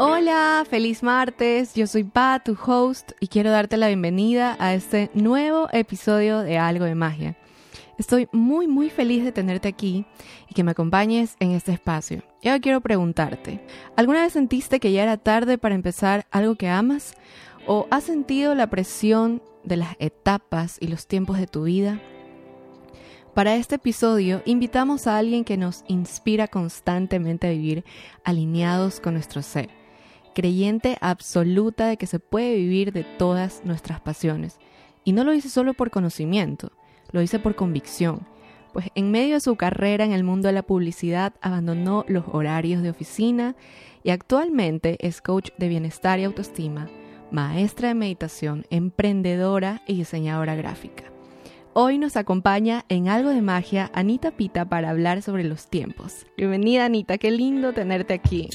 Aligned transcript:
Hola, 0.00 0.64
feliz 0.70 1.02
martes. 1.02 1.74
Yo 1.74 1.88
soy 1.88 2.04
Pa, 2.04 2.40
tu 2.44 2.56
host, 2.64 3.10
y 3.18 3.26
quiero 3.26 3.50
darte 3.50 3.76
la 3.76 3.88
bienvenida 3.88 4.56
a 4.60 4.72
este 4.72 5.10
nuevo 5.12 5.66
episodio 5.72 6.38
de 6.38 6.56
Algo 6.56 6.84
de 6.84 6.94
Magia. 6.94 7.36
Estoy 7.98 8.28
muy 8.30 8.68
muy 8.68 8.90
feliz 8.90 9.24
de 9.24 9.32
tenerte 9.32 9.66
aquí 9.66 10.06
y 10.48 10.54
que 10.54 10.62
me 10.62 10.70
acompañes 10.70 11.34
en 11.40 11.50
este 11.50 11.72
espacio. 11.72 12.22
Y 12.42 12.46
ahora 12.46 12.60
quiero 12.60 12.80
preguntarte, 12.80 13.60
¿alguna 13.96 14.22
vez 14.22 14.34
sentiste 14.34 14.78
que 14.78 14.92
ya 14.92 15.02
era 15.02 15.16
tarde 15.16 15.58
para 15.58 15.74
empezar 15.74 16.28
algo 16.30 16.54
que 16.54 16.68
amas? 16.68 17.14
¿O 17.66 17.88
has 17.90 18.04
sentido 18.04 18.54
la 18.54 18.70
presión 18.70 19.42
de 19.64 19.78
las 19.78 19.96
etapas 19.98 20.78
y 20.80 20.86
los 20.86 21.08
tiempos 21.08 21.38
de 21.38 21.48
tu 21.48 21.64
vida? 21.64 22.00
Para 23.34 23.56
este 23.56 23.76
episodio 23.76 24.42
invitamos 24.46 25.08
a 25.08 25.16
alguien 25.16 25.44
que 25.44 25.56
nos 25.56 25.84
inspira 25.88 26.46
constantemente 26.46 27.46
a 27.46 27.50
vivir 27.50 27.84
alineados 28.24 29.00
con 29.00 29.14
nuestro 29.14 29.42
ser, 29.42 29.70
creyente 30.38 30.98
absoluta 31.00 31.88
de 31.88 31.96
que 31.96 32.06
se 32.06 32.20
puede 32.20 32.54
vivir 32.54 32.92
de 32.92 33.02
todas 33.02 33.62
nuestras 33.64 34.00
pasiones. 34.00 34.60
Y 35.02 35.10
no 35.10 35.24
lo 35.24 35.32
dice 35.32 35.48
solo 35.48 35.74
por 35.74 35.90
conocimiento, 35.90 36.70
lo 37.10 37.20
hice 37.20 37.40
por 37.40 37.56
convicción, 37.56 38.24
pues 38.72 38.86
en 38.94 39.10
medio 39.10 39.34
de 39.34 39.40
su 39.40 39.56
carrera 39.56 40.04
en 40.04 40.12
el 40.12 40.22
mundo 40.22 40.46
de 40.46 40.52
la 40.52 40.62
publicidad 40.62 41.32
abandonó 41.40 42.04
los 42.06 42.22
horarios 42.30 42.84
de 42.84 42.90
oficina 42.90 43.56
y 44.04 44.10
actualmente 44.10 44.96
es 45.00 45.20
coach 45.20 45.50
de 45.58 45.66
bienestar 45.66 46.20
y 46.20 46.24
autoestima, 46.24 46.88
maestra 47.32 47.88
de 47.88 47.94
meditación, 47.94 48.64
emprendedora 48.70 49.82
y 49.88 49.96
diseñadora 49.96 50.54
gráfica. 50.54 51.02
Hoy 51.72 51.98
nos 51.98 52.16
acompaña 52.16 52.84
en 52.88 53.08
Algo 53.08 53.30
de 53.30 53.42
Magia 53.42 53.90
Anita 53.92 54.30
Pita 54.30 54.68
para 54.68 54.90
hablar 54.90 55.20
sobre 55.20 55.42
los 55.42 55.66
tiempos. 55.66 56.26
Bienvenida 56.36 56.84
Anita, 56.84 57.18
qué 57.18 57.32
lindo 57.32 57.72
tenerte 57.72 58.14
aquí. 58.14 58.48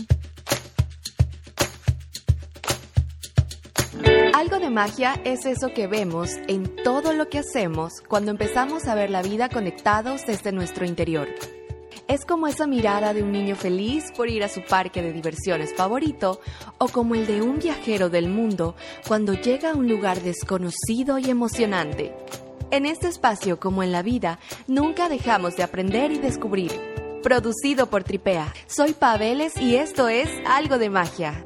Algo 4.34 4.58
de 4.58 4.72
magia 4.72 5.22
es 5.26 5.46
eso 5.46 5.76
que 5.76 5.86
vemos 5.86 6.32
en 6.48 6.76
todo 6.84 7.14
lo 7.14 7.30
que 7.30 7.38
hacemos 7.38 8.02
cuando 8.08 8.32
empezamos 8.32 8.88
a 8.88 8.96
ver 8.96 9.12
la 9.12 9.22
vida 9.22 9.48
conectados 9.48 10.26
desde 10.26 10.52
nuestro 10.52 10.86
interior. 10.86 11.28
Es 12.08 12.26
como 12.26 12.48
esa 12.48 12.66
mirada 12.66 13.14
de 13.14 13.22
un 13.22 13.32
niño 13.32 13.56
feliz 13.56 14.06
por 14.18 14.30
ir 14.30 14.44
a 14.44 14.50
su 14.50 14.64
parque 14.64 15.04
de 15.04 15.14
diversiones 15.14 15.76
favorito 15.76 16.42
o 16.80 16.88
como 16.88 17.14
el 17.14 17.28
de 17.28 17.44
un 17.44 17.60
viajero 17.60 18.10
del 18.10 18.28
mundo 18.28 18.76
cuando 19.08 19.34
llega 19.34 19.70
a 19.70 19.76
un 19.76 19.88
lugar 19.88 20.20
desconocido 20.22 21.20
y 21.20 21.30
emocionante. 21.30 22.12
En 22.72 22.88
este 22.88 23.10
espacio, 23.10 23.60
como 23.60 23.84
en 23.84 23.92
la 23.92 24.02
vida, 24.02 24.40
nunca 24.66 25.10
dejamos 25.10 25.56
de 25.58 25.62
aprender 25.62 26.12
y 26.12 26.18
descubrir. 26.18 26.72
Producido 27.22 27.86
por 27.88 28.04
Tripea. 28.04 28.52
Soy 28.66 28.94
Paveles 28.94 29.56
y 29.58 29.76
esto 29.76 30.10
es 30.10 30.28
Algo 30.48 30.80
de 30.80 30.90
Magia. 30.90 31.46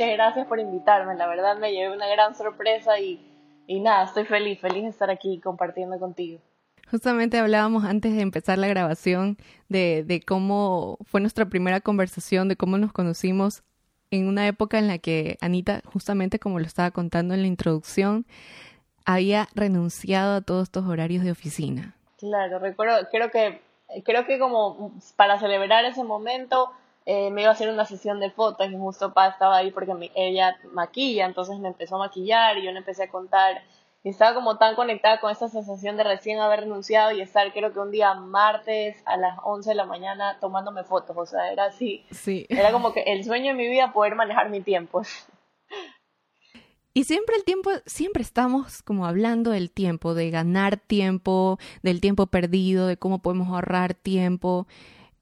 Muchas 0.00 0.16
gracias 0.16 0.46
por 0.46 0.58
invitarme, 0.58 1.14
la 1.14 1.26
verdad 1.26 1.58
me 1.58 1.72
llevé 1.72 1.94
una 1.94 2.06
gran 2.06 2.34
sorpresa 2.34 2.98
y, 2.98 3.20
y 3.66 3.80
nada, 3.80 4.04
estoy 4.04 4.24
feliz, 4.24 4.58
feliz 4.58 4.84
de 4.84 4.88
estar 4.88 5.10
aquí 5.10 5.38
compartiendo 5.40 5.98
contigo. 5.98 6.40
Justamente 6.90 7.38
hablábamos 7.38 7.84
antes 7.84 8.16
de 8.16 8.22
empezar 8.22 8.56
la 8.56 8.66
grabación 8.66 9.36
de, 9.68 10.02
de 10.02 10.22
cómo 10.22 10.96
fue 11.02 11.20
nuestra 11.20 11.50
primera 11.50 11.82
conversación, 11.82 12.48
de 12.48 12.56
cómo 12.56 12.78
nos 12.78 12.94
conocimos 12.94 13.62
en 14.10 14.26
una 14.26 14.46
época 14.46 14.78
en 14.78 14.88
la 14.88 14.96
que 14.96 15.36
Anita, 15.42 15.82
justamente 15.92 16.38
como 16.38 16.60
lo 16.60 16.64
estaba 16.64 16.92
contando 16.92 17.34
en 17.34 17.42
la 17.42 17.48
introducción, 17.48 18.24
había 19.04 19.48
renunciado 19.54 20.36
a 20.36 20.40
todos 20.40 20.62
estos 20.62 20.86
horarios 20.86 21.24
de 21.24 21.32
oficina. 21.32 21.94
Claro, 22.16 22.58
recuerdo, 22.58 23.06
creo 23.12 23.30
que, 23.30 23.60
creo 24.02 24.24
que 24.24 24.38
como 24.38 24.94
para 25.16 25.38
celebrar 25.38 25.84
ese 25.84 26.04
momento 26.04 26.70
eh, 27.06 27.30
me 27.30 27.42
iba 27.42 27.50
a 27.50 27.54
hacer 27.54 27.70
una 27.70 27.86
sesión 27.86 28.20
de 28.20 28.30
fotos 28.30 28.70
y 28.70 28.76
justo 28.76 29.12
Pa 29.12 29.28
estaba 29.28 29.56
ahí 29.56 29.70
porque 29.70 30.10
ella 30.14 30.58
maquilla, 30.72 31.26
entonces 31.26 31.58
me 31.58 31.68
empezó 31.68 31.96
a 31.96 32.00
maquillar 32.00 32.58
y 32.58 32.64
yo 32.64 32.72
le 32.72 32.78
empecé 32.78 33.04
a 33.04 33.10
contar 33.10 33.62
y 34.02 34.08
estaba 34.08 34.34
como 34.34 34.56
tan 34.56 34.74
conectada 34.76 35.20
con 35.20 35.30
esa 35.30 35.48
sensación 35.48 35.96
de 35.96 36.04
recién 36.04 36.38
haber 36.40 36.60
renunciado 36.60 37.12
y 37.12 37.20
estar 37.20 37.52
creo 37.52 37.72
que 37.72 37.80
un 37.80 37.90
día 37.90 38.14
martes 38.14 38.96
a 39.06 39.16
las 39.16 39.38
11 39.44 39.70
de 39.70 39.74
la 39.74 39.84
mañana 39.84 40.38
tomándome 40.40 40.84
fotos, 40.84 41.16
o 41.16 41.26
sea, 41.26 41.52
era 41.52 41.66
así, 41.66 42.04
sí. 42.10 42.46
era 42.48 42.72
como 42.72 42.92
que 42.92 43.02
el 43.02 43.24
sueño 43.24 43.52
de 43.52 43.54
mi 43.54 43.68
vida 43.68 43.92
poder 43.92 44.14
manejar 44.14 44.48
mi 44.50 44.60
tiempo. 44.60 45.02
Y 46.92 47.04
siempre 47.04 47.36
el 47.36 47.44
tiempo, 47.44 47.70
siempre 47.86 48.22
estamos 48.22 48.82
como 48.82 49.06
hablando 49.06 49.52
del 49.52 49.70
tiempo, 49.70 50.12
de 50.14 50.30
ganar 50.30 50.76
tiempo, 50.76 51.58
del 51.82 52.00
tiempo 52.00 52.26
perdido, 52.26 52.88
de 52.88 52.96
cómo 52.96 53.20
podemos 53.20 53.48
ahorrar 53.48 53.94
tiempo 53.94 54.66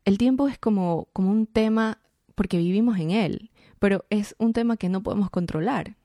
el 0.09 0.17
tiempo 0.17 0.49
es 0.49 0.59
como, 0.59 1.07
como 1.13 1.31
un 1.31 1.47
tema 1.47 1.99
porque 2.35 2.57
vivimos 2.57 2.99
en 2.99 3.11
él, 3.11 3.51
pero 3.79 4.07
es 4.09 4.35
un 4.39 4.55
tema 4.55 4.79
que 4.79 4.89
no 4.89 5.03
podemos 5.03 5.29
controlar. 5.29 5.97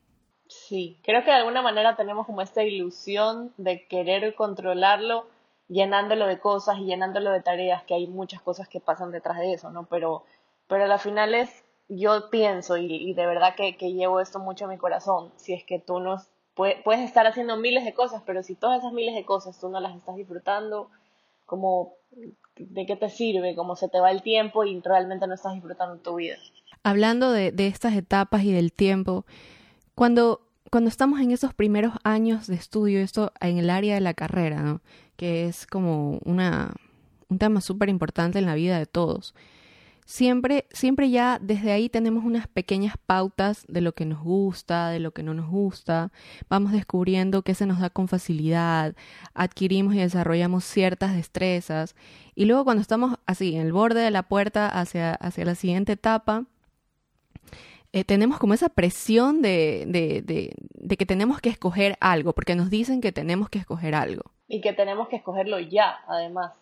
Sí, 0.50 1.00
creo 1.04 1.24
que 1.24 1.32
de 1.32 1.38
alguna 1.38 1.62
manera 1.62 1.96
tenemos 1.96 2.26
como 2.26 2.42
esta 2.42 2.64
ilusión 2.64 3.54
de 3.58 3.88
querer 3.88 4.36
controlarlo 4.36 5.28
llenándolo 5.70 6.28
de 6.28 6.38
cosas 6.38 6.80
y 6.80 6.84
llenándolo 6.84 7.32
de 7.32 7.42
tareas, 7.42 7.84
que 7.84 7.94
hay 7.94 8.08
muchas 8.08 8.42
cosas 8.42 8.68
que 8.68 8.82
pasan 8.82 9.12
detrás 9.12 9.38
de 9.38 9.54
eso, 9.54 9.72
¿no? 9.72 9.86
Pero, 9.86 10.26
pero 10.68 10.84
al 10.84 11.00
final 11.00 11.34
es, 11.34 11.64
yo 11.88 12.30
pienso, 12.30 12.76
y, 12.76 13.14
de 13.14 13.26
verdad 13.26 13.56
que, 13.56 13.72
llevo 13.94 14.20
esto 14.20 14.40
mucho 14.40 14.66
a 14.66 14.68
mi 14.68 14.78
corazón, 14.78 15.32
si 15.38 15.54
es 15.54 15.64
que 15.64 15.80
tú 15.80 16.02
no, 16.02 16.18
puedes 16.56 17.06
estar 17.06 17.26
haciendo 17.26 17.56
miles 17.56 17.86
de 17.86 17.94
cosas, 17.94 18.22
pero 18.26 18.44
si 18.44 18.56
todas 18.56 18.80
esas 18.80 18.92
miles 18.92 19.16
de 19.16 19.24
cosas 19.24 19.58
tú 19.62 19.70
no 19.70 19.80
las 19.80 19.96
estás 19.96 20.18
disfrutando, 20.18 20.90
como 21.46 21.94
de 22.58 22.86
qué 22.86 22.96
te 22.96 23.10
sirve, 23.10 23.56
cómo 23.56 23.76
se 23.76 23.90
te 23.90 24.00
va 24.00 24.12
el 24.12 24.22
tiempo 24.22 24.64
y 24.64 24.80
realmente 24.82 25.28
no 25.28 25.34
estás 25.34 25.54
disfrutando 25.54 25.98
tu 25.98 26.16
vida. 26.16 26.38
Hablando 26.84 27.32
de, 27.32 27.52
de 27.52 27.68
estas 27.68 27.96
etapas 27.96 28.44
y 28.44 28.52
del 28.52 28.74
tiempo, 28.74 29.26
cuando, 29.96 30.42
cuando 30.70 30.90
estamos 30.90 31.20
en 31.22 31.32
esos 31.32 31.54
primeros 31.54 31.94
años 32.04 32.48
de 32.48 32.56
estudio, 32.56 33.00
esto 33.00 33.32
en 33.40 33.58
el 33.58 33.70
área 33.70 33.96
de 33.96 34.02
la 34.02 34.14
carrera, 34.14 34.62
¿no? 34.62 34.82
que 35.16 35.46
es 35.46 35.66
como 35.68 36.20
una, 36.26 36.74
un 37.30 37.40
tema 37.40 37.62
súper 37.62 37.90
importante 37.90 38.40
en 38.40 38.46
la 38.46 38.56
vida 38.56 38.78
de 38.78 38.86
todos, 38.86 39.34
siempre, 40.06 40.66
siempre 40.72 41.10
ya 41.10 41.40
desde 41.42 41.72
ahí 41.72 41.90
tenemos 41.90 42.24
unas 42.24 42.48
pequeñas 42.48 42.96
pautas 43.06 43.66
de 43.68 43.82
lo 43.82 43.94
que 43.94 44.06
nos 44.06 44.24
gusta, 44.24 44.90
de 44.90 45.00
lo 45.00 45.12
que 45.12 45.24
no 45.24 45.34
nos 45.34 45.50
gusta, 45.50 46.12
vamos 46.50 46.72
descubriendo 46.72 47.42
qué 47.42 47.56
se 47.56 47.66
nos 47.66 47.80
da 47.80 47.90
con 47.90 48.08
facilidad, 48.08 48.96
adquirimos 49.34 49.96
y 49.96 50.00
desarrollamos 50.00 50.64
ciertas 50.64 51.16
destrezas 51.16 51.96
y 52.36 52.46
luego 52.46 52.64
cuando 52.64 52.82
estamos 52.82 53.18
así 53.26 53.56
en 53.56 53.62
el 53.62 53.74
borde 53.74 54.02
de 54.02 54.12
la 54.12 54.24
puerta 54.24 54.68
hacia, 54.68 55.14
hacia 55.16 55.46
la 55.46 55.56
siguiente 55.56 55.94
etapa, 55.94 56.46
eh, 57.92 58.04
tenemos 58.04 58.40
como 58.40 58.56
esa 58.56 58.70
presión 58.70 59.44
de, 59.44 59.86
de, 59.88 60.24
de, 60.24 60.56
de 60.74 60.98
que 60.98 61.06
tenemos 61.06 61.40
que 61.42 61.50
escoger 61.50 61.96
algo, 62.00 62.34
porque 62.34 62.56
nos 62.56 62.72
dicen 62.72 63.02
que 63.02 63.12
tenemos 63.12 63.50
que 63.50 63.60
escoger 63.60 63.94
algo. 63.94 64.24
Y 64.48 64.62
que 64.62 64.74
tenemos 64.74 65.10
que 65.10 65.18
escogerlo 65.18 65.60
ya, 65.60 66.00
además. 66.08 66.54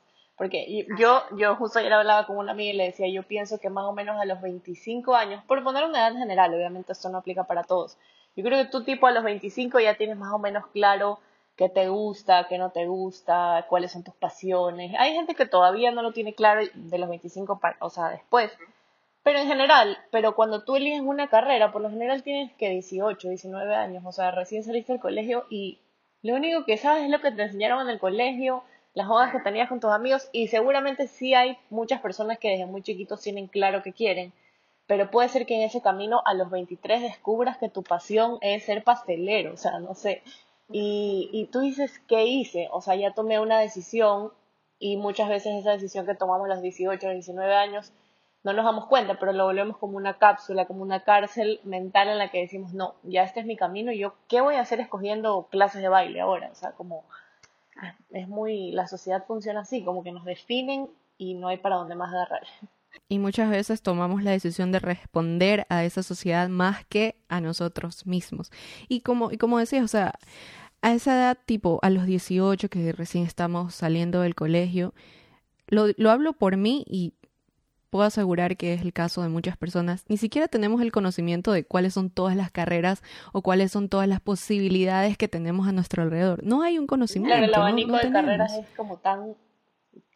Porque 0.41 0.87
yo, 0.97 1.21
yo 1.37 1.55
justo 1.55 1.77
ayer 1.77 1.93
hablaba 1.93 2.25
con 2.25 2.35
una 2.35 2.53
amiga 2.53 2.73
y 2.73 2.75
le 2.75 2.85
decía, 2.85 3.07
yo 3.07 3.21
pienso 3.21 3.59
que 3.59 3.69
más 3.69 3.85
o 3.85 3.93
menos 3.93 4.19
a 4.19 4.25
los 4.25 4.41
25 4.41 5.13
años, 5.13 5.43
por 5.45 5.63
poner 5.63 5.85
una 5.85 5.99
edad 5.99 6.17
general, 6.17 6.51
obviamente 6.51 6.93
esto 6.93 7.09
no 7.09 7.19
aplica 7.19 7.43
para 7.43 7.63
todos, 7.63 7.95
yo 8.35 8.43
creo 8.43 8.57
que 8.57 8.71
tú 8.71 8.83
tipo 8.83 9.05
a 9.05 9.11
los 9.11 9.23
25 9.23 9.79
ya 9.79 9.97
tienes 9.97 10.17
más 10.17 10.33
o 10.33 10.39
menos 10.39 10.65
claro 10.73 11.19
qué 11.55 11.69
te 11.69 11.89
gusta, 11.89 12.47
qué 12.49 12.57
no 12.57 12.71
te 12.71 12.87
gusta, 12.87 13.67
cuáles 13.69 13.91
son 13.91 14.03
tus 14.03 14.15
pasiones. 14.15 14.95
Hay 14.97 15.13
gente 15.13 15.35
que 15.35 15.45
todavía 15.45 15.91
no 15.91 16.01
lo 16.01 16.11
tiene 16.11 16.33
claro 16.33 16.63
de 16.73 16.97
los 16.97 17.07
25, 17.07 17.61
o 17.79 17.89
sea, 17.91 18.09
después. 18.09 18.51
Pero 19.21 19.37
en 19.37 19.47
general, 19.47 19.99
pero 20.09 20.33
cuando 20.33 20.63
tú 20.63 20.75
eliges 20.75 21.01
una 21.01 21.27
carrera, 21.27 21.71
por 21.71 21.83
lo 21.83 21.91
general 21.91 22.23
tienes 22.23 22.51
que 22.53 22.67
18, 22.71 23.29
19 23.29 23.75
años, 23.75 24.03
o 24.07 24.11
sea, 24.11 24.31
recién 24.31 24.63
saliste 24.63 24.93
del 24.93 25.01
colegio 25.01 25.45
y 25.51 25.77
lo 26.23 26.33
único 26.33 26.65
que 26.65 26.77
sabes 26.77 27.03
es 27.03 27.11
lo 27.11 27.21
que 27.21 27.31
te 27.31 27.43
enseñaron 27.43 27.81
en 27.81 27.89
el 27.89 27.99
colegio, 27.99 28.63
las 28.93 29.07
jodas 29.07 29.31
que 29.31 29.39
tenías 29.39 29.69
con 29.69 29.79
tus 29.79 29.91
amigos 29.91 30.29
y 30.31 30.47
seguramente 30.47 31.07
sí 31.07 31.33
hay 31.33 31.57
muchas 31.69 32.01
personas 32.01 32.37
que 32.39 32.49
desde 32.49 32.65
muy 32.65 32.81
chiquitos 32.81 33.21
tienen 33.21 33.47
claro 33.47 33.83
que 33.83 33.93
quieren, 33.93 34.33
pero 34.87 35.09
puede 35.09 35.29
ser 35.29 35.45
que 35.45 35.55
en 35.55 35.61
ese 35.61 35.81
camino 35.81 36.21
a 36.25 36.33
los 36.33 36.49
23 36.49 37.01
descubras 37.01 37.57
que 37.57 37.69
tu 37.69 37.83
pasión 37.83 38.37
es 38.41 38.63
ser 38.65 38.83
pastelero, 38.83 39.53
o 39.53 39.57
sea, 39.57 39.79
no 39.79 39.95
sé. 39.95 40.23
Y, 40.69 41.29
y 41.31 41.45
tú 41.47 41.61
dices, 41.61 41.99
¿qué 42.07 42.25
hice? 42.25 42.67
O 42.71 42.81
sea, 42.81 42.95
ya 42.95 43.13
tomé 43.13 43.39
una 43.39 43.59
decisión 43.59 44.31
y 44.79 44.97
muchas 44.97 45.29
veces 45.29 45.53
esa 45.59 45.71
decisión 45.71 46.05
que 46.05 46.15
tomamos 46.15 46.45
a 46.45 46.55
los 46.55 46.61
18 46.61 47.07
o 47.07 47.11
19 47.11 47.53
años 47.53 47.93
no 48.43 48.53
nos 48.53 48.65
damos 48.65 48.87
cuenta, 48.87 49.19
pero 49.19 49.33
lo 49.33 49.45
volvemos 49.45 49.77
como 49.77 49.97
una 49.97 50.17
cápsula, 50.17 50.65
como 50.65 50.81
una 50.81 51.03
cárcel 51.03 51.59
mental 51.63 52.07
en 52.09 52.17
la 52.17 52.31
que 52.31 52.39
decimos, 52.39 52.73
no, 52.73 52.95
ya 53.03 53.23
este 53.23 53.39
es 53.39 53.45
mi 53.45 53.55
camino 53.55 53.91
y 53.91 53.99
yo, 53.99 54.15
¿qué 54.27 54.41
voy 54.41 54.55
a 54.55 54.61
hacer 54.61 54.79
escogiendo 54.79 55.47
clases 55.51 55.81
de 55.81 55.89
baile 55.89 56.21
ahora? 56.21 56.49
O 56.51 56.55
sea, 56.55 56.71
como 56.71 57.05
es 58.11 58.27
muy, 58.27 58.71
la 58.71 58.87
sociedad 58.87 59.25
funciona 59.25 59.61
así, 59.61 59.83
como 59.83 60.03
que 60.03 60.11
nos 60.11 60.25
definen 60.25 60.89
y 61.17 61.35
no 61.35 61.47
hay 61.47 61.57
para 61.57 61.75
dónde 61.75 61.95
más 61.95 62.13
agarrar. 62.13 62.43
Y 63.07 63.19
muchas 63.19 63.49
veces 63.49 63.81
tomamos 63.81 64.23
la 64.23 64.31
decisión 64.31 64.71
de 64.71 64.79
responder 64.79 65.65
a 65.69 65.83
esa 65.83 66.03
sociedad 66.03 66.49
más 66.49 66.85
que 66.85 67.15
a 67.29 67.39
nosotros 67.41 68.05
mismos. 68.05 68.51
Y 68.89 69.01
como, 69.01 69.31
y 69.31 69.37
como 69.37 69.59
decías, 69.59 69.83
o 69.83 69.87
sea, 69.87 70.13
a 70.81 70.93
esa 70.93 71.13
edad, 71.13 71.37
tipo 71.45 71.79
a 71.83 71.89
los 71.89 72.05
18, 72.05 72.69
que 72.69 72.91
recién 72.91 73.25
estamos 73.25 73.75
saliendo 73.75 74.21
del 74.21 74.35
colegio, 74.35 74.93
lo, 75.67 75.87
lo 75.97 76.11
hablo 76.11 76.33
por 76.33 76.57
mí 76.57 76.83
y 76.87 77.13
puedo 77.91 78.05
asegurar 78.05 78.57
que 78.57 78.73
es 78.73 78.81
el 78.81 78.93
caso 78.93 79.21
de 79.21 79.29
muchas 79.29 79.57
personas, 79.57 80.05
ni 80.07 80.17
siquiera 80.17 80.47
tenemos 80.47 80.81
el 80.81 80.91
conocimiento 80.91 81.51
de 81.51 81.65
cuáles 81.65 81.93
son 81.93 82.09
todas 82.09 82.35
las 82.35 82.49
carreras 82.49 83.03
o 83.33 83.43
cuáles 83.43 83.71
son 83.71 83.89
todas 83.89 84.07
las 84.07 84.21
posibilidades 84.21 85.17
que 85.17 85.27
tenemos 85.27 85.67
a 85.67 85.73
nuestro 85.73 86.01
alrededor. 86.01 86.43
No 86.43 86.63
hay 86.63 86.79
un 86.79 86.87
conocimiento. 86.87 87.35
Claro, 87.37 87.45
el 87.45 87.53
abanico 87.53 87.97
de 87.97 88.11
carreras 88.11 88.53
es 88.53 88.65
como 88.75 88.97
tan 88.97 89.35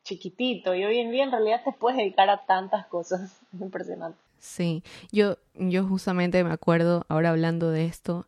chiquitito 0.03 0.73
y 0.73 0.85
hoy 0.85 0.99
en 0.99 1.11
día 1.11 1.25
en 1.25 1.31
realidad 1.31 1.61
te 1.65 1.73
puedes 1.73 1.97
dedicar 1.97 2.29
a 2.29 2.45
tantas 2.45 2.87
cosas. 2.87 3.41
Es 3.53 3.61
impresionante. 3.61 4.17
Sí, 4.39 4.83
yo, 5.11 5.37
yo 5.55 5.85
justamente 5.85 6.43
me 6.43 6.51
acuerdo, 6.51 7.05
ahora 7.09 7.31
hablando 7.31 7.71
de 7.71 7.85
esto, 7.85 8.25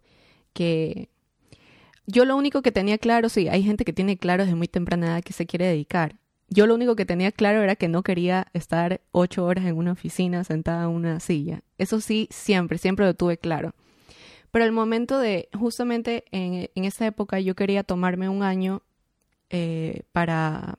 que 0.53 1.09
yo 2.05 2.25
lo 2.25 2.35
único 2.35 2.61
que 2.61 2.71
tenía 2.71 2.97
claro, 2.97 3.29
sí, 3.29 3.47
hay 3.47 3.63
gente 3.63 3.85
que 3.85 3.93
tiene 3.93 4.17
claro 4.17 4.43
desde 4.43 4.55
muy 4.55 4.67
temprana 4.67 5.07
edad 5.07 5.23
que 5.23 5.33
se 5.33 5.45
quiere 5.45 5.67
dedicar. 5.67 6.15
Yo 6.49 6.65
lo 6.65 6.75
único 6.75 6.95
que 6.95 7.05
tenía 7.05 7.31
claro 7.31 7.61
era 7.61 7.75
que 7.75 7.87
no 7.87 8.03
quería 8.03 8.47
estar 8.53 9.01
ocho 9.11 9.45
horas 9.45 9.65
en 9.65 9.77
una 9.77 9.91
oficina 9.91 10.43
sentada 10.43 10.83
en 10.83 10.89
una 10.91 11.19
silla. 11.19 11.61
Eso 11.77 11.99
sí, 11.99 12.27
siempre, 12.31 12.77
siempre 12.77 13.05
lo 13.05 13.13
tuve 13.13 13.37
claro. 13.37 13.73
Pero 14.51 14.63
el 14.63 14.71
momento 14.71 15.19
de, 15.19 15.49
justamente 15.57 16.23
en, 16.31 16.69
en 16.73 16.85
esa 16.85 17.05
época 17.05 17.39
yo 17.39 17.55
quería 17.55 17.83
tomarme 17.83 18.29
un 18.29 18.43
año 18.43 18.81
eh, 19.49 20.03
para, 20.11 20.77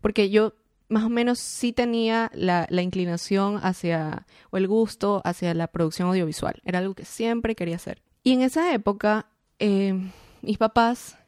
porque 0.00 0.30
yo 0.30 0.54
más 0.88 1.04
o 1.04 1.08
menos 1.08 1.38
sí 1.38 1.72
tenía 1.72 2.30
la, 2.34 2.66
inclinación 2.70 3.58
hacia, 3.62 4.26
o 4.50 4.56
el 4.56 4.68
gusto 4.68 5.22
hacia 5.24 5.54
la 5.54 5.68
producción 5.68 6.08
audiovisual. 6.08 6.60
Era 6.64 6.78
algo 6.78 6.94
que 6.94 7.04
siempre 7.04 7.54
quería 7.54 7.76
hacer. 7.76 8.02
Y 8.22 8.32
en 8.32 8.42
esa 8.42 8.72
época, 8.74 9.26
eh, 9.58 9.94
mis 10.42 10.58
papás 10.58 11.18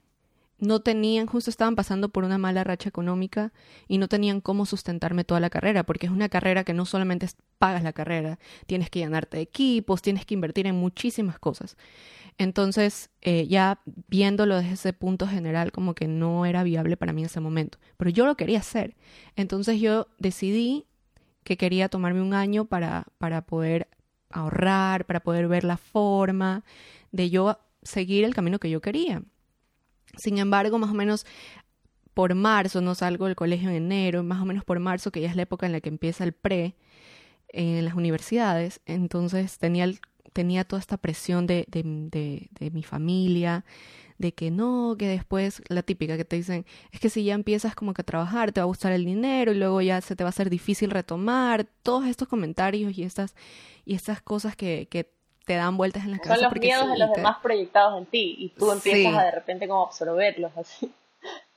no 0.58 0.80
tenían, 0.80 1.26
justo 1.26 1.50
estaban 1.50 1.76
pasando 1.76 2.08
por 2.08 2.24
una 2.24 2.38
mala 2.38 2.64
racha 2.64 2.88
económica 2.88 3.52
y 3.88 3.98
no 3.98 4.08
tenían 4.08 4.40
cómo 4.40 4.64
sustentarme 4.66 5.24
toda 5.24 5.40
la 5.40 5.50
carrera, 5.50 5.84
porque 5.84 6.06
es 6.06 6.12
una 6.12 6.28
carrera 6.28 6.64
que 6.64 6.72
no 6.72 6.86
solamente 6.86 7.28
pagas 7.58 7.82
la 7.82 7.92
carrera, 7.92 8.38
tienes 8.66 8.90
que 8.90 9.00
llenarte 9.00 9.36
de 9.36 9.42
equipos, 9.42 10.02
tienes 10.02 10.24
que 10.24 10.34
invertir 10.34 10.66
en 10.66 10.76
muchísimas 10.76 11.38
cosas. 11.38 11.76
Entonces, 12.38 13.10
eh, 13.22 13.46
ya 13.48 13.80
viéndolo 14.08 14.56
desde 14.56 14.74
ese 14.74 14.92
punto 14.92 15.26
general, 15.26 15.72
como 15.72 15.94
que 15.94 16.08
no 16.08 16.46
era 16.46 16.62
viable 16.62 16.96
para 16.96 17.12
mí 17.12 17.22
en 17.22 17.26
ese 17.26 17.40
momento, 17.40 17.78
pero 17.96 18.10
yo 18.10 18.26
lo 18.26 18.36
quería 18.36 18.58
hacer. 18.58 18.96
Entonces 19.36 19.80
yo 19.80 20.08
decidí 20.18 20.86
que 21.44 21.56
quería 21.56 21.88
tomarme 21.88 22.22
un 22.22 22.34
año 22.34 22.64
para, 22.64 23.06
para 23.18 23.42
poder 23.42 23.88
ahorrar, 24.30 25.06
para 25.06 25.20
poder 25.20 25.48
ver 25.48 25.64
la 25.64 25.76
forma 25.76 26.64
de 27.12 27.30
yo 27.30 27.58
seguir 27.82 28.24
el 28.24 28.34
camino 28.34 28.58
que 28.58 28.70
yo 28.70 28.80
quería. 28.80 29.22
Sin 30.16 30.38
embargo, 30.38 30.78
más 30.78 30.90
o 30.90 30.94
menos 30.94 31.26
por 32.14 32.34
marzo, 32.34 32.80
no 32.80 32.94
salgo 32.94 33.26
del 33.26 33.36
colegio 33.36 33.68
en 33.68 33.76
enero, 33.76 34.22
más 34.22 34.40
o 34.40 34.46
menos 34.46 34.64
por 34.64 34.80
marzo, 34.80 35.12
que 35.12 35.20
ya 35.20 35.28
es 35.28 35.36
la 35.36 35.42
época 35.42 35.66
en 35.66 35.72
la 35.72 35.80
que 35.80 35.90
empieza 35.90 36.24
el 36.24 36.32
pre 36.32 36.76
en 37.48 37.84
las 37.84 37.94
universidades, 37.94 38.80
entonces 38.86 39.58
tenía, 39.58 39.90
tenía 40.32 40.64
toda 40.64 40.80
esta 40.80 40.96
presión 40.96 41.46
de, 41.46 41.64
de, 41.68 42.48
de, 42.58 42.70
mi 42.70 42.82
familia, 42.82 43.64
de 44.18 44.32
que 44.32 44.50
no, 44.50 44.96
que 44.98 45.08
después 45.08 45.62
la 45.68 45.82
típica 45.82 46.16
que 46.16 46.24
te 46.24 46.36
dicen, 46.36 46.66
es 46.90 47.00
que 47.00 47.10
si 47.10 47.24
ya 47.24 47.34
empiezas 47.34 47.74
como 47.74 47.94
que 47.94 48.02
a 48.02 48.04
trabajar, 48.04 48.52
te 48.52 48.60
va 48.60 48.64
a 48.64 48.66
gustar 48.66 48.92
el 48.92 49.04
dinero 49.04 49.52
y 49.52 49.56
luego 49.56 49.80
ya 49.80 50.00
se 50.00 50.16
te 50.16 50.24
va 50.24 50.28
a 50.28 50.30
hacer 50.30 50.50
difícil 50.50 50.90
retomar, 50.90 51.66
todos 51.82 52.06
estos 52.06 52.28
comentarios 52.28 52.96
y 52.98 53.02
estas, 53.02 53.34
y 53.84 53.94
estas 53.94 54.20
cosas 54.22 54.56
que, 54.56 54.88
que 54.90 55.15
te 55.46 55.54
dan 55.54 55.76
vueltas 55.76 56.04
en 56.04 56.10
la 56.10 56.18
cabeza. 56.18 56.34
Son 56.34 56.52
los 56.52 56.60
miedos 56.60 56.90
de 56.90 56.98
los 56.98 57.12
demás 57.12 57.38
proyectados 57.40 57.96
en 57.98 58.06
ti 58.06 58.34
y 58.38 58.48
tú 58.50 58.72
empiezas 58.72 59.14
a 59.14 59.24
de 59.24 59.30
repente 59.30 59.68
como 59.68 59.86
absorberlos 59.86 60.50
así. 60.56 60.92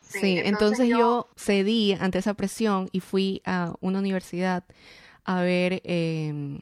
Sí, 0.01 0.39
entonces, 0.43 0.87
yo... 0.87 1.27
cedí 1.35 1.93
ante 1.99 2.19
esa 2.19 2.33
presión 2.33 2.89
y 2.91 2.99
fui 2.99 3.41
a 3.45 3.73
una 3.81 3.99
universidad 3.99 4.63
a 5.23 5.41
ver 5.41 5.81
eh, 5.83 6.59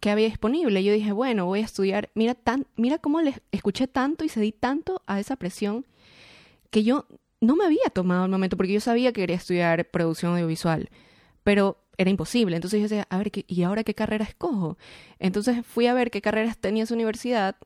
qué 0.00 0.10
había 0.10 0.26
disponible. 0.26 0.82
Yo 0.82 0.92
dije, 0.92 1.12
bueno, 1.12 1.46
voy 1.46 1.60
a 1.60 1.64
estudiar. 1.64 2.10
Mira, 2.14 2.34
tan, 2.34 2.66
mira 2.76 2.98
cómo 2.98 3.20
le 3.20 3.34
escuché 3.52 3.86
tanto 3.86 4.24
y 4.24 4.28
cedí 4.28 4.52
tanto 4.52 5.02
a 5.06 5.20
esa 5.20 5.36
presión 5.36 5.86
que 6.70 6.82
yo 6.82 7.06
no 7.40 7.54
me 7.56 7.64
había 7.64 7.90
tomado 7.92 8.24
el 8.24 8.30
momento 8.30 8.56
porque 8.56 8.72
yo 8.72 8.80
sabía 8.80 9.12
que 9.12 9.22
quería 9.22 9.36
estudiar 9.36 9.84
producción 9.86 10.32
audiovisual. 10.32 10.90
Pero 11.42 11.78
era 12.00 12.10
imposible. 12.10 12.56
Entonces 12.56 12.78
yo 12.78 12.84
decía, 12.84 13.06
a 13.10 13.18
ver, 13.18 13.30
¿y 13.46 13.62
ahora 13.62 13.84
qué 13.84 13.94
carrera 13.94 14.24
escojo? 14.24 14.78
Entonces 15.18 15.66
fui 15.66 15.86
a 15.86 15.94
ver 15.94 16.10
qué 16.10 16.22
carreras 16.22 16.56
tenía 16.58 16.86
su 16.86 16.94
universidad 16.94 17.56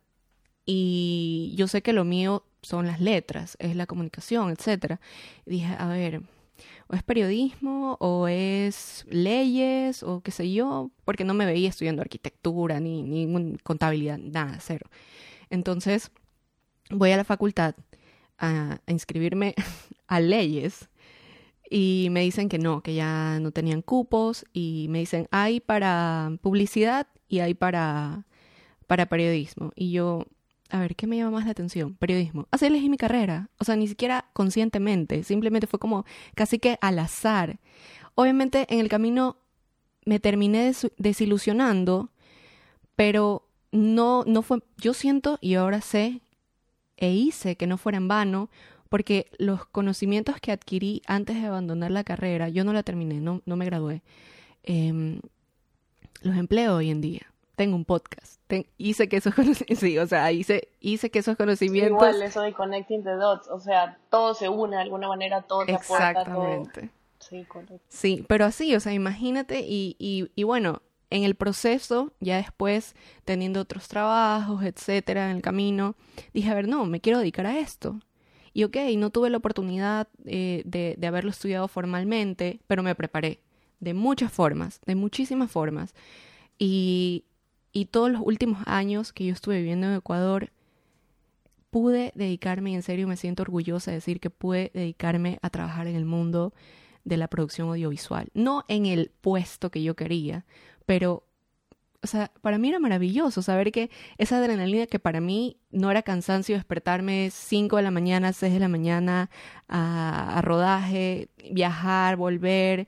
y 0.66 1.54
yo 1.56 1.68
sé 1.68 1.82
que 1.82 1.92
lo 1.92 2.04
mío 2.04 2.44
son 2.62 2.86
las 2.86 3.00
letras, 3.00 3.56
es 3.60 3.76
la 3.76 3.86
comunicación, 3.86 4.50
etc. 4.50 4.98
dije, 5.46 5.76
a 5.78 5.86
ver, 5.88 6.22
o 6.88 6.94
es 6.94 7.02
periodismo, 7.02 7.96
o 8.00 8.26
es 8.28 9.04
leyes, 9.08 10.02
o 10.02 10.20
qué 10.20 10.30
sé 10.30 10.52
yo, 10.52 10.90
porque 11.04 11.24
no 11.24 11.34
me 11.34 11.46
veía 11.46 11.68
estudiando 11.68 12.02
arquitectura, 12.02 12.80
ni, 12.80 13.02
ni 13.02 13.56
contabilidad, 13.58 14.18
nada, 14.18 14.58
cero. 14.60 14.88
Entonces 15.50 16.10
voy 16.90 17.12
a 17.12 17.16
la 17.16 17.24
facultad 17.24 17.74
a 18.38 18.80
inscribirme 18.88 19.54
a 20.08 20.20
leyes 20.20 20.88
y 21.70 22.08
me 22.11 22.20
dicen 22.20 22.49
que 22.49 22.58
no, 22.58 22.82
que 22.82 22.94
ya 22.94 23.38
no 23.40 23.50
tenían 23.50 23.82
cupos 23.82 24.44
y 24.52 24.87
me 24.90 24.99
dicen 25.00 25.28
hay 25.31 25.61
para 25.61 26.31
publicidad 26.43 27.06
y 27.28 27.40
hay 27.40 27.55
para, 27.55 28.26
para 28.87 29.06
periodismo. 29.06 29.72
Y 29.75 29.90
yo, 29.90 30.26
a 30.70 30.81
ver, 30.81 30.96
¿qué 30.96 31.06
me 31.06 31.16
llama 31.16 31.32
más 31.32 31.44
la 31.46 31.52
atención? 31.52 31.94
Periodismo. 31.94 32.46
Así 32.50 32.66
elegí 32.66 32.88
mi 32.88 32.96
carrera. 32.96 33.50
O 33.58 33.64
sea, 33.64 33.76
ni 33.76 33.88
siquiera 33.88 34.26
conscientemente, 34.32 35.25
simplemente 35.25 35.66
fue 35.66 35.78
como 35.78 36.05
casi 36.34 36.58
que 36.58 36.78
al 36.81 36.99
azar. 36.99 37.58
Obviamente 38.14 38.67
en 38.69 38.81
el 38.81 38.88
camino 38.88 39.38
me 40.05 40.20
terminé 40.20 40.72
desilusionando, 40.99 42.10
pero 42.94 43.49
no, 43.72 44.25
no 44.26 44.43
fue, 44.43 44.62
yo 44.76 44.94
siento 44.94 45.38
y 45.40 45.55
ahora 45.55 45.81
sé 45.81 46.20
e 46.96 47.10
hice 47.10 47.56
que 47.56 47.67
no 47.67 47.78
fuera 47.78 47.99
en 47.99 48.06
vano 48.06 48.50
porque 48.94 49.26
los 49.38 49.67
conocimientos 49.67 50.37
que 50.41 50.52
adquirí 50.52 51.02
antes 51.08 51.35
de 51.35 51.49
abandonar 51.49 51.91
la 51.91 52.05
carrera, 52.05 52.49
yo 52.49 52.62
no 52.62 52.73
la 52.73 52.85
terminé, 52.85 53.17
no, 53.17 53.43
no 53.44 53.56
me 53.56 53.64
gradué, 53.64 54.02
em, 54.62 55.20
los 56.23 56.37
empleo 56.37 56.76
hoy 56.76 56.91
en 56.91 57.00
día. 57.00 57.23
Tengo 57.56 57.75
un 57.75 57.85
podcast, 57.85 58.41
hice 58.79 59.08
que 59.08 59.17
esos 59.17 59.35
conocimientos, 59.35 59.81
sí, 59.81 59.99
o 59.99 60.06
sea, 60.06 60.31
hice, 60.31 60.69
hice 60.79 61.11
que 61.11 61.19
esos 61.19 61.37
conocimientos... 61.37 61.91
igual, 61.91 62.23
eso 62.23 62.43
de 62.43 62.52
connecting 62.52 63.02
the 63.02 63.14
dots, 63.14 63.49
o 63.49 63.58
sea, 63.58 63.99
todo 64.11 64.32
se 64.32 64.49
une 64.49 64.76
de 64.76 64.82
alguna 64.82 65.08
manera, 65.08 65.43
todo 65.43 65.67
te 65.67 65.75
aporta, 65.75 66.11
Exactamente. 66.11 66.91
Sí, 67.19 67.44
Sí, 67.89 68.24
pero 68.29 68.44
así, 68.44 68.77
o 68.77 68.79
sea, 68.79 68.93
imagínate 68.93 69.63
y, 69.67 69.96
y, 69.98 70.31
y 70.36 70.44
bueno, 70.44 70.82
en 71.10 71.24
el 71.24 71.34
proceso, 71.34 72.13
ya 72.20 72.36
después, 72.36 72.94
teniendo 73.24 73.60
otros 73.60 73.89
trabajos, 73.89 74.63
etcétera, 74.63 75.32
en 75.32 75.39
el 75.39 75.43
camino, 75.43 75.96
dije, 76.32 76.48
a 76.48 76.55
ver, 76.55 76.69
no, 76.69 76.86
me 76.86 77.01
quiero 77.01 77.19
dedicar 77.19 77.46
a 77.46 77.58
esto. 77.58 77.98
Y 78.55 78.65
ok, 78.65 78.77
no 78.96 79.11
tuve 79.11 79.29
la 79.29 79.37
oportunidad 79.37 80.08
eh, 80.25 80.63
de, 80.65 80.94
de 80.96 81.06
haberlo 81.06 81.31
estudiado 81.31 81.69
formalmente, 81.69 82.61
pero 82.67 82.82
me 82.82 82.94
preparé 82.94 83.41
de 83.81 83.94
muchas 83.94 84.32
formas, 84.32 84.81
de 84.87 84.94
muchísimas 84.94 85.51
formas. 85.51 85.94
Y, 86.58 87.25
y 87.73 87.87
todos 87.87 88.11
los 88.11 88.23
últimos 88.25 88.63
años 88.67 89.13
que 89.13 89.27
yo 89.27 89.32
estuve 89.32 89.58
viviendo 89.58 89.89
en 89.89 89.96
Ecuador, 89.96 90.51
pude 91.70 92.13
dedicarme, 92.15 92.70
y 92.70 92.75
en 92.77 92.82
serio 92.82 93.08
me 93.08 93.17
siento 93.17 93.43
orgullosa 93.43 93.91
de 93.91 93.96
decir 93.96 94.20
que 94.20 94.31
pude 94.31 94.70
dedicarme 94.73 95.41
a 95.43 95.51
trabajar 95.51 95.89
en 95.89 95.96
el 95.96 96.05
mundo 96.05 96.55
de 97.03 97.17
la 97.17 97.27
producción 97.27 97.69
audiovisual. 97.69 98.29
No 98.32 98.65
en 98.69 98.87
el 98.87 99.11
puesto 99.20 99.70
que 99.70 99.82
yo 99.82 99.96
quería, 99.96 100.46
pero 100.87 101.25
o 102.05 102.06
sea, 102.06 102.31
para 102.43 102.58
mí 102.58 102.69
era 102.69 102.79
maravilloso 102.79 103.41
saber 103.41 103.73
que 103.73 103.91
esa 104.19 104.37
adrenalina 104.37 104.87
que 104.87 104.99
para 104.99 105.23
mí 105.23 105.56
no 105.70 105.91
era 105.91 106.03
cansancio 106.03 106.55
despertarme 106.55 107.31
5 107.32 107.79
de 107.79 107.82
la 107.82 107.91
mañana, 107.91 108.34
6 108.34 108.53
de 108.53 108.61
la 108.61 108.69
mañana 108.69 109.31
a, 109.69 110.41
rodaje, 110.43 111.31
viajar, 111.51 112.17
volver. 112.17 112.87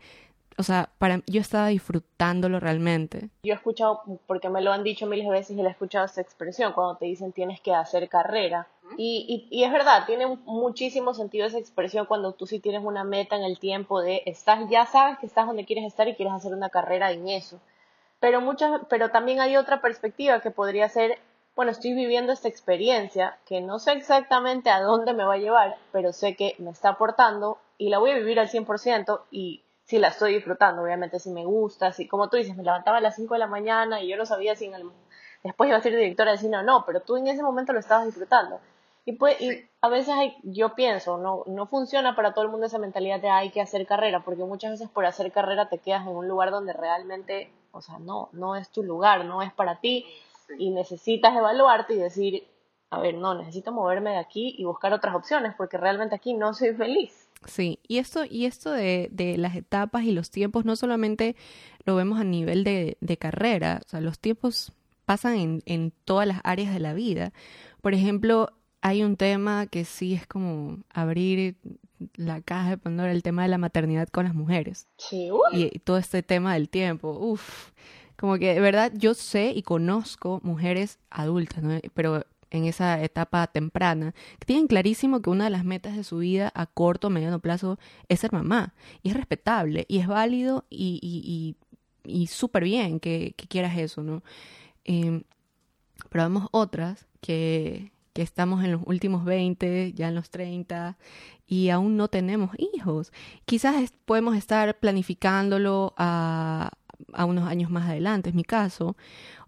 O 0.59 0.63
sea, 0.63 0.91
para 0.99 1.23
yo 1.27 1.41
estaba 1.41 1.69
disfrutándolo 1.69 2.61
realmente. 2.61 3.31
Yo 3.43 3.55
he 3.55 3.57
escuchado, 3.57 4.03
porque 4.27 4.51
me 4.51 4.61
lo 4.61 4.71
han 4.71 4.85
dicho 4.85 5.07
miles 5.07 5.25
de 5.25 5.33
veces 5.33 5.57
y 5.57 5.63
le 5.63 5.69
he 5.69 5.71
escuchado 5.71 6.05
esa 6.05 6.21
expresión, 6.21 6.75
cuando 6.75 6.97
te 6.97 7.07
dicen 7.07 7.33
tienes 7.33 7.63
que 7.63 7.73
hacer 7.73 8.11
carrera. 8.11 8.69
Y, 8.99 9.49
y, 9.51 9.59
y, 9.59 9.65
es 9.65 9.73
verdad, 9.73 10.05
tiene 10.07 10.27
muchísimo 10.45 11.15
sentido 11.15 11.47
esa 11.47 11.59
expresión 11.59 12.05
cuando 12.05 12.33
tú 12.33 12.47
sí 12.47 12.61
tienes 12.61 12.85
una 12.85 13.03
meta 13.03 13.35
en 13.35 13.45
el 13.45 13.59
tiempo 13.59 14.03
de 14.03 14.23
estás, 14.27 14.69
ya 14.69 14.85
sabes 14.85 15.19
que 15.19 15.27
estás 15.27 15.47
donde 15.47 15.65
quieres 15.65 15.87
estar 15.87 16.07
y 16.07 16.15
quieres 16.15 16.35
hacer 16.35 16.53
una 16.53 16.69
carrera 16.69 17.11
en 17.13 17.29
eso 17.29 17.59
pero 18.21 18.41
muchas, 18.41 18.81
pero 18.89 19.11
también 19.11 19.41
hay 19.41 19.57
otra 19.57 19.81
perspectiva 19.81 20.41
que 20.41 20.51
podría 20.51 20.89
ser, 20.89 21.19
bueno, 21.55 21.71
estoy 21.71 21.95
viviendo 21.95 22.33
esta 22.33 22.49
experiencia 22.49 23.39
que 23.47 23.61
no 23.61 23.79
sé 23.79 23.93
exactamente 23.93 24.71
a 24.71 24.81
dónde 24.81 25.15
me 25.15 25.25
va 25.25 25.35
a 25.35 25.39
llevar, 25.39 25.77
pero 25.93 26.13
sé 26.13 26.37
que 26.37 26.55
me 26.59 26.71
está 26.71 26.91
aportando 26.91 27.59
y 27.79 27.91
la 27.91 27.99
voy 27.99 28.11
a 28.11 28.19
vivir 28.19 28.41
al 28.41 28.49
100% 28.49 29.23
y 29.31 29.63
si 29.85 29.99
la 29.99 30.09
estoy 30.09 30.35
disfrutando, 30.35 30.83
obviamente 30.83 31.21
si 31.21 31.31
me 31.31 31.45
gusta, 31.45 31.93
si 31.93 32.09
como 32.09 32.29
tú 32.29 32.37
dices, 32.37 32.57
me 32.57 32.65
levantaba 32.65 32.99
a 32.99 33.01
las 33.01 33.15
5 33.17 33.35
de 33.35 33.41
la 33.41 33.47
mañana 33.47 34.01
y 34.01 34.09
yo 34.09 34.17
no 34.17 34.27
sabía 34.27 34.57
si 34.57 34.65
en 34.67 34.75
el, 34.75 34.91
después 35.45 35.69
iba 35.69 35.79
a 35.79 35.83
ser 35.83 35.95
directora 35.95 36.33
de 36.33 36.39
cine 36.39 36.59
o 36.59 36.63
no, 36.63 36.85
pero 36.85 37.01
tú 37.01 37.17
en 37.17 37.29
ese 37.29 37.43
momento 37.43 37.73
lo 37.73 37.79
estabas 37.79 38.07
disfrutando. 38.07 38.61
Y, 39.09 39.13
pues, 39.13 39.41
y 39.41 39.65
a 39.81 39.89
veces 39.89 40.13
hay, 40.13 40.37
yo 40.43 40.75
pienso, 40.75 41.17
no, 41.17 41.45
no 41.47 41.69
funciona 41.69 42.17
para 42.17 42.35
todo 42.35 42.45
el 42.45 42.51
mundo 42.51 42.67
esa 42.67 42.79
mentalidad 42.79 43.21
de 43.21 43.31
hay 43.31 43.51
que 43.51 43.61
hacer 43.61 43.87
carrera, 43.87 44.25
porque 44.25 44.43
muchas 44.43 44.73
veces 44.73 44.89
por 44.89 45.07
hacer 45.07 45.31
carrera 45.31 45.69
te 45.69 45.79
quedas 45.79 46.03
en 46.03 46.17
un 46.17 46.27
lugar 46.27 46.51
donde 46.51 46.73
realmente, 46.73 47.53
o 47.73 47.81
sea, 47.81 47.99
no, 47.99 48.29
no 48.33 48.57
es 48.57 48.71
tu 48.71 48.83
lugar, 48.83 49.25
no 49.25 49.43
es 49.43 49.53
para 49.53 49.81
ti, 49.81 50.07
y 50.59 50.71
necesitas 50.71 51.37
evaluarte 51.37 51.95
y 51.95 51.99
decir, 51.99 52.47
a 52.91 53.01
ver, 53.01 53.15
no, 53.15 53.35
necesito 53.35 53.73
moverme 53.73 54.11
de 54.11 54.19
aquí 54.19 54.55
y 54.59 54.65
buscar 54.65 54.93
otras 54.93 55.15
opciones, 55.15 55.55
porque 55.57 55.77
realmente 55.77 56.15
aquí 56.15 56.35
no 56.35 56.55
soy 56.55 56.75
feliz. 56.75 57.29
Sí, 57.47 57.79
y 57.87 57.99
esto, 57.99 58.25
y 58.25 58.47
esto 58.47 58.71
de, 58.71 59.09
de 59.13 59.37
las 59.37 59.55
etapas 59.57 60.05
y 60.05 60.13
los 60.13 60.31
tiempos 60.31 60.65
no 60.65 60.75
solamente 60.77 61.37
lo 61.85 61.95
vemos 61.95 62.19
a 62.19 62.25
nivel 62.25 62.65
de, 62.65 62.97
de 63.01 63.17
carrera, 63.17 63.81
o 63.85 63.89
sea, 63.89 64.01
los 64.01 64.19
tiempos 64.19 64.73
pasan 65.05 65.37
en, 65.37 65.63
en 65.67 65.93
todas 66.05 66.27
las 66.27 66.41
áreas 66.43 66.73
de 66.73 66.81
la 66.81 66.95
vida. 66.95 67.33
Por 67.83 67.95
ejemplo, 67.95 68.51
hay 68.81 69.03
un 69.03 69.17
tema 69.17 69.67
que 69.67 69.85
sí 69.85 70.15
es 70.15 70.27
como 70.27 70.79
abrir 70.91 71.57
la 72.15 72.41
caja 72.41 72.71
de 72.71 72.79
Pandora, 72.79 73.13
el 73.13 73.23
tema 73.23 73.43
de 73.43 73.49
la 73.49 73.59
maternidad 73.59 74.09
con 74.09 74.25
las 74.25 74.35
mujeres. 74.35 74.89
Sí, 74.99 75.29
y, 75.53 75.79
todo 75.81 75.99
este 75.99 76.23
tema 76.23 76.55
del 76.55 76.69
tiempo, 76.69 77.11
uff, 77.11 77.71
como 78.17 78.39
que 78.39 78.55
de 78.55 78.61
verdad 78.61 78.93
yo 78.95 79.15
sé 79.15 79.53
y 79.55 79.63
conozco 79.63 80.41
mujeres 80.43 80.99
adultas, 81.11 81.63
¿no? 81.63 81.79
pero 81.95 82.25
en 82.51 82.65
esa 82.65 83.03
etapa 83.03 83.47
temprana, 83.49 84.15
que 84.39 84.47
tienen 84.47 84.67
clarísimo 84.67 85.21
que 85.21 85.31
una 85.31 85.45
de 85.45 85.51
las 85.51 85.65
metas 85.65 85.97
de 85.97 86.05
su 86.05 86.19
vida 86.19 86.53
a 86.55 86.67
corto 86.67 87.09
o 87.09 87.11
mediano 87.11 87.41
plazo 87.41 87.79
es 88.09 88.21
ser 88.21 88.33
mamá. 88.33 88.75
Y 89.03 89.11
es 89.11 89.17
respetable, 89.17 89.85
y 89.89 89.99
es 89.99 90.07
válido, 90.07 90.65
y, 90.71 91.01
y, 91.03 91.57
y, 92.05 92.21
y 92.23 92.27
súper 92.29 92.65
bien 92.65 93.01
que, 93.01 93.35
que, 93.37 93.49
quieras 93.49 93.77
eso, 93.77 94.03
¿no? 94.03 94.23
Eh, 94.85 95.23
pero 96.09 96.25
vemos 96.25 96.49
otras 96.53 97.07
que, 97.21 97.93
que 98.17 98.23
estamos 98.23 98.65
en 98.65 98.73
los 98.73 98.81
últimos 98.87 99.27
20, 99.27 99.93
ya 99.93 100.09
en 100.09 100.15
los 100.15 100.31
30 100.31 100.97
y 101.47 101.69
aún 101.69 101.99
no 101.99 102.09
tenemos 102.09 102.53
hijos. 102.57 103.13
Quizás 103.45 103.93
podemos 104.07 104.35
estar 104.37 104.79
planificándolo 104.79 105.93
a, 105.99 106.71
unos 107.19 107.47
años 107.47 107.71
más 107.71 107.91
adelante, 107.91 108.31
es 108.31 108.35
mi 108.35 108.43
caso, 108.43 108.97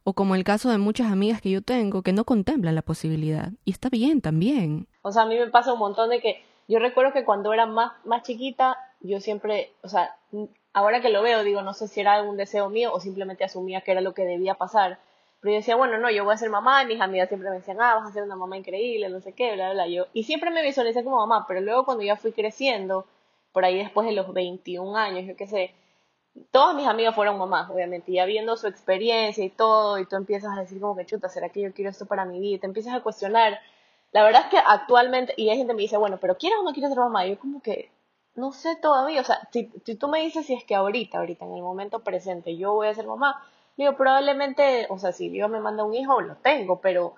o 0.05 0.13
como 0.13 0.35
el 0.35 0.45
caso 0.45 0.69
de 0.69 0.77
muchas 0.77 1.11
amigas 1.11 1.41
que 1.41 1.49
yo 1.49 1.63
tengo 1.63 2.03
que 2.03 2.13
no 2.13 2.25
contemplan 2.25 2.75
la 2.75 2.83
posibilidad. 2.83 3.53
Y 3.65 3.71
está 3.71 3.89
bien 3.89 4.21
también. 4.21 4.87
O 5.01 5.13
sea, 5.13 5.23
a 5.23 5.27
mí 5.27 5.39
me 5.39 5.47
pasa 5.47 5.73
un 5.73 5.79
montón 5.79 6.11
de 6.11 6.21
que 6.21 6.45
yo 6.69 6.79
recuerdo 6.79 7.15
que 7.15 7.25
cuando 7.25 7.55
era 7.55 7.65
más, 7.65 7.93
más 8.05 8.23
chiquita, 8.23 8.77
yo 9.01 9.23
siempre, 9.23 9.73
o 9.83 9.89
sea, 9.89 10.15
ahora 10.75 11.01
que 11.01 11.09
lo 11.09 11.23
veo, 11.23 11.43
digo, 11.43 11.63
no 11.63 11.73
sé 11.73 11.89
si 11.89 12.01
era 12.01 12.13
algún 12.13 12.37
deseo 12.37 12.69
mío 12.69 12.93
o 12.93 13.01
simplemente 13.01 13.45
asumía 13.45 13.81
que 13.81 13.93
era 13.93 14.03
lo 14.03 14.13
que 14.13 14.27
debía 14.27 14.57
pasar 14.57 14.99
pero 15.41 15.53
yo 15.53 15.59
decía, 15.59 15.77
bueno, 15.77 15.99
no, 15.99 16.11
yo 16.11 16.25
voy 16.25 16.35
a 16.35 16.37
ser 16.37 16.51
mamá, 16.51 16.83
y 16.83 16.87
mis 16.87 17.01
amigas 17.01 17.29
siempre 17.29 17.51
me 17.51 17.57
decían, 17.57 17.81
ah, 17.81 17.95
vas 17.95 18.09
a 18.09 18.13
ser 18.13 18.25
una 18.25 18.37
mamá 18.37 18.57
increíble, 18.57 19.09
no 19.09 19.21
sé 19.21 19.33
qué, 19.33 19.55
bla, 19.55 19.73
bla, 19.73 19.87
yo. 19.87 20.07
Y 20.13 20.25
siempre 20.25 20.51
me 20.51 20.63
visualicé 20.63 21.05
como 21.05 21.19
mamá, 21.19 21.47
pero 21.47 21.61
luego 21.61 21.85
cuando 21.85 22.03
ya 22.03 22.17
fui 22.17 22.33
creciendo, 22.33 23.07
por 23.53 23.65
ahí 23.65 23.79
después 23.79 24.07
de 24.07 24.15
los 24.15 24.33
21 24.33 24.97
años, 24.97 25.27
yo 25.27 25.37
qué 25.37 25.47
sé, 25.47 25.75
todas 26.51 26.75
mis 26.75 26.87
amigas 26.87 27.15
fueron 27.15 27.39
mamás, 27.39 27.71
obviamente, 27.71 28.13
ya 28.13 28.25
viendo 28.25 28.57
su 28.57 28.67
experiencia 28.67 29.45
y 29.45 29.51
todo, 29.51 29.99
y 29.99 30.07
tú 30.07 30.17
empiezas 30.17 30.57
a 30.57 30.61
decir 30.61 30.81
como 30.81 30.97
que 30.97 31.07
chuta, 31.07 31.29
¿será 31.29 31.49
que 31.51 31.61
yo 31.63 31.73
quiero 31.73 31.91
esto 31.91 32.07
para 32.07 32.25
mi 32.25 32.41
vida? 32.41 32.57
Y 32.57 32.59
te 32.59 32.67
empiezas 32.67 32.95
a 32.95 33.03
cuestionar. 33.03 33.61
La 34.13 34.23
verdad 34.25 34.43
es 34.45 34.49
que 34.49 34.59
actualmente, 34.59 35.35
y 35.37 35.51
hay 35.51 35.59
gente 35.59 35.73
que 35.73 35.77
me 35.77 35.83
dice, 35.83 35.97
bueno, 35.97 36.19
pero 36.21 36.37
¿quieres 36.37 36.59
o 36.61 36.63
no 36.65 36.73
quieres 36.73 36.91
ser 36.91 36.99
mamá? 36.99 37.27
Y 37.27 37.31
yo 37.31 37.39
como 37.39 37.61
que, 37.61 37.91
no 38.35 38.53
sé 38.53 38.77
todavía, 38.77 39.21
o 39.21 39.25
sea, 39.25 39.49
si, 39.53 39.71
si 39.85 39.97
tú 39.97 40.09
me 40.09 40.21
dices 40.21 40.47
si 40.47 40.55
es 40.55 40.65
que 40.65 40.75
ahorita, 40.75 41.19
ahorita, 41.19 41.45
en 41.45 41.55
el 41.55 41.63
momento 41.63 42.01
presente, 42.01 42.57
yo 42.57 42.73
voy 42.75 42.89
a 42.89 42.95
ser 42.95 43.07
mamá, 43.07 43.43
Digo, 43.79 43.97
probablemente, 43.97 44.89
o 44.91 44.99
sea, 44.99 45.13
si 45.13 45.29
Dios 45.29 45.49
me 45.49 45.61
manda 45.61 45.85
un 45.85 45.95
hijo, 45.95 46.21
lo 46.21 46.35
tengo, 46.35 46.81
pero 46.81 47.15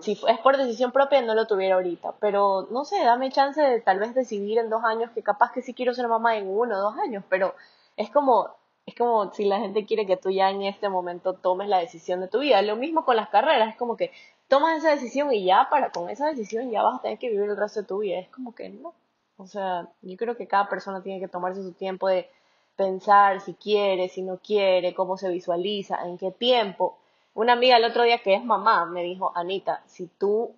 si 0.00 0.12
es 0.12 0.38
por 0.38 0.56
decisión 0.56 0.92
propia, 0.92 1.20
no 1.22 1.34
lo 1.34 1.48
tuviera 1.48 1.74
ahorita. 1.74 2.14
Pero, 2.20 2.68
no 2.70 2.84
sé, 2.84 3.02
dame 3.02 3.32
chance 3.32 3.60
de 3.60 3.80
tal 3.80 3.98
vez 3.98 4.14
decidir 4.14 4.58
en 4.58 4.70
dos 4.70 4.84
años, 4.84 5.10
que 5.10 5.24
capaz 5.24 5.50
que 5.50 5.60
sí 5.60 5.74
quiero 5.74 5.92
ser 5.92 6.06
mamá 6.06 6.36
en 6.36 6.48
uno 6.48 6.76
o 6.76 6.80
dos 6.80 6.96
años, 6.98 7.24
pero 7.28 7.56
es 7.96 8.10
como, 8.10 8.48
es 8.86 8.94
como 8.94 9.32
si 9.32 9.44
la 9.44 9.58
gente 9.58 9.86
quiere 9.86 10.06
que 10.06 10.16
tú 10.16 10.30
ya 10.30 10.50
en 10.50 10.62
este 10.62 10.88
momento 10.88 11.34
tomes 11.34 11.68
la 11.68 11.78
decisión 11.78 12.20
de 12.20 12.28
tu 12.28 12.38
vida. 12.38 12.62
Lo 12.62 12.76
mismo 12.76 13.04
con 13.04 13.16
las 13.16 13.28
carreras, 13.28 13.70
es 13.70 13.76
como 13.76 13.96
que 13.96 14.12
tomas 14.46 14.78
esa 14.78 14.90
decisión 14.90 15.32
y 15.32 15.44
ya 15.44 15.66
para 15.68 15.90
con 15.90 16.08
esa 16.10 16.28
decisión 16.28 16.70
ya 16.70 16.84
vas 16.84 17.00
a 17.00 17.02
tener 17.02 17.18
que 17.18 17.28
vivir 17.28 17.50
el 17.50 17.56
resto 17.56 17.80
de 17.80 17.88
tu 17.88 17.98
vida. 17.98 18.20
Es 18.20 18.28
como 18.28 18.54
que 18.54 18.68
no. 18.68 18.94
O 19.36 19.48
sea, 19.48 19.88
yo 20.00 20.16
creo 20.16 20.36
que 20.36 20.46
cada 20.46 20.68
persona 20.68 21.02
tiene 21.02 21.18
que 21.18 21.26
tomarse 21.26 21.60
su 21.60 21.72
tiempo 21.72 22.06
de 22.06 22.30
pensar 22.76 23.40
si 23.40 23.54
quiere, 23.54 24.08
si 24.08 24.22
no 24.22 24.38
quiere, 24.38 24.94
cómo 24.94 25.16
se 25.16 25.28
visualiza, 25.30 26.04
en 26.06 26.18
qué 26.18 26.30
tiempo. 26.30 26.98
Una 27.34 27.54
amiga 27.54 27.76
el 27.76 27.84
otro 27.84 28.02
día 28.02 28.18
que 28.18 28.34
es 28.34 28.44
mamá 28.44 28.86
me 28.86 29.02
dijo, 29.02 29.32
Anita, 29.34 29.82
si 29.86 30.06
tú, 30.06 30.54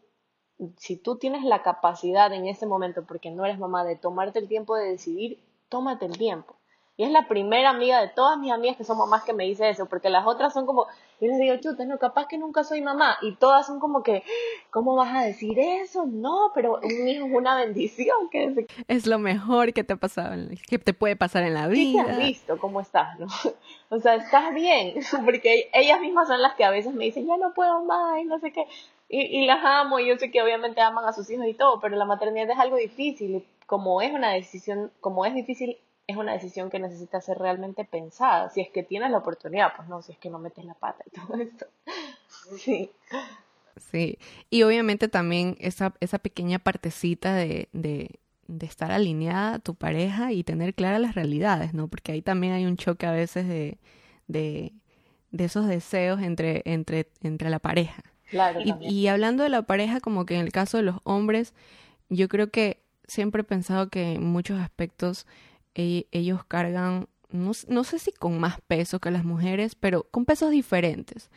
si 0.77 0.97
tú 0.97 1.17
tienes 1.17 1.45
la 1.45 1.63
capacidad 1.63 2.33
en 2.33 2.47
ese 2.47 2.67
momento, 2.67 3.05
porque 3.05 3.31
no 3.31 3.45
eres 3.45 3.59
mamá, 3.59 3.85
de 3.85 3.97
tomarte 3.97 4.39
el 4.39 4.49
tiempo 4.49 4.77
de 4.77 4.91
decidir, 4.91 5.43
tómate 5.69 6.07
el 6.07 6.17
tiempo. 6.19 6.57
Y 6.97 7.05
es 7.05 7.11
la 7.11 7.29
primera 7.29 7.71
amiga 7.71 8.01
de 8.01 8.09
todas 8.09 8.39
mis 8.39 8.53
amigas 8.53 8.77
que 8.77 8.85
son 8.85 8.99
mamás 8.99 9.23
que 9.25 9.35
me 9.35 9.45
dice 9.45 9.69
eso, 9.69 9.87
porque 9.87 10.09
las 10.09 10.27
otras 10.27 10.55
son 10.55 10.65
como, 10.65 10.87
yo 11.21 11.29
les 11.29 11.39
digo, 11.39 11.57
chuta, 11.57 11.85
no, 11.87 11.99
capaz 11.99 12.27
que 12.27 12.37
nunca 12.37 12.63
soy 12.63 12.83
mamá. 12.83 13.17
Y 13.23 13.37
todas 13.37 13.67
son 13.67 13.81
como 13.81 14.03
que, 14.03 14.23
¿cómo 14.71 14.95
vas 14.97 15.15
a 15.15 15.23
decir 15.23 15.59
eso? 15.59 16.05
No, 16.07 16.51
pero 16.55 16.79
un 16.83 17.09
hijo 17.09 17.27
es 17.27 17.33
una 17.33 17.57
bendición. 17.57 18.29
Que 18.31 18.67
es 18.89 19.07
lo 19.07 19.19
mejor 19.19 19.73
que 19.73 19.83
te 19.83 19.95
ha 19.95 19.97
pasado, 19.97 20.35
que 20.69 20.79
te 20.79 20.93
puede 20.93 21.17
pasar 21.17 21.45
en 21.45 21.55
la 21.55 21.69
vida. 21.69 22.05
¿Y 22.07 22.11
has 22.11 22.19
visto 22.19 22.59
cómo 22.59 22.81
estás, 22.81 23.19
no? 23.19 23.27
O 23.89 24.01
sea, 24.01 24.17
estás 24.17 24.53
bien, 24.53 24.95
porque 25.25 25.71
ellas 25.73 26.01
mismas 26.01 26.27
son 26.27 26.43
las 26.43 26.55
que 26.55 26.65
a 26.65 26.71
veces 26.71 26.93
me 26.93 27.05
dicen, 27.05 27.25
ya 27.25 27.37
no 27.37 27.55
puedo 27.55 27.85
más, 27.85 28.21
y 28.21 28.25
no 28.25 28.41
sé 28.41 28.53
qué. 28.53 28.67
Y, 29.09 29.21
y 29.21 29.47
las 29.47 29.65
amo, 29.65 30.01
y 30.01 30.09
yo 30.09 30.19
sé 30.19 30.33
que 30.33 30.43
obviamente 30.43 30.81
aman 30.81 31.05
a 31.05 31.13
sus 31.13 31.31
hijos 31.31 31.47
y 31.47 31.55
todo, 31.55 31.79
pero 31.81 31.95
la 31.95 32.05
maternidad 32.05 32.51
es 32.51 32.59
algo 32.59 32.77
difícil. 32.77 33.47
Como 33.67 34.03
es 34.03 34.13
una 34.13 34.31
decisión, 34.33 34.93
como 35.01 35.25
es 35.25 35.35
difícil 35.35 35.79
es 36.07 36.17
una 36.17 36.33
decisión 36.33 36.71
que 36.71 36.79
necesita 36.79 37.21
ser 37.21 37.39
realmente 37.39 37.85
pensada. 37.85 38.51
Si 38.51 38.61
es 38.61 38.71
que 38.71 38.83
tienes 38.83 39.11
la 39.11 39.19
oportunidad, 39.19 39.73
pues 39.77 39.89
no, 39.89 40.03
si 40.03 40.13
es 40.13 40.19
que 40.19 40.31
no 40.31 40.39
metes 40.39 40.65
la 40.65 40.75
pata 40.75 41.05
y 41.07 41.11
todo 41.27 41.37
esto. 41.41 41.67
Sí. 42.59 42.91
Sí, 43.91 44.19
y 44.49 44.63
obviamente 44.63 45.09
también 45.09 45.57
esa, 45.61 45.95
esa 46.01 46.19
pequeña 46.19 46.59
partecita 46.59 47.35
de, 47.35 47.69
de, 47.73 48.19
de, 48.47 48.67
estar 48.67 48.91
alineada 48.91 49.55
a 49.55 49.59
tu 49.59 49.75
pareja 49.75 50.33
y 50.33 50.45
tener 50.45 50.75
claras 50.75 50.99
las 51.01 51.15
realidades, 51.15 51.75
¿no? 51.75 51.87
Porque 51.87 52.13
ahí 52.13 52.23
también 52.23 52.55
hay 52.55 52.65
un 52.65 52.79
choque 52.79 53.05
a 53.05 53.11
veces 53.11 53.47
de, 53.47 53.77
de, 54.29 54.73
de 55.31 55.45
esos 55.45 55.67
deseos 55.67 56.23
entre, 56.23 56.63
entre, 56.65 57.09
entre 57.23 57.51
la 57.51 57.59
pareja. 57.59 58.03
Claro, 58.31 58.61
y, 58.65 58.73
y 58.81 59.09
hablando 59.09 59.43
de 59.43 59.51
la 59.51 59.63
pareja, 59.63 60.01
como 60.01 60.25
que 60.25 60.37
en 60.37 60.41
el 60.41 60.53
caso 60.53 60.79
de 60.79 60.83
los 60.83 60.97
hombres, 61.05 61.53
yo 62.09 62.29
creo 62.29 62.51
que 62.51 62.81
siempre 63.07 63.43
he 63.43 63.45
pensado 63.45 63.91
que 63.91 64.15
en 64.15 64.25
muchos 64.25 64.59
aspectos 64.59 65.27
e-, 65.77 66.09
ellos 66.11 66.45
cargan, 66.45 67.09
no, 67.31 67.53
no, 67.69 67.85
sé 67.85 67.99
si 67.99 68.13
con 68.13 68.41
más 68.41 68.61
peso 68.67 68.99
que 68.99 69.11
las 69.11 69.25
mujeres, 69.25 69.75
pero 69.75 70.05
con 70.11 70.25
pesos 70.25 70.51
diferentes, 70.51 71.31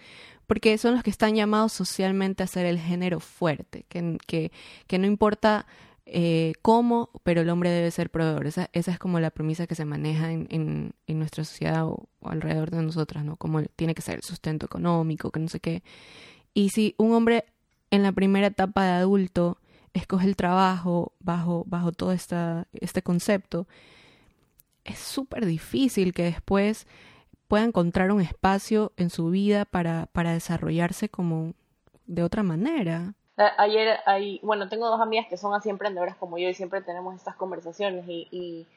porque 0.48 0.78
son 0.78 0.94
los 0.96 1.04
que 1.04 1.10
están 1.10 1.36
llamados 1.36 1.74
socialmente 1.74 2.42
a 2.42 2.48
ser 2.48 2.66
el 2.66 2.80
género 2.80 3.20
fuerte, 3.20 3.86
que, 3.90 4.18
que, 4.26 4.52
que 4.88 4.98
no 4.98 5.06
importa 5.06 5.68
eh, 6.06 6.54
cómo, 6.64 7.12
pero 7.24 7.42
el 7.42 7.50
hombre 7.50 7.70
debe 7.70 7.92
ser 7.92 8.10
proveedor. 8.10 8.48
Esa, 8.48 8.70
esa, 8.74 8.92
es 8.92 8.98
como 8.98 9.20
la 9.20 9.30
premisa 9.30 9.68
que 9.68 9.76
se 9.76 9.86
maneja 9.86 10.32
en, 10.32 10.48
en, 10.50 10.94
en 11.06 11.20
nuestra 11.20 11.44
sociedad 11.44 11.86
o, 11.86 12.10
o, 12.20 12.30
alrededor 12.30 12.72
de 12.72 12.82
nosotras, 12.82 13.24
¿no? 13.24 13.36
Como 13.36 13.62
tiene 13.64 13.94
que 13.94 14.02
ser 14.02 14.16
el 14.16 14.24
sustento 14.24 14.66
económico, 14.66 15.30
que 15.30 15.40
no 15.40 15.50
sé 15.50 15.60
qué. 15.60 15.84
Y 16.54 16.70
si 16.70 16.96
un 16.98 17.14
hombre 17.14 17.46
en 17.92 18.02
la 18.04 18.12
primera 18.12 18.48
etapa 18.48 18.86
de 18.86 18.92
adulto 18.92 19.60
escoge 19.94 20.28
el 20.28 20.36
trabajo 20.36 21.14
bajo, 21.20 21.64
bajo 21.68 21.92
todo 21.92 22.12
esta, 22.12 22.68
este 22.74 23.02
concepto, 23.02 23.68
es 24.86 25.00
súper 25.00 25.46
difícil 25.46 26.14
que 26.14 26.24
después 26.24 26.88
pueda 27.48 27.64
encontrar 27.64 28.12
un 28.12 28.22
espacio 28.22 28.94
en 28.98 29.10
su 29.10 29.30
vida 29.30 29.66
para, 29.66 30.08
para 30.14 30.34
desarrollarse 30.34 31.10
como 31.10 31.54
de 32.06 32.24
otra 32.24 32.44
manera. 32.44 33.14
Ayer, 33.58 34.00
hay, 34.06 34.40
bueno, 34.44 34.68
tengo 34.68 34.88
dos 34.90 35.00
amigas 35.00 35.28
que 35.30 35.38
son 35.38 35.54
así 35.54 35.70
emprendedoras 35.70 36.18
como 36.18 36.38
yo 36.38 36.50
y 36.50 36.54
siempre 36.54 36.82
tenemos 36.82 37.16
estas 37.16 37.36
conversaciones 37.36 38.06
y, 38.08 38.28
y, 38.32 38.68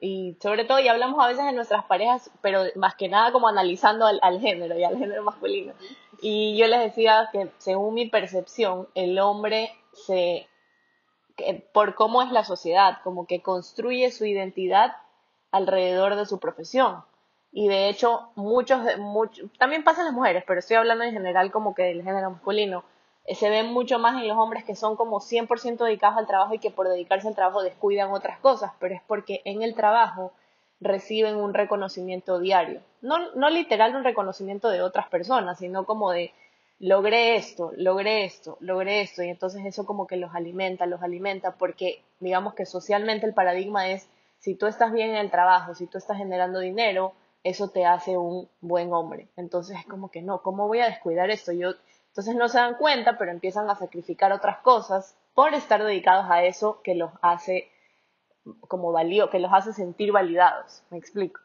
y 0.00 0.36
sobre 0.40 0.64
todo, 0.64 0.80
y 0.80 0.88
hablamos 0.88 1.22
a 1.22 1.28
veces 1.28 1.44
de 1.44 1.52
nuestras 1.52 1.84
parejas, 1.84 2.30
pero 2.40 2.62
más 2.76 2.94
que 2.94 3.08
nada 3.08 3.30
como 3.30 3.46
analizando 3.46 4.06
al, 4.06 4.18
al 4.22 4.40
género 4.40 4.78
y 4.78 4.84
al 4.84 4.96
género 4.96 5.22
masculino. 5.22 5.74
Y 6.22 6.56
yo 6.56 6.66
les 6.66 6.80
decía 6.80 7.28
que 7.30 7.50
según 7.58 7.94
mi 7.94 8.08
percepción, 8.08 8.88
el 8.94 9.18
hombre 9.18 9.70
se, 9.92 10.48
que, 11.36 11.68
por 11.72 11.94
cómo 11.94 12.22
es 12.22 12.32
la 12.32 12.44
sociedad, 12.44 12.98
como 13.04 13.26
que 13.26 13.42
construye 13.42 14.10
su 14.10 14.24
identidad 14.24 14.96
alrededor 15.56 16.16
de 16.16 16.26
su 16.26 16.38
profesión. 16.38 17.02
Y 17.52 17.68
de 17.68 17.88
hecho, 17.88 18.30
muchos, 18.34 18.80
también 19.58 19.82
pasa 19.82 20.02
en 20.02 20.06
las 20.06 20.14
mujeres, 20.14 20.44
pero 20.46 20.60
estoy 20.60 20.76
hablando 20.76 21.04
en 21.04 21.12
general 21.12 21.50
como 21.50 21.74
que 21.74 21.84
del 21.84 22.02
género 22.02 22.30
masculino. 22.30 22.84
Eh, 23.24 23.34
se 23.34 23.48
ven 23.48 23.72
mucho 23.72 23.98
más 23.98 24.20
en 24.20 24.28
los 24.28 24.36
hombres 24.36 24.64
que 24.64 24.76
son 24.76 24.96
como 24.96 25.20
100% 25.20 25.84
dedicados 25.84 26.18
al 26.18 26.26
trabajo 26.26 26.54
y 26.54 26.58
que 26.58 26.70
por 26.70 26.88
dedicarse 26.88 27.28
al 27.28 27.34
trabajo 27.34 27.62
descuidan 27.62 28.12
otras 28.12 28.38
cosas, 28.40 28.72
pero 28.78 28.94
es 28.94 29.02
porque 29.06 29.40
en 29.44 29.62
el 29.62 29.74
trabajo 29.74 30.32
reciben 30.80 31.36
un 31.36 31.54
reconocimiento 31.54 32.38
diario. 32.38 32.82
No, 33.00 33.32
no 33.34 33.48
literal 33.48 33.96
un 33.96 34.04
reconocimiento 34.04 34.68
de 34.68 34.82
otras 34.82 35.08
personas, 35.08 35.58
sino 35.58 35.84
como 35.84 36.12
de 36.12 36.32
logré 36.78 37.36
esto, 37.36 37.72
logré 37.76 38.24
esto, 38.24 38.58
logré 38.60 39.00
esto, 39.00 39.22
y 39.22 39.28
entonces 39.28 39.64
eso 39.64 39.86
como 39.86 40.06
que 40.06 40.16
los 40.16 40.34
alimenta, 40.34 40.86
los 40.86 41.02
alimenta, 41.02 41.52
porque 41.52 42.02
digamos 42.20 42.54
que 42.54 42.66
socialmente 42.66 43.26
el 43.26 43.34
paradigma 43.34 43.88
es, 43.88 44.08
si 44.46 44.54
tú 44.54 44.66
estás 44.66 44.92
bien 44.92 45.10
en 45.10 45.16
el 45.16 45.32
trabajo, 45.32 45.74
si 45.74 45.88
tú 45.88 45.98
estás 45.98 46.18
generando 46.18 46.60
dinero, 46.60 47.14
eso 47.42 47.68
te 47.68 47.84
hace 47.84 48.16
un 48.16 48.48
buen 48.60 48.92
hombre. 48.92 49.28
Entonces 49.36 49.76
es 49.76 49.86
como 49.86 50.08
que 50.08 50.22
no, 50.22 50.40
¿cómo 50.40 50.68
voy 50.68 50.78
a 50.78 50.86
descuidar 50.86 51.30
esto? 51.30 51.50
Yo, 51.50 51.70
entonces 52.10 52.36
no 52.36 52.48
se 52.48 52.58
dan 52.58 52.76
cuenta, 52.76 53.18
pero 53.18 53.32
empiezan 53.32 53.68
a 53.68 53.74
sacrificar 53.74 54.30
otras 54.30 54.58
cosas 54.58 55.18
por 55.34 55.52
estar 55.52 55.82
dedicados 55.82 56.26
a 56.30 56.44
eso 56.44 56.80
que 56.84 56.94
los 56.94 57.10
hace 57.22 57.68
como 58.68 58.92
valió, 58.92 59.30
que 59.30 59.40
los 59.40 59.52
hace 59.52 59.72
sentir 59.72 60.12
validados. 60.12 60.84
Me 60.90 60.98
explico. 60.98 61.40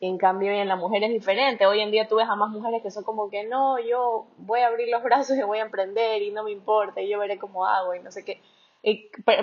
En 0.00 0.16
cambio, 0.16 0.50
en 0.50 0.66
la 0.66 0.76
mujer 0.76 1.04
es 1.04 1.10
diferente. 1.10 1.66
Hoy 1.66 1.80
en 1.80 1.90
día 1.90 2.08
tú 2.08 2.16
ves 2.16 2.26
a 2.30 2.36
más 2.36 2.48
mujeres 2.48 2.82
que 2.82 2.90
son 2.90 3.04
como 3.04 3.28
que 3.28 3.44
no, 3.44 3.78
yo 3.80 4.28
voy 4.38 4.60
a 4.60 4.68
abrir 4.68 4.88
los 4.88 5.02
brazos 5.02 5.36
y 5.36 5.42
voy 5.42 5.58
a 5.58 5.66
emprender 5.66 6.22
y 6.22 6.30
no 6.30 6.44
me 6.44 6.52
importa 6.52 7.02
y 7.02 7.10
yo 7.10 7.18
veré 7.18 7.38
cómo 7.38 7.66
hago 7.66 7.94
y 7.94 8.00
no 8.00 8.10
sé 8.10 8.24
qué. 8.24 8.40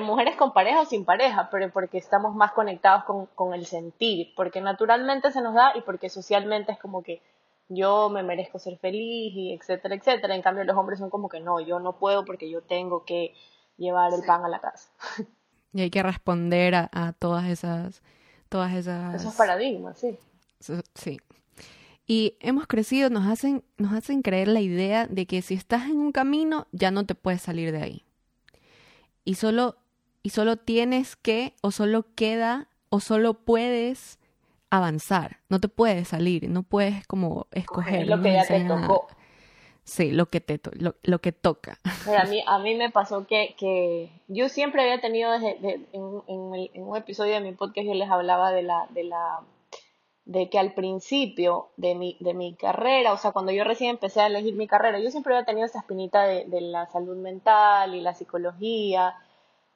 Mujeres 0.02 0.36
con 0.36 0.54
pareja 0.54 0.82
o 0.82 0.86
sin 0.86 1.06
pareja, 1.06 1.50
pero 1.52 1.72
porque 1.72 1.98
estamos 1.98 2.36
más 2.36 2.52
conectados 2.54 3.04
con, 3.04 3.28
con 3.28 3.54
el 3.54 3.66
sentir, 3.66 4.34
porque 4.36 4.62
naturalmente 4.62 5.32
se 5.32 5.42
nos 5.42 5.54
da 5.54 5.74
y 5.76 5.82
porque 5.82 6.10
socialmente 6.10 6.72
es 6.72 6.80
como 6.80 7.04
que 7.04 7.22
yo 7.70 8.10
me 8.10 8.24
merezco 8.24 8.60
ser 8.60 8.78
feliz 8.78 9.34
y 9.36 9.54
etcétera, 9.54 9.96
etcétera. 9.96 10.36
En 10.36 10.42
cambio, 10.42 10.64
los 10.64 10.78
hombres 10.78 11.00
son 11.00 11.10
como 11.10 11.30
que 11.30 11.40
no, 11.40 11.60
yo 11.60 11.80
no 11.80 11.98
puedo 11.98 12.26
porque 12.26 12.50
yo 12.50 12.62
tengo 12.62 13.04
que 13.04 13.34
llevar 13.78 14.14
el 14.14 14.24
pan 14.26 14.46
a 14.46 14.50
la 14.50 14.60
casa. 14.60 14.90
Y 15.74 15.82
hay 15.82 15.90
que 15.92 16.02
responder 16.02 16.74
a, 16.74 16.90
a 16.92 17.14
todas 17.14 17.46
esas, 17.46 18.02
todas 18.50 18.74
esas... 18.74 19.14
Esos 19.14 19.36
paradigmas, 19.36 20.00
sí. 20.00 20.18
Sí. 20.96 21.20
Y 22.08 22.38
hemos 22.40 22.66
crecido, 22.66 23.10
nos 23.10 23.28
hacen, 23.28 23.64
nos 23.78 23.94
hacen 23.94 24.22
creer 24.22 24.48
la 24.48 24.62
idea 24.62 25.06
de 25.06 25.28
que 25.28 25.42
si 25.42 25.54
estás 25.54 25.88
en 25.88 25.98
un 25.98 26.14
camino, 26.14 26.68
ya 26.72 26.90
no 26.90 27.06
te 27.06 27.14
puedes 27.16 27.42
salir 27.42 27.74
de 27.74 27.84
ahí. 27.84 28.07
Y 29.28 29.36
solo, 29.36 29.76
y 30.24 30.30
solo 30.30 30.56
tienes 30.56 31.18
que, 31.18 31.54
o 31.62 31.72
solo 31.72 32.06
queda, 32.16 32.70
o 32.88 33.02
solo 33.02 33.34
puedes 33.34 34.20
avanzar. 34.70 35.42
No 35.50 35.60
te 35.60 35.68
puedes 35.68 36.08
salir, 36.08 36.50
no 36.50 36.64
puedes 36.64 37.06
como 37.08 37.48
escoger. 37.52 38.08
lo 38.08 38.22
que 38.22 38.32
ya 38.32 38.46
te 38.46 38.62
tocó. 38.62 39.08
Sí, 39.84 40.14
lo 40.14 40.28
que 40.28 40.40
te 40.40 40.62
lo, 40.80 41.20
que 41.20 41.34
toca. 41.34 41.78
a 42.18 42.24
mí 42.24 42.42
a 42.48 42.60
mí 42.60 42.76
me 42.76 42.90
pasó 42.90 43.28
que, 43.28 43.54
que 43.60 44.10
yo 44.30 44.48
siempre 44.48 44.82
había 44.84 45.02
tenido 45.02 45.30
desde, 45.34 45.58
en, 45.92 46.22
en, 46.30 46.84
un 46.84 46.96
episodio 46.96 47.34
de 47.34 47.42
mi 47.42 47.52
podcast 47.52 47.86
yo 47.86 47.94
les 47.94 48.10
hablaba 48.10 48.54
de 48.54 48.64
la 48.64 48.88
de 48.92 49.04
la 49.04 49.42
de 50.28 50.50
que 50.50 50.60
al 50.60 50.74
principio 50.74 51.70
de 51.78 51.96
mi, 51.96 52.18
de 52.20 52.34
mi 52.34 52.54
carrera, 52.54 53.14
o 53.14 53.18
sea, 53.18 53.32
cuando 53.32 53.52
yo 53.52 53.64
recién 53.64 53.92
empecé 53.92 54.22
a 54.22 54.28
elegir 54.28 54.56
mi 54.56 54.68
carrera, 54.68 55.00
yo 55.00 55.10
siempre 55.10 55.34
había 55.34 55.46
tenido 55.46 55.66
esa 55.66 55.80
espinita 55.80 56.24
de, 56.24 56.46
de 56.46 56.62
la 56.62 56.86
salud 56.88 57.16
mental 57.18 57.96
y 57.96 58.02
la 58.02 58.14
psicología, 58.14 59.16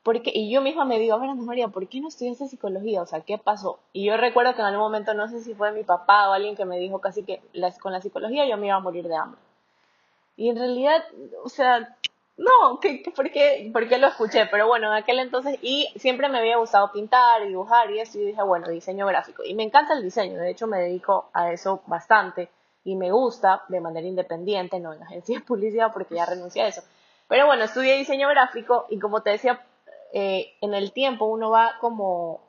porque, 0.03 0.31
y 0.33 0.51
yo 0.51 0.61
misma 0.61 0.83
me 0.83 0.99
digo, 0.99 1.13
a 1.15 1.19
ver, 1.19 1.33
María, 1.35 1.67
¿por 1.67 1.87
qué 1.87 2.01
no 2.01 2.07
estudiaste 2.07 2.47
psicología? 2.47 3.01
O 3.01 3.05
sea, 3.05 3.21
¿qué 3.21 3.37
pasó? 3.37 3.79
Y 3.93 4.05
yo 4.05 4.17
recuerdo 4.17 4.55
que 4.55 4.61
en 4.61 4.67
algún 4.67 4.83
momento, 4.83 5.13
no 5.13 5.27
sé 5.27 5.41
si 5.41 5.53
fue 5.53 5.71
mi 5.71 5.83
papá 5.83 6.29
o 6.29 6.33
alguien 6.33 6.55
que 6.55 6.65
me 6.65 6.79
dijo 6.79 6.99
casi 6.99 7.23
que 7.23 7.41
con 7.79 7.93
la 7.93 8.01
psicología 8.01 8.47
yo 8.47 8.57
me 8.57 8.67
iba 8.67 8.75
a 8.75 8.79
morir 8.79 9.07
de 9.07 9.15
hambre. 9.15 9.39
Y 10.37 10.49
en 10.49 10.57
realidad, 10.57 11.03
o 11.43 11.49
sea, 11.49 11.97
no, 12.41 12.79
¿qué, 12.79 13.03
por, 13.15 13.29
qué, 13.29 13.69
¿por, 13.71 13.87
qué, 13.87 13.99
lo 13.99 14.07
escuché? 14.07 14.47
Pero 14.47 14.67
bueno, 14.67 14.87
en 14.87 14.93
aquel 14.93 15.19
entonces, 15.19 15.59
y 15.61 15.87
siempre 15.97 16.27
me 16.27 16.39
había 16.39 16.57
gustado 16.57 16.91
pintar 16.91 17.43
y 17.43 17.49
dibujar 17.49 17.91
y 17.91 17.99
eso, 17.99 18.17
y 18.17 18.25
dije, 18.25 18.41
bueno, 18.41 18.67
diseño 18.67 19.05
gráfico. 19.05 19.43
Y 19.43 19.53
me 19.53 19.61
encanta 19.61 19.93
el 19.93 20.01
diseño, 20.01 20.39
de 20.39 20.49
hecho 20.49 20.65
me 20.65 20.79
dedico 20.79 21.29
a 21.33 21.51
eso 21.51 21.83
bastante 21.85 22.49
y 22.83 22.95
me 22.95 23.11
gusta 23.11 23.63
de 23.67 23.79
manera 23.79 24.07
independiente, 24.07 24.79
no 24.79 24.91
en 24.91 25.03
agencias 25.03 25.41
de 25.41 25.45
publicidad 25.45 25.93
porque 25.93 26.15
ya 26.15 26.25
renuncié 26.25 26.63
a 26.63 26.67
eso. 26.67 26.81
Pero 27.27 27.45
bueno, 27.45 27.63
estudié 27.63 27.95
diseño 27.95 28.27
gráfico 28.29 28.87
y 28.89 28.97
como 28.97 29.21
te 29.21 29.29
decía, 29.29 29.63
eh, 30.11 30.57
en 30.61 30.73
el 30.73 30.93
tiempo 30.93 31.25
uno 31.25 31.51
va 31.51 31.75
como 31.79 32.41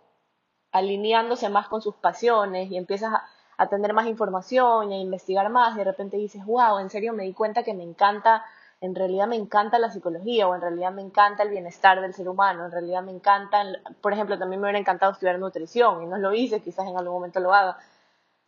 alineándose 0.72 1.50
más 1.50 1.68
con 1.68 1.82
sus 1.82 1.96
pasiones 1.96 2.70
y 2.70 2.78
empiezas 2.78 3.12
a, 3.12 3.28
a 3.58 3.68
tener 3.68 3.92
más 3.92 4.06
información 4.06 4.90
y 4.90 4.94
a 4.94 5.00
investigar 5.02 5.50
más, 5.50 5.76
de 5.76 5.85
repente 5.85 6.16
dices, 6.16 6.42
wow, 6.46 6.78
en 6.78 6.88
serio 6.88 7.12
me 7.12 7.24
di 7.24 7.35
cuenta 7.35 7.62
que 7.62 7.74
me 7.74 7.83
encanta, 7.83 8.42
en 8.83 8.95
realidad 8.95 9.27
me 9.27 9.37
encanta 9.37 9.79
la 9.79 9.90
psicología 9.90 10.47
o 10.47 10.55
en 10.55 10.61
realidad 10.61 10.92
me 10.92 11.01
encanta 11.01 11.42
el 11.42 11.49
bienestar 11.49 12.03
del 12.03 12.12
ser 12.12 12.29
humano, 12.29 12.66
en 12.66 12.73
realidad 12.73 13.03
me 13.03 13.12
encanta, 13.12 13.64
por 14.03 14.12
ejemplo, 14.12 14.38
también 14.38 14.61
me 14.61 14.66
hubiera 14.66 14.79
encantado 14.79 15.12
estudiar 15.12 15.38
nutrición 15.38 16.03
y 16.03 16.07
no 16.07 16.18
lo 16.18 16.35
hice, 16.35 16.61
quizás 16.61 16.87
en 16.87 16.99
algún 16.99 17.14
momento 17.14 17.40
lo 17.40 17.55
haga. 17.55 17.79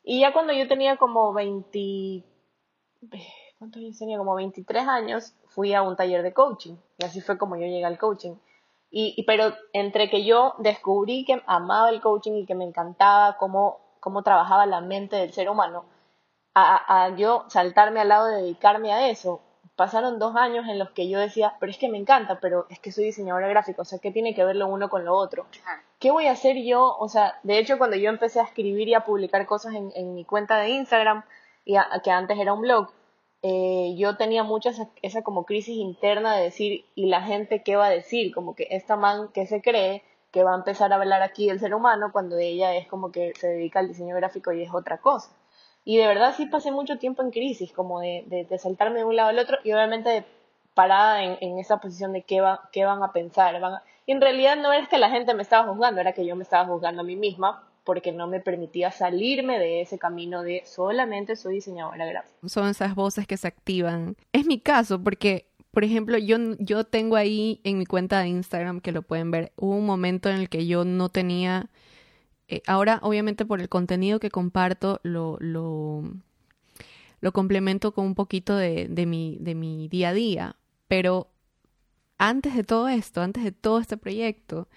Y 0.02 0.20
ya 0.20 0.32
cuando 0.32 0.52
yo 0.52 0.68
tenía 0.68 0.96
como 0.96 1.32
20, 1.32 2.22
¿cuántos 3.58 3.80
años 3.80 3.98
tenía? 3.98 4.18
Como 4.18 4.34
23 4.34 4.86
años, 4.86 5.34
fui 5.46 5.72
a 5.72 5.82
un 5.82 5.96
taller 5.96 6.22
de 6.22 6.34
coaching 6.34 6.76
y 6.98 7.04
así 7.06 7.22
fue 7.22 7.38
como 7.38 7.56
yo 7.56 7.62
llegué 7.62 7.86
al 7.86 7.98
coaching. 7.98 8.34
Y, 8.90 9.24
pero 9.24 9.54
entre 9.72 10.10
que 10.10 10.24
yo 10.24 10.54
descubrí 10.58 11.24
que 11.24 11.42
amaba 11.46 11.90
el 11.90 12.00
coaching 12.00 12.32
y 12.34 12.46
que 12.46 12.54
me 12.54 12.64
encantaba 12.64 13.36
cómo 13.38 13.84
cómo 14.04 14.22
trabajaba 14.22 14.66
la 14.66 14.82
mente 14.82 15.16
del 15.16 15.32
ser 15.32 15.48
humano, 15.48 15.86
a, 16.54 17.08
yo 17.16 17.46
saltarme 17.48 18.00
al 18.00 18.10
lado 18.10 18.26
de 18.26 18.42
dedicarme 18.42 18.92
a 18.92 19.08
eso, 19.08 19.40
pasaron 19.76 20.18
dos 20.18 20.36
años 20.36 20.66
en 20.68 20.78
los 20.78 20.90
que 20.90 21.08
yo 21.08 21.18
decía, 21.18 21.54
pero 21.58 21.70
es 21.70 21.78
que 21.78 21.88
me 21.88 21.98
encanta, 21.98 22.38
pero 22.40 22.66
es 22.70 22.78
que 22.78 22.92
soy 22.92 23.04
diseñadora 23.04 23.48
gráfica, 23.48 23.82
o 23.82 23.84
sea, 23.84 23.98
¿qué 23.98 24.10
tiene 24.10 24.34
que 24.34 24.44
ver 24.44 24.56
lo 24.56 24.68
uno 24.68 24.88
con 24.88 25.04
lo 25.04 25.14
otro? 25.14 25.46
¿Qué 25.98 26.10
voy 26.10 26.26
a 26.26 26.32
hacer 26.32 26.56
yo? 26.62 26.96
O 26.98 27.08
sea, 27.08 27.38
de 27.42 27.58
hecho, 27.58 27.78
cuando 27.78 27.96
yo 27.96 28.10
empecé 28.10 28.40
a 28.40 28.44
escribir 28.44 28.88
y 28.88 28.94
a 28.94 29.04
publicar 29.04 29.46
cosas 29.46 29.74
en, 29.74 30.14
mi 30.14 30.24
cuenta 30.24 30.58
de 30.58 30.70
Instagram, 30.70 31.24
y 31.64 31.76
que 32.02 32.10
antes 32.10 32.38
era 32.38 32.52
un 32.52 32.60
blog, 32.60 32.90
eh, 33.42 33.94
yo 33.96 34.16
tenía 34.16 34.42
mucha 34.42 34.70
esa, 34.70 34.88
esa, 35.02 35.22
como 35.22 35.44
crisis 35.44 35.76
interna 35.76 36.36
de 36.36 36.44
decir, 36.44 36.86
¿y 36.94 37.06
la 37.06 37.22
gente 37.22 37.62
qué 37.62 37.76
va 37.76 37.86
a 37.86 37.90
decir? 37.90 38.32
Como 38.34 38.54
que 38.54 38.68
esta 38.70 38.96
man 38.96 39.28
que 39.32 39.46
se 39.46 39.60
cree 39.60 40.02
que 40.30 40.42
va 40.42 40.52
a 40.52 40.56
empezar 40.56 40.92
a 40.92 40.96
hablar 40.96 41.22
aquí 41.22 41.46
del 41.46 41.60
ser 41.60 41.74
humano 41.74 42.10
cuando 42.12 42.36
ella 42.38 42.74
es 42.74 42.88
como 42.88 43.12
que 43.12 43.32
se 43.38 43.48
dedica 43.48 43.78
al 43.78 43.88
diseño 43.88 44.16
gráfico 44.16 44.52
y 44.52 44.62
es 44.62 44.74
otra 44.74 44.98
cosa. 44.98 45.30
Y 45.84 45.98
de 45.98 46.06
verdad 46.06 46.34
sí 46.36 46.46
pasé 46.46 46.70
mucho 46.70 46.98
tiempo 46.98 47.22
en 47.22 47.30
crisis, 47.30 47.72
como 47.72 48.00
de, 48.00 48.24
de, 48.26 48.58
saltarme 48.58 49.00
de 49.00 49.04
un 49.04 49.16
lado 49.16 49.28
al 49.28 49.38
otro 49.38 49.58
y 49.64 49.72
obviamente 49.72 50.24
parada 50.72 51.22
en, 51.22 51.58
esa 51.58 51.76
posición 51.78 52.12
de 52.12 52.22
qué, 52.22 52.40
va, 52.40 52.68
qué 52.72 52.84
van 52.84 53.02
a 53.02 53.12
pensar. 53.12 53.60
Van 53.60 53.80
Y 54.06 54.12
en 54.12 54.20
realidad 54.20 54.56
no 54.56 54.72
es 54.72 54.88
que 54.88 54.98
la 54.98 55.10
gente 55.10 55.34
me 55.34 55.42
estaba 55.42 55.68
juzgando, 55.68 56.00
era 56.00 56.12
que 56.12 56.26
yo 56.26 56.36
me 56.36 56.42
estaba 56.42 56.66
juzgando 56.66 57.02
a 57.02 57.04
mí 57.04 57.16
misma 57.16 57.62
porque 57.84 58.12
no 58.12 58.26
me 58.26 58.40
permitía 58.40 58.90
salirme 58.90 59.58
de 59.58 59.82
ese 59.82 59.98
camino 59.98 60.42
de 60.42 60.62
solamente 60.64 61.36
soy 61.36 61.56
diseñadora 61.56 62.06
gráfica. 62.06 62.34
Son 62.48 62.68
esas 62.68 62.94
voces 62.94 63.26
que 63.26 63.36
se 63.36 63.46
activan. 63.46 64.16
Es 64.32 64.46
mi 64.46 64.58
caso 64.58 65.02
porque 65.02 65.46
por 65.74 65.82
ejemplo, 65.82 66.16
yo, 66.16 66.36
yo 66.60 66.84
tengo 66.84 67.16
ahí 67.16 67.60
en 67.64 67.78
mi 67.78 67.84
cuenta 67.84 68.20
de 68.20 68.28
Instagram, 68.28 68.80
que 68.80 68.92
lo 68.92 69.02
pueden 69.02 69.32
ver, 69.32 69.52
hubo 69.56 69.74
un 69.74 69.84
momento 69.84 70.30
en 70.30 70.36
el 70.36 70.48
que 70.48 70.66
yo 70.66 70.84
no 70.84 71.08
tenía... 71.08 71.68
Eh, 72.48 72.62
ahora, 72.66 72.98
obviamente, 73.02 73.44
por 73.46 73.60
el 73.60 73.68
contenido 73.68 74.20
que 74.20 74.30
comparto, 74.30 75.00
lo, 75.02 75.36
lo, 75.40 76.02
lo 77.20 77.32
complemento 77.32 77.92
con 77.92 78.06
un 78.06 78.14
poquito 78.14 78.56
de, 78.56 78.86
de, 78.88 79.06
mi, 79.06 79.38
de 79.40 79.54
mi 79.54 79.88
día 79.88 80.10
a 80.10 80.14
día. 80.14 80.56
Pero 80.88 81.30
antes 82.18 82.54
de 82.54 82.64
todo 82.64 82.88
esto, 82.88 83.22
antes 83.22 83.44
de 83.44 83.52
todo 83.52 83.78
este 83.80 83.96
proyecto, 83.96 84.68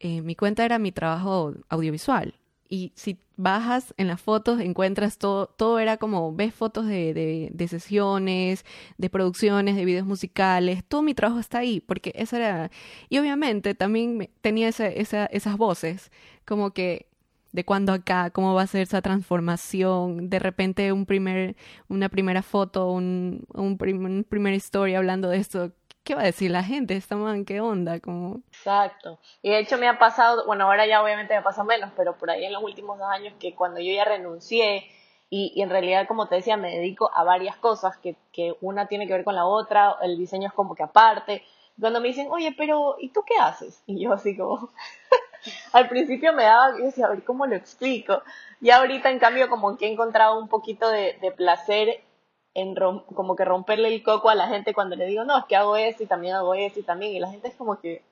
eh, 0.00 0.20
mi 0.22 0.34
cuenta 0.34 0.64
era 0.64 0.78
mi 0.78 0.92
trabajo 0.92 1.54
audiovisual. 1.68 2.34
Y 2.68 2.92
si 2.94 3.18
bajas 3.36 3.94
en 3.96 4.08
las 4.08 4.20
fotos, 4.20 4.60
encuentras 4.60 5.18
todo, 5.18 5.46
todo 5.46 5.78
era 5.78 5.96
como, 5.98 6.34
ves 6.34 6.54
fotos 6.54 6.86
de, 6.86 7.14
de, 7.14 7.50
de, 7.52 7.68
sesiones, 7.68 8.64
de 8.98 9.10
producciones, 9.10 9.76
de 9.76 9.84
videos 9.84 10.06
musicales, 10.06 10.84
todo 10.88 11.02
mi 11.02 11.14
trabajo 11.14 11.40
está 11.40 11.58
ahí, 11.58 11.80
porque 11.80 12.12
eso 12.14 12.36
era... 12.36 12.70
Y 13.08 13.18
obviamente 13.18 13.74
también 13.74 14.30
tenía 14.40 14.68
esa, 14.68 14.86
esa, 14.88 15.26
esas 15.26 15.56
voces, 15.56 16.10
como 16.44 16.72
que 16.72 17.06
de 17.52 17.64
cuándo 17.64 17.92
acá, 17.92 18.30
cómo 18.30 18.54
va 18.54 18.62
a 18.62 18.66
ser 18.66 18.82
esa 18.82 19.00
transformación, 19.02 20.28
de 20.28 20.38
repente 20.38 20.92
un 20.92 21.06
primer, 21.06 21.56
una 21.88 22.08
primera 22.10 22.42
foto, 22.42 22.90
un, 22.92 23.46
un, 23.54 23.78
un 23.80 24.26
primer 24.28 24.54
historia 24.54 24.98
hablando 24.98 25.30
de 25.30 25.38
esto, 25.38 25.72
¿qué 26.06 26.14
va 26.14 26.22
a 26.22 26.26
decir 26.26 26.52
la 26.52 26.62
gente? 26.62 26.96
Esta 26.96 27.16
man, 27.16 27.44
¿qué 27.44 27.60
onda? 27.60 27.98
Como... 27.98 28.36
Exacto. 28.52 29.18
Y 29.42 29.50
de 29.50 29.58
hecho 29.58 29.76
me 29.76 29.88
ha 29.88 29.98
pasado, 29.98 30.46
bueno, 30.46 30.64
ahora 30.64 30.86
ya 30.86 31.02
obviamente 31.02 31.34
me 31.34 31.42
pasa 31.42 31.64
menos, 31.64 31.90
pero 31.96 32.16
por 32.16 32.30
ahí 32.30 32.44
en 32.44 32.52
los 32.52 32.62
últimos 32.62 32.96
dos 32.96 33.08
años 33.10 33.34
que 33.40 33.56
cuando 33.56 33.80
yo 33.80 33.92
ya 33.92 34.04
renuncié 34.04 34.88
y, 35.28 35.60
en 35.60 35.68
realidad, 35.68 36.06
como 36.06 36.28
te 36.28 36.36
decía, 36.36 36.56
me 36.56 36.70
dedico 36.70 37.10
a 37.12 37.24
varias 37.24 37.56
cosas 37.56 37.96
que, 37.98 38.14
que 38.32 38.54
una 38.60 38.86
tiene 38.86 39.08
que 39.08 39.14
ver 39.14 39.24
con 39.24 39.34
la 39.34 39.44
otra, 39.44 39.96
el 40.00 40.16
diseño 40.16 40.46
es 40.46 40.54
como 40.54 40.76
que 40.76 40.84
aparte. 40.84 41.42
Cuando 41.78 42.00
me 42.00 42.06
dicen, 42.06 42.28
oye, 42.30 42.54
pero 42.56 42.94
¿y 43.00 43.08
tú 43.08 43.24
qué 43.26 43.36
haces? 43.38 43.82
Y 43.86 44.00
yo 44.00 44.12
así 44.12 44.36
como, 44.36 44.70
al 45.72 45.88
principio 45.88 46.32
me 46.32 46.44
daba, 46.44 46.78
yo 46.78 46.84
decía, 46.84 47.06
a 47.06 47.10
ver, 47.10 47.24
¿cómo 47.24 47.46
lo 47.46 47.56
explico? 47.56 48.22
Y 48.60 48.70
ahorita, 48.70 49.10
en 49.10 49.18
cambio, 49.18 49.48
como 49.48 49.76
que 49.76 49.86
he 49.86 49.92
encontrado 49.92 50.38
un 50.38 50.48
poquito 50.48 50.88
de, 50.88 51.18
de 51.20 51.32
placer 51.32 52.04
como 53.14 53.36
que 53.36 53.44
romperle 53.44 53.88
el 53.88 54.02
coco 54.02 54.30
a 54.30 54.34
la 54.34 54.48
gente 54.48 54.74
cuando 54.74 54.96
le 54.96 55.06
digo, 55.06 55.24
no, 55.24 55.38
es 55.38 55.44
que 55.44 55.56
hago 55.56 55.76
esto 55.76 56.02
y 56.02 56.06
también 56.06 56.34
hago 56.34 56.54
esto 56.54 56.80
y 56.80 56.82
también, 56.82 57.12
y 57.12 57.20
la 57.20 57.30
gente 57.30 57.48
es 57.48 57.54
como 57.54 57.80
que... 57.80 58.02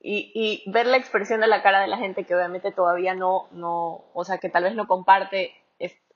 Y, 0.00 0.30
y 0.34 0.70
ver 0.70 0.86
la 0.86 0.98
expresión 0.98 1.40
de 1.40 1.46
la 1.46 1.62
cara 1.62 1.80
de 1.80 1.86
la 1.86 1.96
gente 1.96 2.24
que 2.24 2.34
obviamente 2.34 2.72
todavía 2.72 3.14
no, 3.14 3.48
no, 3.52 4.04
o 4.12 4.24
sea, 4.24 4.36
que 4.36 4.50
tal 4.50 4.64
vez 4.64 4.74
no 4.74 4.86
comparte 4.86 5.54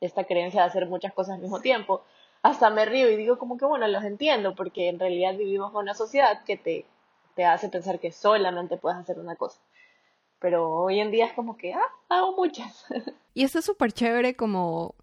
esta 0.01 0.25
creencia 0.25 0.61
de 0.61 0.67
hacer 0.67 0.87
muchas 0.87 1.15
cosas 1.15 1.37
al 1.37 1.41
mismo 1.41 1.61
tiempo, 1.61 2.03
hasta 2.43 2.71
me 2.71 2.85
río 2.85 3.11
y 3.11 3.17
digo 3.17 3.39
como 3.39 3.57
que 3.57 3.65
bueno, 3.65 3.89
los 3.89 4.05
entiendo, 4.05 4.55
porque 4.55 4.89
en 4.89 4.99
realidad 4.99 5.37
vivimos 5.37 5.73
en 5.73 5.79
una 5.79 5.95
sociedad 5.95 6.45
que 6.45 6.57
te, 6.57 6.87
te 7.35 7.45
hace 7.45 7.69
pensar 7.69 7.99
que 7.99 8.13
solamente 8.13 8.77
puedes 8.77 8.99
hacer 8.99 9.19
una 9.19 9.37
cosa. 9.37 9.61
Pero 10.41 10.69
hoy 10.71 11.01
en 11.01 11.11
día 11.11 11.27
es 11.27 11.33
como 11.33 11.57
que, 11.57 11.73
ah, 11.73 11.93
hago 12.09 12.37
muchas. 12.37 12.85
Y 13.35 13.45
eso 13.45 13.61
es 13.61 13.65
súper 13.65 13.93
chévere 13.93 14.35
como, 14.35 14.97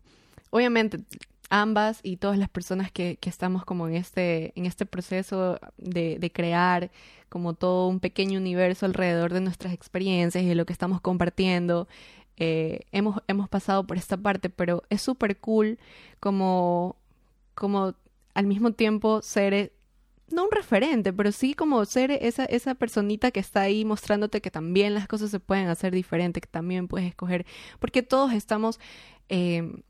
obviamente, 0.50 0.98
ambas 1.50 2.00
y 2.04 2.18
todas 2.18 2.38
las 2.38 2.50
personas 2.50 2.92
que, 2.92 3.18
que, 3.18 3.30
estamos 3.30 3.66
como 3.66 3.88
en 3.88 3.96
este, 3.96 4.52
en 4.56 4.66
este 4.66 4.86
proceso 4.86 5.60
de, 5.78 6.18
de, 6.20 6.32
crear 6.32 6.92
como 7.30 7.54
todo 7.54 7.88
un 7.88 8.00
pequeño 8.00 8.40
universo 8.40 8.86
alrededor 8.86 9.34
de 9.34 9.42
nuestras 9.42 9.74
experiencias 9.74 10.44
y 10.44 10.48
de 10.48 10.56
lo 10.56 10.66
que 10.66 10.74
estamos 10.74 11.02
compartiendo. 11.02 11.88
Eh, 12.38 12.82
hemos, 12.92 13.22
hemos 13.28 13.48
pasado 13.50 13.86
por 13.88 13.98
esta 13.98 14.18
parte, 14.18 14.50
pero 14.50 14.84
es 14.90 15.02
súper 15.02 15.38
cool 15.38 15.80
como, 16.20 16.98
como 17.54 17.96
al 18.34 18.46
mismo 18.48 18.72
tiempo 18.72 19.22
ser 19.22 19.72
no 20.30 20.46
un 20.46 20.52
referente, 20.52 21.14
pero 21.14 21.32
sí 21.32 21.54
como 21.54 21.86
ser 21.86 22.12
esa, 22.12 22.46
esa 22.46 22.76
personita 22.76 23.32
que 23.32 23.40
está 23.40 23.62
ahí 23.62 23.86
mostrándote 23.86 24.42
que 24.42 24.52
también 24.52 24.94
las 24.94 25.08
cosas 25.08 25.30
se 25.30 25.40
pueden 25.40 25.68
hacer 25.68 25.94
diferente, 25.94 26.42
que 26.42 26.48
también 26.48 26.88
puedes 26.88 27.08
escoger, 27.08 27.46
porque 27.80 28.02
todos 28.02 28.34
estamos, 28.34 28.80
eh, 29.30 29.84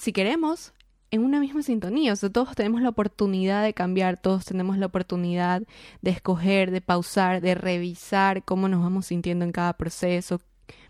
si 0.00 0.12
queremos, 0.12 0.72
en 1.10 1.24
una 1.24 1.40
misma 1.40 1.62
sintonía, 1.62 2.12
o 2.12 2.16
sea, 2.16 2.30
todos 2.30 2.54
tenemos 2.54 2.80
la 2.80 2.88
oportunidad 2.88 3.62
de 3.64 3.74
cambiar, 3.74 4.18
todos 4.18 4.44
tenemos 4.44 4.78
la 4.78 4.86
oportunidad 4.86 5.62
de 6.02 6.10
escoger, 6.10 6.70
de 6.70 6.80
pausar, 6.80 7.40
de 7.40 7.54
revisar 7.54 8.44
cómo 8.44 8.68
nos 8.68 8.82
vamos 8.82 9.06
sintiendo 9.06 9.44
en 9.44 9.52
cada 9.52 9.74
proceso, 9.76 10.40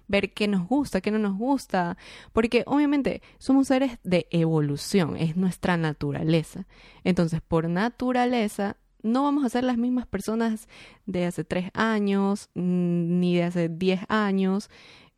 ver 0.09 0.33
qué 0.33 0.47
nos 0.47 0.69
gusta, 0.69 1.01
qué 1.01 1.11
no 1.11 1.19
nos 1.19 1.37
gusta, 1.39 1.97
porque 2.33 2.65
obviamente 2.67 3.23
somos 3.39 3.69
seres 3.69 3.99
de 4.05 4.27
evolución, 4.31 5.17
es 5.17 5.37
nuestra 5.37 5.77
naturaleza. 5.77 6.67
Entonces, 7.03 7.41
por 7.41 7.69
naturaleza, 7.69 8.77
no 9.03 9.23
vamos 9.23 9.45
a 9.45 9.49
ser 9.49 9.65
las 9.65 9.79
mismas 9.79 10.07
personas 10.07 10.69
de 11.07 11.25
hace 11.25 11.45
tres 11.45 11.71
años, 11.73 12.51
ni 12.55 13.37
de 13.37 13.45
hace 13.45 13.69
diez 13.69 14.01
años. 14.09 14.69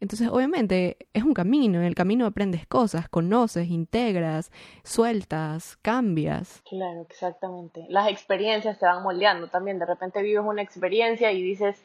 Entonces, 0.03 0.29
obviamente, 0.31 0.97
es 1.13 1.23
un 1.23 1.33
camino. 1.33 1.79
En 1.79 1.85
el 1.85 1.95
camino 1.95 2.27
aprendes 2.27 2.67
cosas, 2.67 3.09
conoces, 3.09 3.69
integras, 3.69 4.51
sueltas, 4.83 5.79
cambias. 5.81 6.61
Claro, 6.69 7.03
exactamente. 7.09 7.87
Las 7.89 8.09
experiencias 8.09 8.81
te 8.81 8.85
van 8.85 9.05
moldeando 9.05 9.47
también. 9.47 9.79
De 9.79 9.87
repente 9.87 10.21
vives 10.21 10.45
una 10.45 10.61
experiencia 10.61 11.31
y 11.31 11.41
dices, 11.41 11.81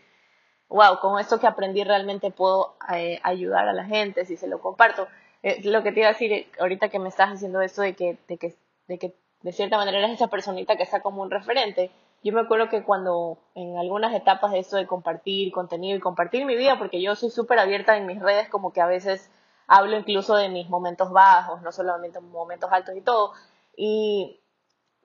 wow, 0.68 0.98
con 1.00 1.20
esto 1.20 1.40
que 1.40 1.46
aprendí 1.46 1.84
realmente 1.84 2.32
puedo 2.32 2.76
eh, 2.92 3.20
ayudar 3.22 3.68
a 3.68 3.74
la 3.74 3.86
gente 3.86 4.26
si 4.26 4.36
se 4.36 4.48
lo 4.48 4.62
comparto. 4.62 5.08
Eh, 5.44 5.62
lo 5.70 5.84
que 5.84 5.92
te 5.92 6.00
iba 6.00 6.10
a 6.10 6.14
decir 6.14 6.34
eh, 6.34 6.48
ahorita 6.60 6.90
que 6.90 6.98
me 6.98 7.10
estás 7.10 7.34
diciendo 7.34 7.62
esto 7.62 7.84
de 7.84 7.94
que, 7.94 8.18
de 8.28 8.38
que, 8.40 8.56
de 8.88 8.98
que 8.98 9.14
de 9.44 9.52
cierta 9.52 9.78
manera 9.78 10.00
eres 10.00 10.14
esa 10.14 10.28
personita 10.28 10.76
que 10.76 10.82
está 10.82 11.02
como 11.02 11.22
un 11.22 11.30
referente. 11.30 11.92
Yo 12.24 12.34
me 12.34 12.42
acuerdo 12.42 12.70
que 12.70 12.84
cuando 12.84 13.38
en 13.56 13.78
algunas 13.78 14.14
etapas 14.14 14.52
de 14.52 14.60
esto 14.60 14.76
de 14.76 14.88
compartir 14.88 15.52
contenido 15.52 15.98
y 15.98 16.02
compartir 16.02 16.46
mi 16.46 16.56
vida, 16.56 16.78
porque 16.78 17.02
yo 17.02 17.16
soy 17.16 17.30
súper 17.30 17.60
abierta 17.60 17.96
en 17.96 18.06
mis 18.06 18.20
redes, 18.20 18.50
como 18.50 18.74
que 18.74 18.82
a 18.82 18.88
veces 18.88 19.30
hablo 19.68 19.98
incluso 19.98 20.36
de 20.36 20.50
mis 20.50 20.70
momentos 20.70 21.12
bajos, 21.12 21.62
no 21.62 21.72
solamente 21.72 22.20
momentos 22.20 22.72
altos 22.72 22.96
y 22.96 23.02
todo. 23.02 23.34
Y 23.76 24.40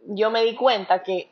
yo 0.07 0.31
me 0.31 0.43
di 0.43 0.57
cuenta 0.57 1.03
que 1.03 1.31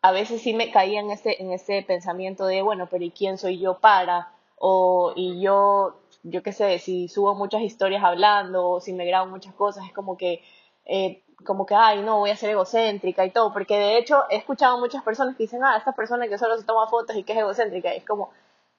a 0.00 0.12
veces 0.12 0.42
sí 0.42 0.54
me 0.54 0.70
caía 0.70 1.00
en 1.00 1.10
ese, 1.10 1.40
en 1.42 1.52
ese 1.52 1.82
pensamiento 1.82 2.46
de, 2.46 2.62
bueno, 2.62 2.88
pero 2.90 3.04
¿y 3.04 3.10
quién 3.10 3.36
soy 3.38 3.58
yo 3.58 3.78
para? 3.78 4.32
O, 4.56 5.12
y 5.14 5.40
yo, 5.40 6.00
yo 6.22 6.42
qué 6.42 6.52
sé, 6.52 6.78
si 6.78 7.08
subo 7.08 7.34
muchas 7.34 7.62
historias 7.62 8.02
hablando, 8.04 8.68
o 8.68 8.80
si 8.80 8.92
me 8.92 9.06
grabo 9.06 9.30
muchas 9.30 9.54
cosas, 9.54 9.86
es 9.86 9.92
como 9.92 10.16
que, 10.16 10.42
eh, 10.88 11.22
como 11.44 11.66
que, 11.66 11.74
ay, 11.74 12.02
no, 12.02 12.18
voy 12.18 12.30
a 12.30 12.36
ser 12.36 12.50
egocéntrica 12.50 13.24
y 13.24 13.30
todo, 13.30 13.52
porque 13.52 13.78
de 13.78 13.98
hecho 13.98 14.24
he 14.30 14.36
escuchado 14.36 14.78
muchas 14.78 15.04
personas 15.04 15.36
que 15.36 15.44
dicen, 15.44 15.62
ah, 15.64 15.76
esta 15.76 15.92
persona 15.92 16.26
que 16.28 16.38
solo 16.38 16.58
se 16.58 16.64
toma 16.64 16.88
fotos 16.88 17.16
y 17.16 17.22
que 17.22 17.32
es 17.32 17.38
egocéntrica, 17.38 17.92
es 17.92 18.04
como, 18.04 18.30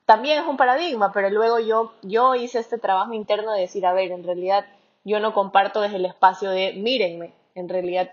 también 0.06 0.39
es 0.39 0.48
un 0.48 0.58
paradigma, 0.58 1.13
pero 1.13 1.30
luego 1.30 1.60
yo, 1.60 1.93
yo 2.02 2.36
hice 2.36 2.60
este 2.60 2.78
trabajo 2.78 3.13
interno 3.13 3.54
de 3.54 3.62
decir, 3.62 3.86
a 3.86 3.93
ver, 3.93 4.12
en 4.12 4.26
realidad 4.26 4.65
yo 5.06 5.22
no 5.22 5.34
comparto 5.34 5.80
desde 5.80 5.95
el 5.95 6.06
espacio 6.06 6.50
de, 6.52 6.74
mírenme, 6.74 7.34
en 7.56 7.69
realidad, 7.69 8.12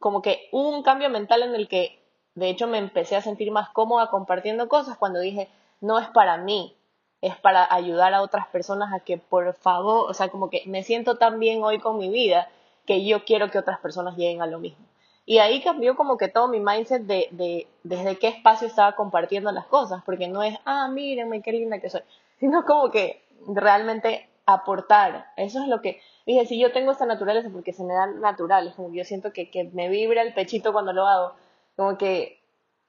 como 0.00 0.22
que 0.22 0.48
un 0.50 0.82
cambio 0.82 1.08
mental 1.08 1.42
en 1.42 1.54
el 1.54 1.68
que 1.68 2.00
de 2.36 2.50
hecho, 2.50 2.66
me 2.66 2.76
empecé 2.78 3.16
a 3.16 3.22
sentir 3.22 3.50
más 3.50 3.70
cómoda 3.70 4.10
compartiendo 4.10 4.68
cosas 4.68 4.98
cuando 4.98 5.20
dije, 5.20 5.48
no 5.80 5.98
es 5.98 6.06
para 6.08 6.36
mí, 6.36 6.76
es 7.22 7.34
para 7.38 7.66
ayudar 7.74 8.12
a 8.12 8.20
otras 8.20 8.46
personas 8.48 8.92
a 8.92 9.00
que 9.00 9.16
por 9.16 9.54
favor, 9.54 10.10
o 10.10 10.12
sea, 10.12 10.28
como 10.28 10.50
que 10.50 10.62
me 10.66 10.82
siento 10.82 11.16
tan 11.16 11.40
bien 11.40 11.64
hoy 11.64 11.78
con 11.78 11.96
mi 11.96 12.10
vida 12.10 12.50
que 12.86 13.04
yo 13.04 13.24
quiero 13.24 13.50
que 13.50 13.58
otras 13.58 13.78
personas 13.80 14.16
lleguen 14.16 14.42
a 14.42 14.46
lo 14.46 14.58
mismo. 14.58 14.84
Y 15.24 15.38
ahí 15.38 15.60
cambió 15.60 15.96
como 15.96 16.16
que 16.16 16.28
todo 16.28 16.46
mi 16.46 16.60
mindset 16.60 17.02
de, 17.02 17.28
de 17.32 17.66
desde 17.82 18.16
qué 18.16 18.28
espacio 18.28 18.68
estaba 18.68 18.94
compartiendo 18.94 19.50
las 19.50 19.66
cosas, 19.66 20.02
porque 20.04 20.28
no 20.28 20.42
es, 20.42 20.56
ah, 20.64 20.88
mírenme 20.88 21.42
qué 21.42 21.52
linda 21.52 21.80
que 21.80 21.90
soy, 21.90 22.02
sino 22.38 22.64
como 22.64 22.90
que 22.90 23.22
realmente 23.48 24.28
aportar. 24.46 25.26
Eso 25.36 25.60
es 25.60 25.68
lo 25.68 25.82
que 25.82 26.00
dije, 26.24 26.46
si 26.46 26.58
yo 26.58 26.72
tengo 26.72 26.92
esta 26.92 27.06
naturaleza 27.06 27.50
porque 27.52 27.72
se 27.72 27.82
me 27.82 27.94
dan 27.94 28.20
naturales, 28.20 28.74
como 28.74 28.92
yo 28.92 29.04
siento 29.04 29.32
que, 29.32 29.50
que 29.50 29.64
me 29.64 29.88
vibra 29.88 30.22
el 30.22 30.32
pechito 30.32 30.72
cuando 30.72 30.92
lo 30.92 31.06
hago, 31.06 31.34
como 31.76 31.98
que 31.98 32.40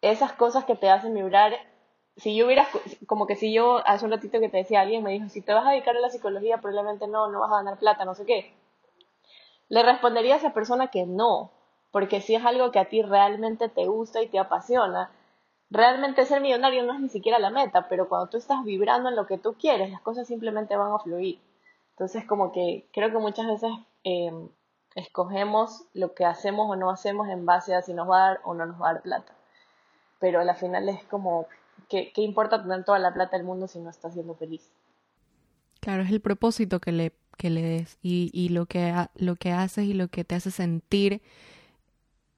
esas 0.01 0.31
cosas 0.33 0.65
que 0.65 0.75
te 0.75 0.89
hacen 0.89 1.15
vibrar, 1.15 1.53
si 2.17 2.35
yo 2.35 2.45
hubiera, 2.45 2.67
como 3.07 3.27
que 3.27 3.35
si 3.35 3.51
yo 3.51 3.81
hace 3.87 4.05
un 4.05 4.11
ratito 4.11 4.39
que 4.39 4.49
te 4.49 4.57
decía 4.57 4.81
alguien, 4.81 5.03
me 5.03 5.11
dijo, 5.11 5.29
si 5.29 5.41
te 5.41 5.53
vas 5.53 5.65
a 5.65 5.71
dedicar 5.71 5.95
a 5.97 5.99
la 5.99 6.09
psicología, 6.09 6.59
probablemente 6.59 7.07
no, 7.07 7.29
no 7.29 7.39
vas 7.39 7.51
a 7.51 7.57
ganar 7.57 7.77
plata, 7.77 8.05
no 8.05 8.15
sé 8.15 8.25
qué. 8.25 8.53
Le 9.69 9.83
respondería 9.83 10.35
a 10.35 10.37
esa 10.37 10.53
persona 10.53 10.87
que 10.87 11.05
no, 11.05 11.51
porque 11.91 12.21
si 12.21 12.35
es 12.35 12.45
algo 12.45 12.71
que 12.71 12.79
a 12.79 12.89
ti 12.89 13.01
realmente 13.01 13.69
te 13.69 13.87
gusta 13.87 14.21
y 14.21 14.27
te 14.27 14.39
apasiona, 14.39 15.11
realmente 15.69 16.25
ser 16.25 16.41
millonario 16.41 16.83
no 16.83 16.93
es 16.93 16.99
ni 16.99 17.09
siquiera 17.09 17.39
la 17.39 17.49
meta, 17.49 17.87
pero 17.89 18.07
cuando 18.07 18.27
tú 18.27 18.37
estás 18.37 18.63
vibrando 18.63 19.09
en 19.09 19.15
lo 19.15 19.27
que 19.27 19.37
tú 19.37 19.55
quieres, 19.59 19.91
las 19.91 20.01
cosas 20.01 20.27
simplemente 20.27 20.75
van 20.75 20.93
a 20.93 20.99
fluir. 20.99 21.39
Entonces, 21.91 22.25
como 22.25 22.51
que 22.51 22.87
creo 22.93 23.11
que 23.11 23.17
muchas 23.17 23.47
veces 23.47 23.71
eh, 24.03 24.31
escogemos 24.95 25.85
lo 25.93 26.13
que 26.13 26.25
hacemos 26.25 26.69
o 26.69 26.75
no 26.75 26.89
hacemos 26.89 27.27
en 27.29 27.45
base 27.45 27.73
a 27.75 27.81
si 27.81 27.93
nos 27.93 28.09
va 28.09 28.17
a 28.17 28.27
dar 28.29 28.41
o 28.43 28.53
no 28.53 28.65
nos 28.65 28.81
va 28.81 28.89
a 28.89 28.93
dar 28.93 29.01
plata. 29.01 29.33
Pero 30.19 30.39
al 30.39 30.55
final 30.55 30.89
es 30.89 31.03
como, 31.05 31.47
¿qué, 31.89 32.11
qué 32.13 32.21
importa 32.21 32.61
tener 32.61 32.83
toda 32.83 32.99
la 32.99 33.13
plata 33.13 33.37
del 33.37 33.45
mundo 33.45 33.67
si 33.67 33.79
no 33.79 33.89
estás 33.89 34.13
siendo 34.13 34.35
feliz? 34.35 34.71
Claro, 35.79 36.03
es 36.03 36.11
el 36.11 36.21
propósito 36.21 36.79
que 36.79 36.91
le, 36.91 37.13
que 37.37 37.49
le 37.49 37.61
des 37.61 37.97
y, 38.01 38.29
y 38.33 38.49
lo, 38.49 38.65
que, 38.65 38.93
lo 39.15 39.35
que 39.35 39.51
haces 39.51 39.85
y 39.85 39.93
lo 39.93 40.09
que 40.09 40.23
te 40.23 40.35
hace 40.35 40.51
sentir 40.51 41.21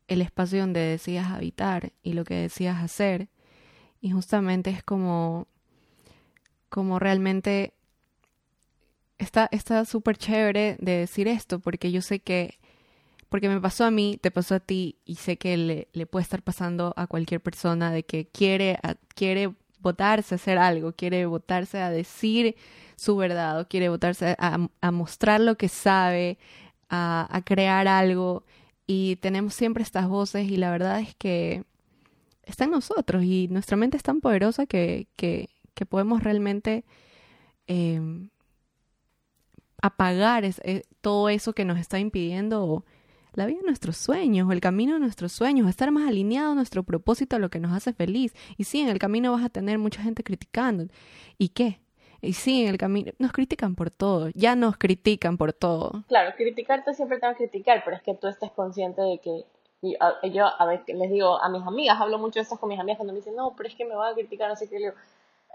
el 0.08 0.22
espacio 0.22 0.62
donde 0.62 0.80
decías 0.80 1.28
habitar 1.28 1.94
y 2.04 2.14
lo 2.14 2.26
que 2.26 2.36
decías 2.36 2.84
hacer. 2.84 3.30
Y 4.02 4.12
justamente 4.12 4.70
es 4.70 4.84
como, 4.84 5.48
como 6.70 7.00
realmente 7.00 7.74
está 9.18 9.86
súper 9.86 10.18
chévere 10.18 10.78
de 10.80 10.92
decir 10.94 11.28
esto 11.28 11.60
porque 11.60 11.92
yo 11.92 12.02
sé 12.02 12.20
que, 12.20 12.58
porque 13.28 13.50
me 13.50 13.62
pasó 13.62 13.86
a 13.86 13.92
mí, 13.92 14.18
te 14.22 14.32
pasó 14.32 14.56
a 14.56 14.60
ti 14.60 14.98
y 15.06 15.16
sé 15.16 15.38
que 15.38 15.58
le, 15.58 15.88
le 15.94 16.06
puede 16.06 16.24
estar 16.24 16.42
pasando 16.42 16.94
a 16.96 17.08
cualquier 17.08 17.42
persona 17.42 17.92
de 17.92 18.04
que 18.04 18.28
quiere, 18.28 18.80
quiere 19.14 19.54
votarse 19.80 20.36
a 20.36 20.38
hacer 20.38 20.58
algo, 20.58 20.94
quiere 20.94 21.26
votarse 21.26 21.80
a 21.80 21.90
decir 21.90 22.56
su 23.00 23.16
verdad 23.16 23.62
o 23.62 23.68
quiere 23.68 23.90
votarse 23.90 24.36
a, 24.38 24.92
mostrar 24.92 25.40
lo 25.40 25.56
que 25.56 25.70
sabe, 25.70 26.38
a, 26.90 27.42
crear 27.46 27.88
algo 27.88 28.44
y 28.88 29.16
tenemos 29.18 29.54
siempre 29.54 29.84
estas 29.84 30.08
voces 30.08 30.50
y 30.50 30.58
la 30.58 30.72
verdad 30.72 31.00
es 31.00 31.16
que 31.16 31.64
está 32.44 32.66
en 32.66 32.72
nosotros 32.72 33.24
y 33.24 33.48
nuestra 33.48 33.78
mente 33.78 33.98
es 33.98 34.04
tan 34.04 34.20
poderosa 34.22 34.66
que, 34.66 35.08
que, 35.16 35.50
podemos 35.88 36.24
realmente 36.24 36.84
eh, 37.68 38.02
apagar 39.82 40.44
eh, 40.44 40.84
todo 41.00 41.30
eso 41.30 41.54
que 41.54 41.64
nos 41.64 41.80
está 41.80 42.00
impidiendo 42.00 42.84
la 43.34 43.46
vida 43.46 43.60
de 43.60 43.66
nuestros 43.66 43.96
sueños 43.96 44.50
o 44.50 44.52
el 44.52 44.60
camino 44.60 44.96
de 44.96 45.00
nuestros 45.00 45.32
sueños, 45.32 45.70
estar 45.70 45.90
más 45.92 46.10
alineado 46.10 46.52
a 46.52 46.56
nuestro 46.56 46.84
propósito, 46.84 47.38
a 47.38 47.40
lo 47.40 47.50
que 47.50 47.62
nos 47.62 47.72
hace 47.72 47.94
feliz. 47.94 48.34
Y 48.58 48.66
sí, 48.66 48.82
en 48.82 48.90
el 48.90 49.00
camino 49.00 49.32
vas 49.32 49.46
a 49.46 49.50
tener 49.50 49.78
mucha 49.78 50.02
gente 50.02 50.22
criticando. 50.22 50.88
¿Y 51.38 51.50
qué? 51.50 51.80
Y 52.22 52.34
sí, 52.34 52.64
en 52.64 52.70
el 52.70 52.78
camino 52.78 53.12
nos 53.18 53.32
critican 53.32 53.76
por 53.76 53.90
todo, 53.92 54.30
ya 54.34 54.56
nos 54.56 54.78
critican 54.78 55.38
por 55.38 55.54
todo. 55.54 56.04
Claro, 56.08 56.34
criticarte 56.36 56.94
siempre 56.94 57.18
te 57.20 57.26
van 57.26 57.36
a 57.36 57.38
criticar, 57.38 57.82
pero 57.84 57.96
es 57.96 58.04
que 58.04 58.14
tú 58.16 58.28
estés 58.28 58.52
consciente 58.52 59.02
de 59.02 59.20
que 59.20 59.46
yo 59.82 60.46
a 60.46 60.66
veces 60.66 60.96
les 60.96 61.10
digo 61.10 61.42
a 61.42 61.50
mis 61.50 61.66
amigas, 61.66 62.00
hablo 62.00 62.18
mucho 62.18 62.40
de 62.40 62.44
esto 62.44 62.58
con 62.58 62.70
mis 62.70 62.80
amigas 62.80 62.98
cuando 62.98 63.14
me 63.14 63.20
dicen, 63.20 63.36
no, 63.36 63.54
pero 63.56 63.70
es 63.70 63.76
que 63.76 63.86
me 63.86 63.96
van 63.96 64.12
a 64.12 64.16
criticar, 64.16 64.50
no 64.50 64.56
sé 64.56 64.68
qué, 64.68 64.76
le 64.76 64.86
digo, 64.88 64.96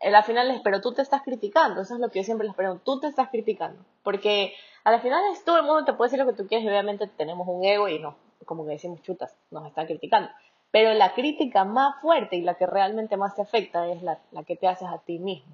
al 0.02 0.24
final 0.24 0.50
es, 0.50 0.60
pero 0.62 0.80
tú 0.80 0.92
te 0.92 1.02
estás 1.02 1.22
criticando, 1.22 1.82
eso 1.82 1.94
es 1.94 2.00
lo 2.00 2.10
que 2.10 2.20
yo 2.20 2.24
siempre 2.24 2.46
les 2.46 2.56
pregunto, 2.56 2.82
tú 2.84 3.00
te 3.00 3.06
estás 3.06 3.28
criticando, 3.28 3.84
porque 4.02 4.54
al 4.84 5.00
final 5.00 5.22
es 5.32 5.44
todo 5.44 5.58
el 5.58 5.64
mundo 5.64 5.84
te 5.84 5.92
puede 5.92 6.10
decir 6.10 6.24
lo 6.24 6.30
que 6.30 6.42
tú 6.42 6.48
quieres 6.48 6.64
y 6.64 6.68
obviamente 6.68 7.06
tenemos 7.06 7.46
un 7.46 7.64
ego 7.64 7.88
y 7.88 7.98
no, 7.98 8.16
como 8.46 8.64
que 8.64 8.72
decimos 8.72 9.02
chutas, 9.02 9.36
nos 9.50 9.66
está 9.66 9.86
criticando, 9.86 10.30
pero 10.70 10.92
la 10.94 11.12
crítica 11.14 11.64
más 11.64 12.00
fuerte 12.00 12.36
y 12.36 12.42
la 12.42 12.54
que 12.54 12.66
realmente 12.66 13.16
más 13.16 13.34
te 13.34 13.42
afecta 13.42 13.86
es 13.88 14.02
la, 14.02 14.18
la 14.32 14.42
que 14.42 14.56
te 14.56 14.66
haces 14.66 14.88
a 14.88 14.98
ti 14.98 15.18
mismo. 15.18 15.52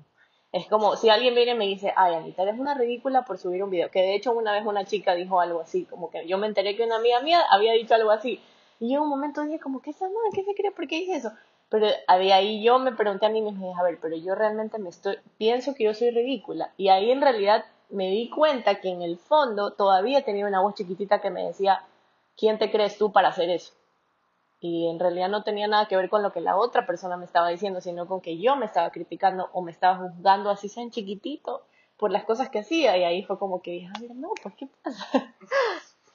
Es 0.52 0.66
como 0.66 0.96
si 0.96 1.08
alguien 1.08 1.34
viene 1.34 1.52
y 1.52 1.54
me 1.54 1.66
dice, 1.66 1.92
ay, 1.96 2.14
Anita, 2.14 2.42
eres 2.42 2.58
una 2.58 2.74
ridícula 2.74 3.24
por 3.24 3.38
subir 3.38 3.62
un 3.62 3.70
video. 3.70 3.90
Que 3.90 4.00
de 4.00 4.14
hecho 4.16 4.32
una 4.32 4.52
vez 4.52 4.66
una 4.66 4.84
chica 4.84 5.14
dijo 5.14 5.40
algo 5.40 5.60
así, 5.60 5.84
como 5.84 6.10
que 6.10 6.26
yo 6.26 6.38
me 6.38 6.48
enteré 6.48 6.76
que 6.76 6.84
una 6.84 6.96
amiga 6.96 7.20
mía 7.20 7.44
había 7.50 7.72
dicho 7.72 7.94
algo 7.94 8.10
así. 8.10 8.40
Y 8.80 8.90
yo 8.90 8.96
en 8.96 9.02
un 9.02 9.08
momento 9.10 9.44
dije, 9.44 9.60
como, 9.60 9.80
¿qué 9.80 9.90
esa 9.90 10.06
madre? 10.06 10.30
¿Qué 10.34 10.42
se 10.42 10.54
cree? 10.54 10.72
¿Por 10.72 10.88
qué 10.88 10.96
dice 10.96 11.16
eso? 11.16 11.32
Pero 11.68 11.86
de 11.86 12.32
ahí 12.32 12.64
yo 12.64 12.80
me 12.80 12.92
pregunté 12.92 13.26
a 13.26 13.30
mí 13.30 13.40
misma, 13.42 13.78
a 13.78 13.82
ver, 13.84 13.98
pero 14.02 14.16
yo 14.16 14.34
realmente 14.34 14.78
me 14.78 14.88
estoy, 14.88 15.18
pienso 15.38 15.74
que 15.74 15.84
yo 15.84 15.94
soy 15.94 16.10
ridícula. 16.10 16.72
Y 16.76 16.88
ahí 16.88 17.12
en 17.12 17.20
realidad 17.20 17.64
me 17.90 18.08
di 18.10 18.28
cuenta 18.28 18.80
que 18.80 18.88
en 18.88 19.02
el 19.02 19.18
fondo 19.18 19.72
todavía 19.74 20.24
tenía 20.24 20.46
una 20.46 20.60
voz 20.60 20.74
chiquitita 20.74 21.20
que 21.20 21.30
me 21.30 21.44
decía, 21.44 21.84
¿quién 22.36 22.58
te 22.58 22.72
crees 22.72 22.98
tú 22.98 23.12
para 23.12 23.28
hacer 23.28 23.50
eso? 23.50 23.72
Y 24.60 24.88
en 24.88 24.98
realidad 24.98 25.28
no 25.28 25.42
tenía 25.42 25.66
nada 25.68 25.88
que 25.88 25.96
ver 25.96 26.10
con 26.10 26.22
lo 26.22 26.32
que 26.32 26.40
la 26.40 26.56
otra 26.56 26.86
persona 26.86 27.16
me 27.16 27.24
estaba 27.24 27.48
diciendo, 27.48 27.80
sino 27.80 28.06
con 28.06 28.20
que 28.20 28.38
yo 28.38 28.56
me 28.56 28.66
estaba 28.66 28.90
criticando 28.90 29.48
o 29.52 29.62
me 29.62 29.72
estaba 29.72 29.96
juzgando 29.96 30.50
así 30.50 30.68
sean 30.68 30.90
chiquitito 30.90 31.64
por 31.96 32.10
las 32.10 32.24
cosas 32.24 32.50
que 32.50 32.60
hacía. 32.60 32.96
Y 32.98 33.04
ahí 33.04 33.24
fue 33.24 33.38
como 33.38 33.62
que 33.62 33.72
dije, 33.72 33.88
ver, 34.00 34.14
no, 34.14 34.30
pues 34.42 34.54
¿qué 34.56 34.68
pasa? 34.82 35.34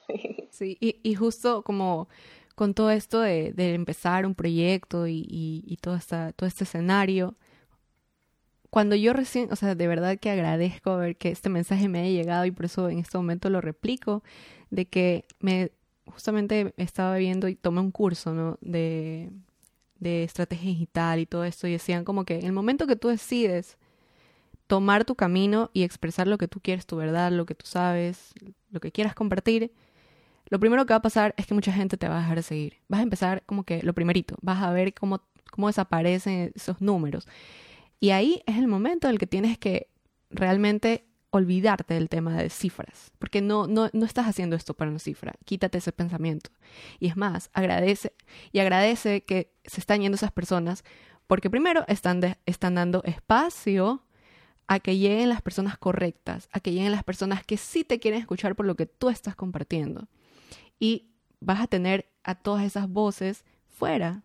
sí, 0.50 0.78
y, 0.80 1.00
y 1.02 1.14
justo 1.16 1.62
como 1.62 2.08
con 2.56 2.72
todo 2.72 2.90
esto 2.90 3.20
de, 3.20 3.52
empezar 3.56 4.26
un 4.26 4.34
proyecto 4.34 5.06
y, 5.06 5.78
todo, 5.82 5.94
esta, 5.94 6.32
todo 6.32 6.48
este 6.48 6.64
escenario, 6.64 7.36
cuando 8.70 8.96
yo 8.96 9.12
recién, 9.12 9.52
o 9.52 9.56
sea, 9.56 9.74
de 9.74 9.86
verdad 9.86 10.18
que 10.18 10.30
agradezco 10.30 10.96
ver 10.96 11.16
que 11.16 11.28
este 11.28 11.50
mensaje 11.50 11.88
me 11.88 12.00
haya 12.00 12.10
llegado 12.10 12.46
y 12.46 12.50
por 12.50 12.64
eso 12.64 12.88
en 12.88 12.98
este 12.98 13.18
momento 13.18 13.50
lo 13.50 13.60
replico, 13.60 14.22
de 14.70 14.86
que 14.86 15.26
me 15.38 15.70
justamente 16.06 16.74
estaba 16.76 17.16
viendo 17.16 17.48
y 17.48 17.54
tomé 17.54 17.80
un 17.80 17.90
curso, 17.90 18.32
¿no? 18.32 18.58
De, 18.60 19.30
de 19.98 20.24
estrategia 20.24 20.70
digital 20.70 21.20
y 21.20 21.26
todo 21.26 21.44
esto 21.44 21.66
y 21.66 21.72
decían 21.72 22.04
como 22.04 22.24
que 22.24 22.38
en 22.38 22.46
el 22.46 22.52
momento 22.52 22.86
que 22.86 22.96
tú 22.96 23.08
decides 23.08 23.78
tomar 24.66 25.04
tu 25.04 25.14
camino 25.14 25.70
y 25.72 25.82
expresar 25.82 26.26
lo 26.26 26.38
que 26.38 26.48
tú 26.48 26.60
quieres, 26.60 26.86
tu 26.86 26.96
verdad, 26.96 27.30
lo 27.32 27.46
que 27.46 27.54
tú 27.54 27.66
sabes, 27.66 28.34
lo 28.70 28.80
que 28.80 28.92
quieras 28.92 29.14
compartir, 29.14 29.72
lo 30.48 30.60
primero 30.60 30.86
que 30.86 30.92
va 30.92 30.98
a 30.98 31.02
pasar 31.02 31.34
es 31.36 31.46
que 31.46 31.54
mucha 31.54 31.72
gente 31.72 31.96
te 31.96 32.08
va 32.08 32.16
a 32.16 32.20
dejar 32.20 32.36
de 32.36 32.42
seguir. 32.42 32.76
Vas 32.88 33.00
a 33.00 33.02
empezar 33.02 33.42
como 33.46 33.64
que 33.64 33.82
lo 33.82 33.94
primerito, 33.94 34.36
vas 34.42 34.62
a 34.62 34.70
ver 34.72 34.94
cómo, 34.94 35.22
cómo 35.50 35.68
desaparecen 35.68 36.52
esos 36.54 36.80
números. 36.80 37.26
Y 38.00 38.10
ahí 38.10 38.42
es 38.46 38.56
el 38.56 38.68
momento 38.68 39.08
en 39.08 39.14
el 39.14 39.18
que 39.18 39.26
tienes 39.26 39.58
que 39.58 39.88
realmente 40.30 41.05
olvidarte 41.30 41.94
del 41.94 42.08
tema 42.08 42.36
de 42.36 42.50
cifras, 42.50 43.12
porque 43.18 43.42
no, 43.42 43.66
no, 43.66 43.90
no 43.92 44.06
estás 44.06 44.26
haciendo 44.26 44.56
esto 44.56 44.74
para 44.74 44.90
una 44.90 44.98
cifra, 44.98 45.34
quítate 45.44 45.78
ese 45.78 45.92
pensamiento. 45.92 46.50
Y 46.98 47.08
es 47.08 47.16
más, 47.16 47.50
agradece 47.52 48.12
y 48.52 48.60
agradece 48.60 49.22
que 49.24 49.52
se 49.64 49.80
están 49.80 50.00
yendo 50.00 50.16
esas 50.16 50.32
personas, 50.32 50.84
porque 51.26 51.50
primero 51.50 51.84
están, 51.88 52.20
están 52.46 52.76
dando 52.76 53.02
espacio 53.04 54.02
a 54.68 54.80
que 54.80 54.96
lleguen 54.96 55.28
las 55.28 55.42
personas 55.42 55.78
correctas, 55.78 56.48
a 56.52 56.60
que 56.60 56.72
lleguen 56.72 56.92
las 56.92 57.04
personas 57.04 57.44
que 57.44 57.56
sí 57.56 57.84
te 57.84 57.98
quieren 57.98 58.20
escuchar 58.20 58.56
por 58.56 58.66
lo 58.66 58.74
que 58.74 58.86
tú 58.86 59.08
estás 59.08 59.36
compartiendo 59.36 60.08
y 60.78 61.10
vas 61.40 61.60
a 61.60 61.66
tener 61.66 62.10
a 62.24 62.34
todas 62.34 62.64
esas 62.64 62.88
voces 62.88 63.44
fuera. 63.68 64.22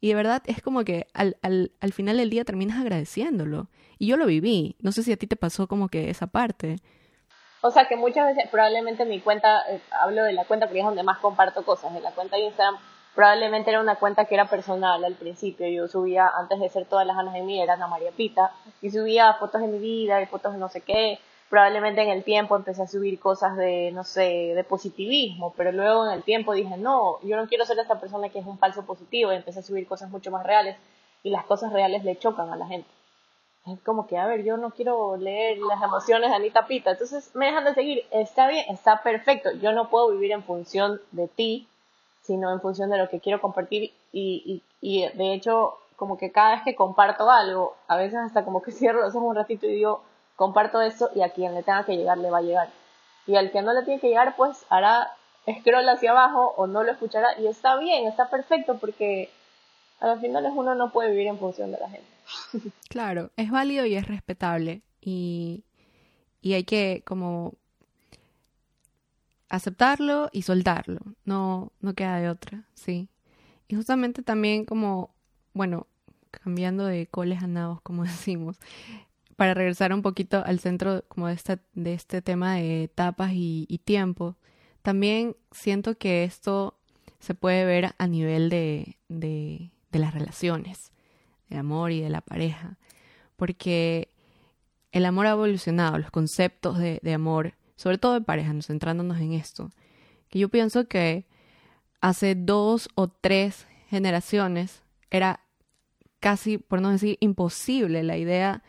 Y 0.00 0.08
de 0.08 0.14
verdad 0.14 0.42
es 0.46 0.62
como 0.62 0.84
que 0.84 1.06
al, 1.12 1.36
al, 1.42 1.72
al 1.80 1.92
final 1.92 2.16
del 2.16 2.30
día 2.30 2.44
terminas 2.44 2.80
agradeciéndolo. 2.80 3.68
Y 3.98 4.06
yo 4.06 4.16
lo 4.16 4.26
viví. 4.26 4.76
No 4.80 4.92
sé 4.92 5.02
si 5.02 5.12
a 5.12 5.16
ti 5.16 5.26
te 5.26 5.36
pasó 5.36 5.66
como 5.66 5.88
que 5.88 6.10
esa 6.10 6.28
parte. 6.28 6.76
O 7.60 7.70
sea 7.70 7.88
que 7.88 7.96
muchas 7.96 8.26
veces, 8.26 8.48
probablemente 8.50 9.04
mi 9.04 9.20
cuenta, 9.20 9.62
eh, 9.68 9.80
hablo 9.90 10.22
de 10.22 10.32
la 10.32 10.44
cuenta 10.44 10.66
porque 10.66 10.80
es 10.80 10.84
donde 10.84 11.02
más 11.02 11.18
comparto 11.18 11.64
cosas. 11.64 11.94
En 11.94 12.02
la 12.04 12.12
cuenta 12.12 12.36
de 12.36 12.44
Instagram, 12.44 12.76
probablemente 13.16 13.70
era 13.70 13.80
una 13.80 13.96
cuenta 13.96 14.26
que 14.26 14.36
era 14.36 14.48
personal 14.48 15.04
al 15.04 15.14
principio. 15.14 15.66
Yo 15.68 15.88
subía, 15.88 16.30
antes 16.38 16.60
de 16.60 16.68
ser 16.68 16.86
todas 16.86 17.04
las 17.04 17.16
ganas 17.16 17.34
de 17.34 17.42
mí, 17.42 17.60
era 17.60 17.74
Ana 17.74 17.88
María 17.88 18.12
Pita. 18.12 18.52
Y 18.80 18.90
subía 18.90 19.34
fotos 19.34 19.60
de 19.60 19.66
mi 19.66 19.80
vida 19.80 20.22
y 20.22 20.26
fotos 20.26 20.52
de 20.52 20.58
no 20.58 20.68
sé 20.68 20.82
qué 20.82 21.18
probablemente 21.48 22.02
en 22.02 22.10
el 22.10 22.24
tiempo 22.24 22.56
empecé 22.56 22.82
a 22.82 22.86
subir 22.86 23.18
cosas 23.18 23.56
de, 23.56 23.90
no 23.92 24.04
sé, 24.04 24.52
de 24.54 24.64
positivismo, 24.64 25.54
pero 25.56 25.72
luego 25.72 26.06
en 26.06 26.12
el 26.12 26.22
tiempo 26.22 26.52
dije, 26.52 26.76
no, 26.76 27.18
yo 27.22 27.36
no 27.36 27.46
quiero 27.48 27.64
ser 27.64 27.78
esta 27.78 27.98
persona 28.00 28.28
que 28.28 28.38
es 28.38 28.46
un 28.46 28.58
falso 28.58 28.84
positivo 28.84 29.32
y 29.32 29.36
empecé 29.36 29.60
a 29.60 29.62
subir 29.62 29.86
cosas 29.86 30.10
mucho 30.10 30.30
más 30.30 30.44
reales 30.44 30.76
y 31.22 31.30
las 31.30 31.44
cosas 31.46 31.72
reales 31.72 32.04
le 32.04 32.18
chocan 32.18 32.50
a 32.50 32.56
la 32.56 32.66
gente. 32.66 32.88
Es 33.66 33.80
como 33.80 34.06
que, 34.06 34.16
a 34.16 34.26
ver, 34.26 34.44
yo 34.44 34.56
no 34.56 34.70
quiero 34.70 35.16
leer 35.16 35.58
las 35.58 35.82
emociones 35.82 36.30
de 36.30 36.36
Anita 36.36 36.66
Pita, 36.66 36.92
entonces 36.92 37.34
me 37.34 37.46
dejan 37.46 37.64
de 37.64 37.74
seguir, 37.74 38.04
está 38.10 38.48
bien, 38.48 38.64
está 38.68 39.02
perfecto, 39.02 39.50
yo 39.52 39.72
no 39.72 39.90
puedo 39.90 40.10
vivir 40.10 40.32
en 40.32 40.42
función 40.42 41.00
de 41.12 41.28
ti, 41.28 41.68
sino 42.22 42.52
en 42.52 42.60
función 42.60 42.90
de 42.90 42.98
lo 42.98 43.08
que 43.08 43.20
quiero 43.20 43.40
compartir 43.40 43.92
y, 44.12 44.62
y, 44.82 44.98
y 45.02 45.08
de 45.16 45.34
hecho, 45.34 45.78
como 45.96 46.16
que 46.16 46.30
cada 46.30 46.52
vez 46.52 46.62
que 46.62 46.74
comparto 46.74 47.30
algo, 47.30 47.74
a 47.88 47.96
veces 47.96 48.18
hasta 48.18 48.44
como 48.44 48.62
que 48.62 48.72
cierro 48.72 49.00
los 49.00 49.14
ojos 49.14 49.30
un 49.30 49.36
ratito 49.36 49.66
y 49.66 49.72
digo, 49.72 50.02
comparto 50.38 50.80
eso 50.80 51.10
y 51.16 51.22
a 51.22 51.30
quien 51.30 51.52
le 51.56 51.64
tenga 51.64 51.84
que 51.84 51.96
llegar 51.96 52.16
le 52.16 52.30
va 52.30 52.38
a 52.38 52.42
llegar. 52.42 52.70
Y 53.26 53.34
al 53.34 53.50
que 53.50 53.60
no 53.60 53.72
le 53.72 53.82
tiene 53.82 54.00
que 54.00 54.06
llegar, 54.06 54.36
pues 54.36 54.64
hará 54.68 55.10
scroll 55.58 55.88
hacia 55.88 56.12
abajo 56.12 56.54
o 56.56 56.68
no 56.68 56.84
lo 56.84 56.92
escuchará 56.92 57.38
y 57.40 57.48
está 57.48 57.76
bien, 57.76 58.06
está 58.06 58.30
perfecto 58.30 58.78
porque 58.78 59.30
al 59.98 60.20
final 60.20 60.48
uno 60.54 60.76
no 60.76 60.92
puede 60.92 61.10
vivir 61.10 61.26
en 61.26 61.40
función 61.40 61.72
de 61.72 61.78
la 61.78 61.90
gente. 61.90 62.06
Claro, 62.88 63.30
es 63.36 63.50
válido 63.50 63.84
y 63.84 63.96
es 63.96 64.06
respetable 64.06 64.82
y, 65.00 65.64
y 66.40 66.54
hay 66.54 66.62
que 66.62 67.02
como 67.04 67.54
aceptarlo 69.48 70.28
y 70.32 70.42
soltarlo, 70.42 71.00
no, 71.24 71.72
no 71.80 71.94
queda 71.94 72.20
de 72.20 72.28
otra, 72.28 72.62
sí. 72.74 73.08
Y 73.66 73.74
justamente 73.74 74.22
también 74.22 74.64
como, 74.64 75.10
bueno, 75.52 75.88
cambiando 76.30 76.86
de 76.86 77.08
coles 77.08 77.42
a 77.42 77.48
nabos, 77.48 77.80
como 77.80 78.04
decimos, 78.04 78.56
para 79.38 79.54
regresar 79.54 79.92
un 79.92 80.02
poquito 80.02 80.42
al 80.44 80.58
centro 80.58 81.04
como 81.06 81.28
de, 81.28 81.38
de 81.74 81.94
este 81.94 82.22
tema 82.22 82.56
de 82.56 82.82
etapas 82.82 83.30
y, 83.32 83.80
tiempo, 83.84 84.36
también 84.82 85.36
siento 85.52 85.96
que 85.96 86.24
esto 86.24 86.76
se 87.20 87.36
puede 87.36 87.64
ver 87.64 87.94
a 87.98 88.06
nivel 88.08 88.50
de, 88.50 88.98
de, 89.08 89.70
las 89.92 90.12
relaciones, 90.12 90.90
del 91.48 91.60
amor 91.60 91.92
y 91.92 92.00
de 92.00 92.10
la 92.10 92.20
pareja, 92.20 92.78
porque 93.36 94.08
el 94.90 95.06
amor 95.06 95.26
ha 95.26 95.30
evolucionado, 95.30 95.98
los 95.98 96.10
conceptos 96.10 96.76
de, 96.76 96.98
de 97.00 97.14
amor, 97.14 97.54
sobre 97.76 97.96
todo 97.96 98.14
de 98.14 98.22
pareja, 98.22 98.52
nos 98.52 98.66
centrándonos 98.66 99.20
en 99.20 99.34
esto, 99.34 99.70
que 100.30 100.40
yo 100.40 100.48
pienso 100.48 100.88
que 100.88 101.28
hace 102.00 102.34
dos 102.34 102.88
o 102.96 103.06
tres 103.06 103.68
generaciones 103.88 104.82
era 105.12 105.44
casi, 106.18 106.58
por 106.58 106.80
no 106.80 106.90
decir, 106.90 107.18
imposible 107.20 108.02
la 108.02 108.16
idea 108.16 108.64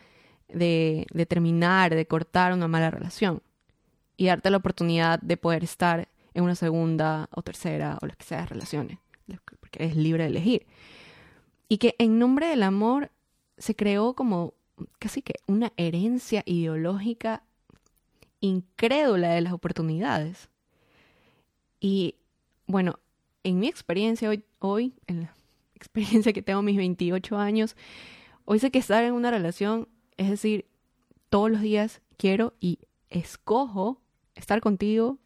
de, 0.54 1.08
de 1.12 1.26
terminar, 1.26 1.94
de 1.94 2.06
cortar 2.06 2.54
una 2.54 2.68
mala 2.68 2.92
relación 2.92 3.42
y 4.18 4.26
darte 4.26 4.50
la 4.50 4.58
oportunidad 4.58 5.20
de 5.22 5.38
poder 5.38 5.64
estar 5.64 6.10
en 6.34 6.44
una 6.44 6.56
segunda 6.56 7.30
o 7.32 7.42
tercera 7.42 7.98
o 8.02 8.06
lo 8.06 8.14
que 8.14 8.26
sea 8.26 8.46
relaciones, 8.46 8.98
porque 9.60 9.84
eres 9.84 9.96
libre 9.96 10.24
de 10.24 10.30
elegir. 10.30 10.68
Y 11.68 11.78
que 11.78 11.96
en 12.00 12.20
nombre 12.20 12.48
del 12.48 12.64
amor 12.64 13.12
se 13.58 13.76
creó 13.76 14.14
como 14.14 14.54
casi 15.00 15.22
que 15.22 15.36
una 15.48 15.72
herencia 15.78 16.44
ideológica 16.46 17.44
incrédula 18.42 19.30
de 19.30 19.42
las 19.42 19.54
oportunidades. 19.54 20.50
Y 21.80 22.16
bueno, 22.68 23.00
en 23.44 23.60
mi 23.60 23.68
experiencia 23.68 24.30
hoy, 24.30 24.44
hoy 24.60 24.94
en 25.08 25.22
la 25.22 25.36
experiencia 25.76 26.34
que 26.34 26.42
tengo 26.42 26.62
mis 26.62 26.78
28 26.78 27.38
años, 27.38 27.76
hoy 28.46 28.60
sé 28.60 28.72
que 28.72 28.80
estar 28.80 29.04
en 29.04 29.14
una 29.14 29.32
relación 29.32 29.88
es 30.20 30.30
decir, 30.30 30.66
todos 31.30 31.50
los 31.50 31.62
días 31.62 32.02
quiero 32.18 32.54
y 32.60 32.80
escojo 33.10 34.02
estar 34.36 34.60
contigo 34.60 35.18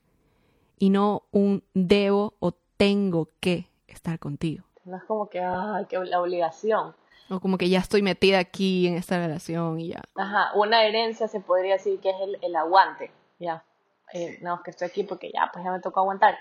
y 0.77 0.91
no 0.91 1.23
un 1.31 1.63
debo 1.73 2.35
o 2.39 2.51
tengo 2.77 3.29
que 3.39 3.71
estar 3.87 4.19
contigo. 4.19 4.65
No 4.85 4.97
es 4.97 5.03
como 5.05 5.29
que, 5.29 5.41
ay, 5.41 5.85
que 5.87 5.97
la 5.97 6.21
obligación. 6.21 6.95
O 7.29 7.39
como 7.39 7.57
que 7.57 7.69
ya 7.69 7.79
estoy 7.79 8.03
metida 8.03 8.37
aquí 8.37 8.87
en 8.87 8.93
esta 8.93 9.17
relación 9.17 9.79
y 9.79 9.87
ya. 9.89 10.03
Ajá, 10.15 10.51
una 10.53 10.83
herencia 10.83 11.27
se 11.27 11.39
podría 11.39 11.73
decir 11.73 11.99
que 11.99 12.11
es 12.11 12.17
el, 12.21 12.37
el 12.43 12.55
aguante, 12.55 13.11
ya. 13.39 13.63
Eh, 14.13 14.37
no, 14.43 14.61
que 14.61 14.69
estoy 14.69 14.89
aquí 14.89 15.03
porque 15.03 15.31
ya, 15.33 15.49
pues 15.51 15.65
ya 15.65 15.71
me 15.71 15.79
tocó 15.79 16.01
aguantar. 16.01 16.37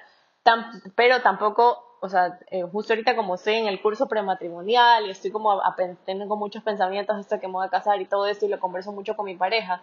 pero 0.94 1.22
tampoco 1.22 1.91
o 2.04 2.08
sea, 2.08 2.40
eh, 2.50 2.62
justo 2.64 2.92
ahorita 2.92 3.14
como 3.14 3.36
estoy 3.36 3.54
en 3.54 3.68
el 3.68 3.80
curso 3.80 4.08
prematrimonial 4.08 5.06
y 5.06 5.10
estoy 5.10 5.30
como 5.30 5.62
tengo 6.04 6.36
muchos 6.36 6.64
pensamientos 6.64 7.16
esto 7.16 7.38
que 7.38 7.46
me 7.46 7.52
voy 7.52 7.66
a 7.66 7.70
casar 7.70 8.00
y 8.00 8.06
todo 8.06 8.26
esto 8.26 8.44
y 8.44 8.48
lo 8.48 8.58
converso 8.58 8.90
mucho 8.90 9.14
con 9.14 9.26
mi 9.26 9.36
pareja, 9.36 9.82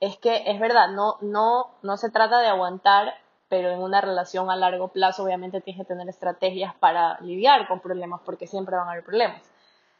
es 0.00 0.18
que 0.18 0.42
es 0.46 0.58
verdad, 0.58 0.88
no, 0.88 1.16
no, 1.20 1.70
no 1.82 1.96
se 1.96 2.10
trata 2.10 2.40
de 2.40 2.48
aguantar, 2.48 3.14
pero 3.48 3.70
en 3.70 3.78
una 3.78 4.00
relación 4.00 4.50
a 4.50 4.56
largo 4.56 4.88
plazo 4.88 5.22
obviamente 5.22 5.60
tienes 5.60 5.82
que 5.82 5.86
tener 5.86 6.08
estrategias 6.08 6.74
para 6.74 7.20
lidiar 7.20 7.68
con 7.68 7.78
problemas 7.78 8.20
porque 8.24 8.48
siempre 8.48 8.74
van 8.74 8.88
a 8.88 8.90
haber 8.90 9.04
problemas. 9.04 9.40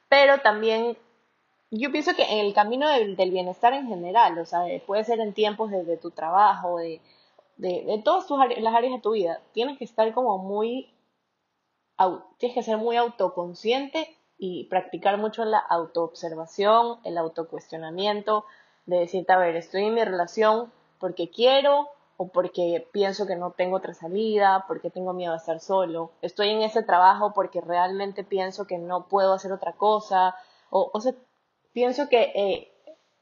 Pero 0.09 0.39
también 0.41 0.99
yo 1.71 1.93
pienso 1.93 2.17
que 2.17 2.25
en 2.25 2.47
el 2.47 2.53
camino 2.53 2.89
del, 2.89 3.15
bienestar 3.31 3.75
en 3.75 3.87
general, 3.87 4.37
o 4.41 4.45
sea, 4.45 4.65
puede 4.89 5.05
ser 5.05 5.21
en 5.21 5.35
tiempos 5.35 5.71
de, 5.71 5.97
tu 5.99 6.11
trabajo, 6.11 6.79
de, 6.79 7.01
de, 7.59 7.85
de 7.85 8.03
todas 8.03 8.27
tus, 8.27 8.39
las 8.59 8.75
áreas 8.75 8.95
de 8.95 9.01
tu 9.01 9.13
vida, 9.13 9.41
tienes 9.53 9.79
que 9.79 9.85
estar 9.85 10.13
como 10.13 10.39
muy 10.39 10.93
tienes 12.39 12.55
que 12.55 12.63
ser 12.63 12.79
muy 12.79 12.97
autoconsciente 12.97 14.17
y 14.39 14.65
practicar 14.65 15.19
mucho 15.19 15.45
la 15.45 15.59
autoobservación, 15.59 16.99
el 17.05 17.19
autocuestionamiento, 17.19 18.45
de 18.87 19.01
decirte, 19.01 19.33
a 19.33 19.39
ver, 19.39 19.57
estoy 19.57 19.85
en 19.85 19.95
mi 19.95 20.05
relación 20.05 20.73
porque 20.99 21.31
quiero 21.31 21.89
o 22.17 22.29
porque 22.29 22.87
pienso 22.93 23.27
que 23.27 23.37
no 23.37 23.53
tengo 23.53 23.77
otra 23.77 23.95
salida, 23.95 24.65
porque 24.69 24.91
tengo 24.91 25.13
miedo 25.13 25.33
a 25.33 25.39
estar 25.39 25.61
solo. 25.61 26.13
Estoy 26.21 26.51
en 26.51 26.63
ese 26.63 26.83
trabajo 26.83 27.33
porque 27.33 27.61
realmente 27.61 28.25
pienso 28.25 28.67
que 28.67 28.79
no 28.79 29.09
puedo 29.09 29.33
hacer 29.33 29.53
otra 29.53 29.73
cosa. 29.73 30.35
O, 30.69 31.01
sea, 31.01 31.15
pienso 31.73 32.09
que 32.09 32.33
eh, 32.35 32.73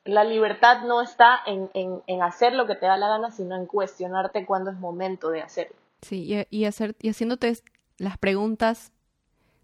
la 0.04 0.24
libertad 0.24 0.82
no 0.82 1.00
está 1.00 1.38
en, 1.46 1.70
en, 1.74 2.22
hacer 2.22 2.54
lo 2.54 2.66
que 2.66 2.74
te 2.74 2.86
da 2.86 2.96
la 2.96 3.08
gana, 3.08 3.30
sino 3.30 3.56
en 3.56 3.66
cuestionarte 3.66 4.44
cuándo 4.46 4.70
es 4.70 4.78
momento 4.78 5.30
de 5.30 5.42
hacerlo. 5.42 5.76
Sí, 6.02 6.46
y, 6.50 6.64
hacer, 6.64 6.96
y 7.00 7.10
haciéndote 7.10 7.48
las 7.98 8.18
preguntas, 8.18 8.92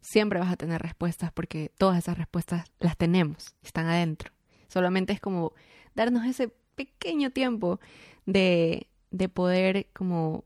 siempre 0.01 0.39
vas 0.39 0.53
a 0.53 0.57
tener 0.57 0.83
respuestas 0.83 1.33
porque 1.33 1.73
todas 1.79 1.99
esas 1.99 2.19
respuestas 2.19 2.71
las 2.79 2.97
tenemos, 2.97 3.55
están 3.63 3.87
adentro. 3.87 4.31
Solamente 4.69 5.13
es 5.13 5.21
como 5.21 5.53
darnos 5.95 6.27
ese 6.27 6.49
pequeño 6.75 7.31
tiempo 7.31 7.81
de, 8.27 8.89
de 9.11 9.29
poder 9.29 9.87
como 9.95 10.45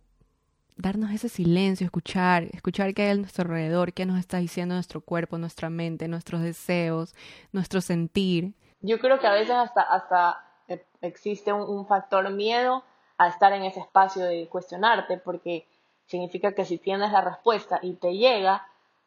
darnos 0.78 1.10
ese 1.10 1.28
silencio, 1.28 1.84
escuchar, 1.84 2.44
escuchar 2.52 2.94
qué 2.94 3.02
hay 3.02 3.10
a 3.10 3.14
nuestro 3.16 3.42
alrededor, 3.42 3.92
qué 3.92 4.06
nos 4.06 4.18
está 4.18 4.38
diciendo 4.38 4.74
nuestro 4.74 5.00
cuerpo, 5.00 5.36
nuestra 5.36 5.70
mente, 5.70 6.06
nuestros 6.06 6.40
deseos, 6.40 7.14
nuestro 7.52 7.80
sentir. 7.80 8.54
Yo 8.80 9.00
creo 9.00 9.18
que 9.18 9.26
a 9.26 9.32
veces 9.32 9.56
hasta, 9.56 9.82
hasta 9.82 10.44
e, 10.68 10.86
existe 11.00 11.52
un, 11.52 11.86
factor 11.86 12.30
miedo 12.30 12.84
a 13.18 13.28
estar 13.28 13.52
en 13.52 13.64
ese 13.64 13.80
espacio 13.80 14.24
de 14.24 14.48
cuestionarte, 14.48 15.18
porque 15.18 15.66
significa 16.08 16.52
que 16.52 16.64
si 16.64 16.78
tienes 16.78 17.12
la 17.12 17.20
respuesta 17.20 17.78
y 17.82 17.94
te 17.94 18.16
llega, 18.16 18.66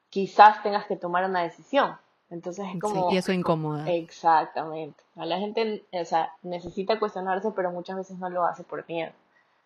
quizás 0.09 0.63
tengas 0.63 0.85
que 0.85 0.95
tomar 0.95 1.25
una 1.25 1.41
decisión. 1.41 1.97
Entonces 2.29 2.65
es 2.73 2.79
como... 2.79 3.09
Sí, 3.09 3.15
y 3.15 3.17
eso 3.17 3.33
incomoda. 3.33 3.89
Exactamente. 3.91 5.03
A 5.17 5.25
la 5.25 5.37
gente, 5.39 5.85
o 5.91 6.05
sea, 6.05 6.33
necesita 6.43 6.97
cuestionarse, 6.97 7.51
pero 7.51 7.71
muchas 7.71 7.97
veces 7.97 8.17
no 8.19 8.29
lo 8.29 8.45
hace 8.45 8.63
por 8.63 8.87
miedo. 8.87 9.11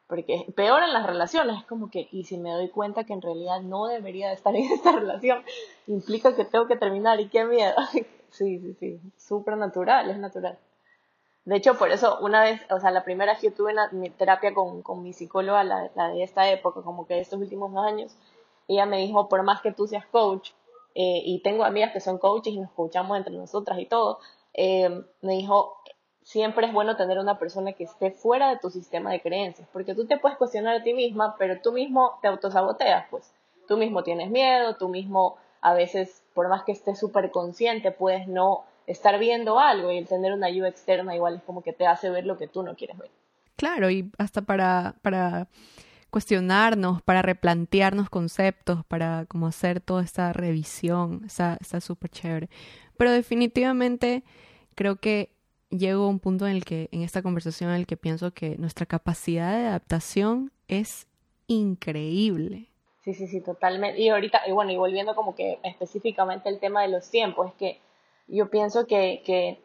Porque 0.08 0.46
peor 0.56 0.84
en 0.84 0.94
las 0.94 1.06
relaciones, 1.06 1.60
es 1.60 1.66
como 1.66 1.90
que, 1.90 2.08
y 2.12 2.24
si 2.24 2.38
me 2.38 2.52
doy 2.52 2.70
cuenta 2.70 3.04
que 3.04 3.14
en 3.14 3.22
realidad 3.22 3.62
no 3.62 3.88
debería 3.88 4.30
de 4.30 4.36
estar 4.36 4.56
en 4.56 4.64
esta 4.72 4.92
relación, 4.94 5.44
implica 5.88 6.36
que 6.36 6.46
tengo 6.46 6.68
que 6.68 6.78
terminar 6.78 7.20
y 7.20 7.28
qué 7.28 7.46
miedo. 7.46 7.76
sí, 8.32 8.60
sí, 8.60 8.76
sí, 8.80 9.00
súper 9.18 9.58
natural, 9.58 10.10
es 10.10 10.18
natural. 10.18 10.58
De 11.46 11.56
hecho, 11.56 11.78
por 11.78 11.92
eso, 11.92 12.18
una 12.22 12.42
vez, 12.42 12.60
o 12.72 12.80
sea, 12.80 12.90
la 12.90 13.04
primera 13.04 13.38
que 13.38 13.52
tuve 13.52 13.72
una, 13.72 13.90
mi 13.92 14.10
terapia 14.10 14.54
con, 14.54 14.82
con 14.82 15.04
mi 15.04 15.14
psicóloga, 15.14 15.64
la, 15.64 16.10
de 16.10 16.24
esta 16.24 16.50
época, 16.50 16.82
como 16.82 17.06
que 17.06 17.14
de 17.14 17.20
estos 17.22 17.40
últimos 17.40 17.72
dos 17.72 17.86
años, 17.86 18.16
ella 18.68 18.88
me 18.88 18.98
dijo, 18.98 19.30
por 19.30 19.44
más 19.44 19.62
que 19.62 19.72
tú 19.72 19.88
seas 19.88 20.08
coach, 20.08 20.52
eh, 20.96 21.22
y 21.24 21.42
tengo 21.44 21.64
amigas 21.64 21.92
que 21.94 22.00
son 22.00 22.18
coaches 22.18 22.54
y 22.54 22.58
nos 22.58 22.70
escuchamos 22.70 23.16
entre 23.18 23.36
nosotras 23.36 23.78
y 23.80 23.86
todo, 23.86 24.20
eh, 24.54 25.04
me 25.22 25.34
dijo, 25.34 25.78
siempre 26.24 26.66
es 26.66 26.74
bueno 26.74 26.98
tener 26.98 27.20
una 27.20 27.38
persona 27.38 27.74
que 27.74 27.84
esté 27.84 28.10
fuera 28.10 28.50
de 28.50 28.58
tu 28.58 28.72
sistema 28.72 29.12
de 29.12 29.22
creencias, 29.22 29.68
porque 29.72 29.94
tú 29.94 30.08
te 30.08 30.18
puedes 30.18 30.40
cuestionar 30.40 30.78
a 30.78 30.84
ti 30.84 30.94
misma, 30.96 31.36
pero 31.38 31.62
tú 31.62 31.72
mismo 31.74 32.18
te 32.22 32.28
autosaboteas, 32.28 33.06
pues. 33.12 33.32
Tú 33.68 33.78
mismo 33.78 34.04
tienes 34.04 34.32
miedo, 34.32 34.78
tú 34.78 34.90
mismo 34.90 35.38
a 35.62 35.74
veces, 35.74 36.24
por 36.34 36.48
más 36.50 36.64
que 36.64 36.72
estés 36.72 37.00
súper 37.00 37.30
consciente, 37.32 37.92
puedes 37.92 38.28
no 38.28 38.64
estar 38.88 39.18
viendo 39.20 39.60
algo 39.60 39.92
y 39.92 39.98
el 39.98 40.08
tener 40.08 40.34
una 40.34 40.48
ayuda 40.48 40.70
externa 40.70 41.16
igual 41.16 41.36
es 41.36 41.44
como 41.44 41.64
que 41.64 41.74
te 41.74 41.88
hace 41.88 42.10
ver 42.10 42.26
lo 42.26 42.38
que 42.38 42.48
tú 42.48 42.64
no 42.64 42.76
quieres 42.76 42.98
ver. 42.98 43.10
Claro, 43.56 43.90
y 43.90 44.12
hasta 44.18 44.42
para, 44.42 44.96
para 45.02 45.48
cuestionarnos, 46.10 47.02
para 47.02 47.22
replantearnos 47.22 48.10
conceptos, 48.10 48.86
para 48.86 49.26
como 49.28 49.48
hacer 49.48 49.80
toda 49.80 50.04
esta 50.04 50.34
revisión, 50.34 51.24
está 51.26 51.58
súper 51.82 52.10
chévere. 52.10 52.50
Pero 52.98 53.12
definitivamente 53.12 54.24
creo 54.76 54.98
que 54.98 55.32
llego 55.70 56.06
a 56.06 56.10
un 56.10 56.20
punto 56.20 56.48
en 56.48 56.56
el 56.56 56.66
que, 56.66 56.90
en 56.92 57.02
esta 57.02 57.22
conversación, 57.22 57.70
en 57.70 57.78
el 57.78 57.88
que 57.88 57.98
pienso 57.98 58.34
que 58.34 58.58
nuestra 58.58 58.86
capacidad 58.86 59.58
de 59.58 59.68
adaptación 59.68 60.52
es 60.68 61.08
increíble. 61.48 62.70
Sí, 63.04 63.14
sí, 63.14 63.28
sí, 63.28 63.42
totalmente. 63.42 64.02
Y 64.02 64.10
ahorita, 64.10 64.42
y 64.48 64.52
bueno, 64.52 64.72
y 64.72 64.78
volviendo 64.78 65.16
como 65.16 65.36
que 65.36 65.60
específicamente 65.64 66.50
el 66.50 66.60
tema 66.60 66.82
de 66.82 66.88
los 66.88 67.10
tiempos, 67.10 67.50
es 67.50 67.54
que 67.56 67.80
yo 68.28 68.50
pienso 68.50 68.88
que, 68.88 69.22
que 69.26 69.64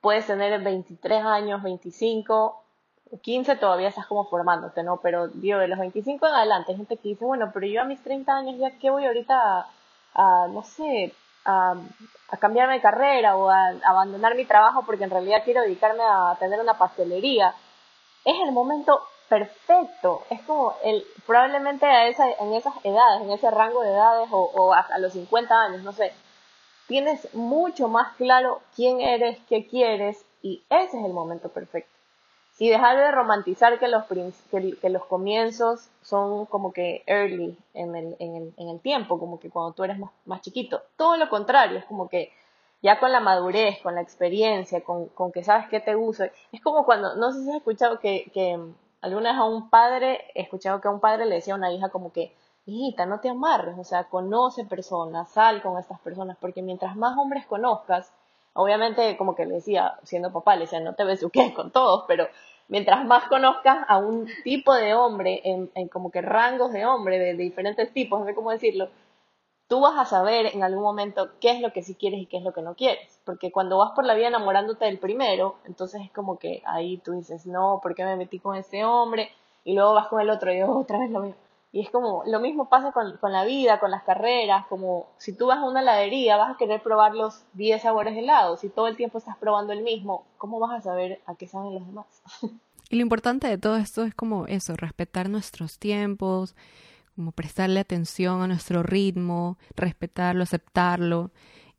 puedes 0.00 0.26
tener 0.26 0.62
23 0.62 1.24
años, 1.24 1.62
25, 1.62 2.64
15 3.22 3.56
todavía 3.56 3.88
estás 3.88 4.06
como 4.06 4.24
formándote, 4.28 4.82
¿no? 4.82 5.00
Pero 5.00 5.28
digo, 5.28 5.58
de 5.58 5.68
los 5.68 5.78
25 5.78 6.26
en 6.26 6.34
adelante, 6.34 6.72
hay 6.72 6.78
gente 6.78 6.96
que 6.96 7.08
dice, 7.10 7.24
bueno, 7.24 7.50
pero 7.52 7.66
yo 7.66 7.80
a 7.82 7.84
mis 7.84 8.02
30 8.02 8.32
años 8.36 8.58
ya 8.58 8.78
que 8.78 8.90
voy 8.90 9.06
ahorita 9.06 9.66
a 10.14 10.48
no 10.48 10.62
sé, 10.62 11.14
a, 11.44 11.74
a, 12.30 12.36
cambiarme 12.36 12.74
de 12.74 12.80
carrera 12.80 13.36
o 13.36 13.48
a, 13.50 13.68
abandonar 13.84 14.34
mi 14.34 14.44
trabajo 14.44 14.82
porque 14.84 15.04
en 15.04 15.10
realidad 15.10 15.42
quiero 15.44 15.62
dedicarme 15.62 16.02
a 16.02 16.36
tener 16.38 16.60
una 16.60 16.76
pastelería, 16.76 17.54
es 18.24 18.36
el 18.44 18.52
momento 18.52 19.00
perfecto. 19.28 20.24
Es 20.30 20.42
como 20.42 20.74
el, 20.82 21.04
probablemente 21.26 21.86
a 21.86 22.08
esa, 22.08 22.28
en 22.30 22.54
esas 22.54 22.74
edades, 22.84 23.22
en 23.22 23.30
ese 23.30 23.50
rango 23.50 23.82
de 23.82 23.90
edades 23.90 24.28
o, 24.32 24.38
o 24.54 24.74
hasta 24.74 24.98
los 24.98 25.12
50 25.12 25.54
años, 25.54 25.82
no 25.82 25.92
sé, 25.92 26.12
tienes 26.88 27.32
mucho 27.34 27.86
más 27.88 28.16
claro 28.16 28.60
quién 28.74 29.00
eres, 29.00 29.38
qué 29.48 29.66
quieres 29.66 30.24
y 30.42 30.64
ese 30.68 30.98
es 30.98 31.04
el 31.04 31.12
momento 31.12 31.48
perfecto 31.50 31.98
y 32.58 32.68
dejar 32.68 32.96
de 32.96 33.12
romantizar 33.12 33.78
que 33.78 33.86
los, 33.86 34.04
que, 34.50 34.90
los 34.90 35.04
comienzos 35.04 35.88
son 36.02 36.46
como 36.46 36.72
que 36.72 37.04
early 37.06 37.56
en 37.72 37.94
el, 37.94 38.16
en, 38.18 38.34
el, 38.34 38.54
en 38.56 38.68
el 38.68 38.80
tiempo, 38.80 39.18
como 39.20 39.38
que 39.38 39.48
cuando 39.48 39.72
tú 39.72 39.84
eres 39.84 39.98
más, 39.98 40.10
más, 40.26 40.40
chiquito. 40.40 40.82
Todo 40.96 41.16
lo 41.16 41.28
contrario, 41.28 41.78
es 41.78 41.84
como 41.84 42.08
que 42.08 42.32
ya 42.82 42.98
con 42.98 43.12
la 43.12 43.20
madurez, 43.20 43.80
con 43.80 43.94
la 43.94 44.00
experiencia, 44.00 44.80
con, 44.80 45.06
con 45.06 45.30
que 45.30 45.44
sabes 45.44 45.68
qué 45.68 45.78
te 45.78 45.94
gusta. 45.94 46.30
Es 46.50 46.60
como 46.60 46.84
cuando, 46.84 47.14
no 47.14 47.32
sé 47.32 47.44
si 47.44 47.50
has 47.50 47.56
escuchado 47.56 48.00
que, 48.00 48.28
que 48.34 48.58
alguna 49.02 49.30
vez 49.30 49.38
a 49.40 49.44
un 49.44 49.70
padre, 49.70 50.24
he 50.34 50.42
escuchado 50.42 50.80
que 50.80 50.88
a 50.88 50.90
un 50.90 51.00
padre 51.00 51.26
le 51.26 51.36
decía 51.36 51.54
a 51.54 51.58
una 51.58 51.72
hija 51.72 51.90
como 51.90 52.12
que, 52.12 52.34
no 53.06 53.20
te 53.20 53.30
amarres, 53.30 53.78
o 53.78 53.84
sea, 53.84 54.04
conoce 54.04 54.64
personas, 54.64 55.30
sal 55.30 55.62
con 55.62 55.78
estas 55.78 56.00
personas, 56.00 56.36
porque 56.38 56.62
mientras 56.62 56.96
más 56.96 57.16
hombres 57.16 57.46
conozcas, 57.46 58.12
obviamente 58.52 59.16
como 59.16 59.34
que 59.34 59.46
le 59.46 59.54
decía, 59.54 59.98
siendo 60.02 60.32
papá, 60.32 60.54
le 60.56 60.62
decía, 60.62 60.80
no 60.80 60.94
te 60.94 61.04
besuques 61.04 61.52
con 61.54 61.70
todos, 61.70 62.04
pero 62.06 62.28
mientras 62.68 63.06
más 63.06 63.24
conozcas 63.28 63.78
a 63.88 63.96
un 63.98 64.28
tipo 64.44 64.74
de 64.74 64.94
hombre, 64.94 65.40
en, 65.44 65.70
en 65.74 65.88
como 65.88 66.10
que 66.10 66.20
rangos 66.20 66.72
de 66.72 66.84
hombre, 66.84 67.18
de, 67.18 67.34
diferentes 67.34 67.92
tipos, 67.94 68.20
no 68.20 68.26
sé 68.26 68.34
cómo 68.34 68.50
decirlo, 68.50 68.88
tú 69.66 69.80
vas 69.80 69.98
a 69.98 70.04
saber 70.04 70.46
en 70.46 70.62
algún 70.62 70.82
momento 70.82 71.30
qué 71.40 71.52
es 71.52 71.60
lo 71.60 71.72
que 71.72 71.82
sí 71.82 71.94
quieres 71.94 72.20
y 72.20 72.26
qué 72.26 72.38
es 72.38 72.42
lo 72.42 72.52
que 72.52 72.62
no 72.62 72.74
quieres. 72.74 73.20
Porque 73.24 73.52
cuando 73.52 73.78
vas 73.78 73.92
por 73.92 74.04
la 74.04 74.14
vida 74.14 74.28
enamorándote 74.28 74.84
del 74.86 74.98
primero, 74.98 75.56
entonces 75.64 76.02
es 76.02 76.10
como 76.10 76.38
que 76.38 76.62
ahí 76.66 76.98
tú 76.98 77.12
dices, 77.12 77.46
no, 77.46 77.80
¿por 77.82 77.94
qué 77.94 78.04
me 78.04 78.16
metí 78.16 78.38
con 78.38 78.56
ese 78.56 78.84
hombre? 78.84 79.30
Y 79.64 79.74
luego 79.74 79.94
vas 79.94 80.08
con 80.08 80.20
el 80.20 80.30
otro 80.30 80.52
y 80.52 80.62
otra 80.62 80.98
vez 80.98 81.10
lo 81.10 81.20
mismo. 81.20 81.47
Y 81.70 81.82
es 81.82 81.90
como, 81.90 82.22
lo 82.26 82.40
mismo 82.40 82.70
pasa 82.70 82.92
con, 82.92 83.18
con, 83.18 83.32
la 83.32 83.44
vida, 83.44 83.78
con 83.78 83.90
las 83.90 84.02
carreras, 84.02 84.66
como 84.68 85.08
si 85.18 85.36
tú 85.36 85.46
vas 85.46 85.58
a 85.58 85.64
una 85.64 85.82
heladería, 85.82 86.38
vas 86.38 86.54
a 86.54 86.56
querer 86.56 86.82
probar 86.82 87.14
los 87.14 87.44
10 87.54 87.82
sabores 87.82 88.14
de 88.14 88.20
helado. 88.20 88.56
Si 88.56 88.70
todo 88.70 88.88
el 88.88 88.96
tiempo 88.96 89.18
estás 89.18 89.36
probando 89.36 89.74
el 89.74 89.82
mismo, 89.82 90.26
¿cómo 90.38 90.58
vas 90.58 90.78
a 90.78 90.80
saber 90.80 91.20
a 91.26 91.34
qué 91.34 91.46
saben 91.46 91.74
los 91.74 91.86
demás? 91.86 92.06
y 92.90 92.96
lo 92.96 93.02
importante 93.02 93.48
de 93.48 93.58
todo 93.58 93.76
esto 93.76 94.04
es 94.04 94.14
como 94.14 94.46
eso, 94.46 94.76
respetar 94.76 95.28
nuestros 95.28 95.78
tiempos, 95.78 96.56
como 97.14 97.32
prestarle 97.32 97.80
atención 97.80 98.40
a 98.40 98.46
nuestro 98.46 98.82
ritmo, 98.82 99.58
respetarlo, 99.76 100.44
aceptarlo. 100.44 101.32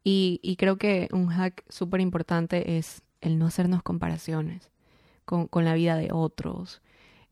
Y, 0.04 0.40
y 0.44 0.56
creo 0.58 0.78
que 0.78 1.10
un 1.12 1.30
hack 1.30 1.64
súper 1.68 2.02
importante 2.02 2.78
es 2.78 3.02
el 3.22 3.40
no 3.40 3.48
hacernos 3.48 3.82
comparaciones 3.82 4.70
con, 5.26 5.48
con 5.48 5.66
la 5.66 5.74
vida 5.74 5.96
de 5.96 6.10
otros. 6.12 6.82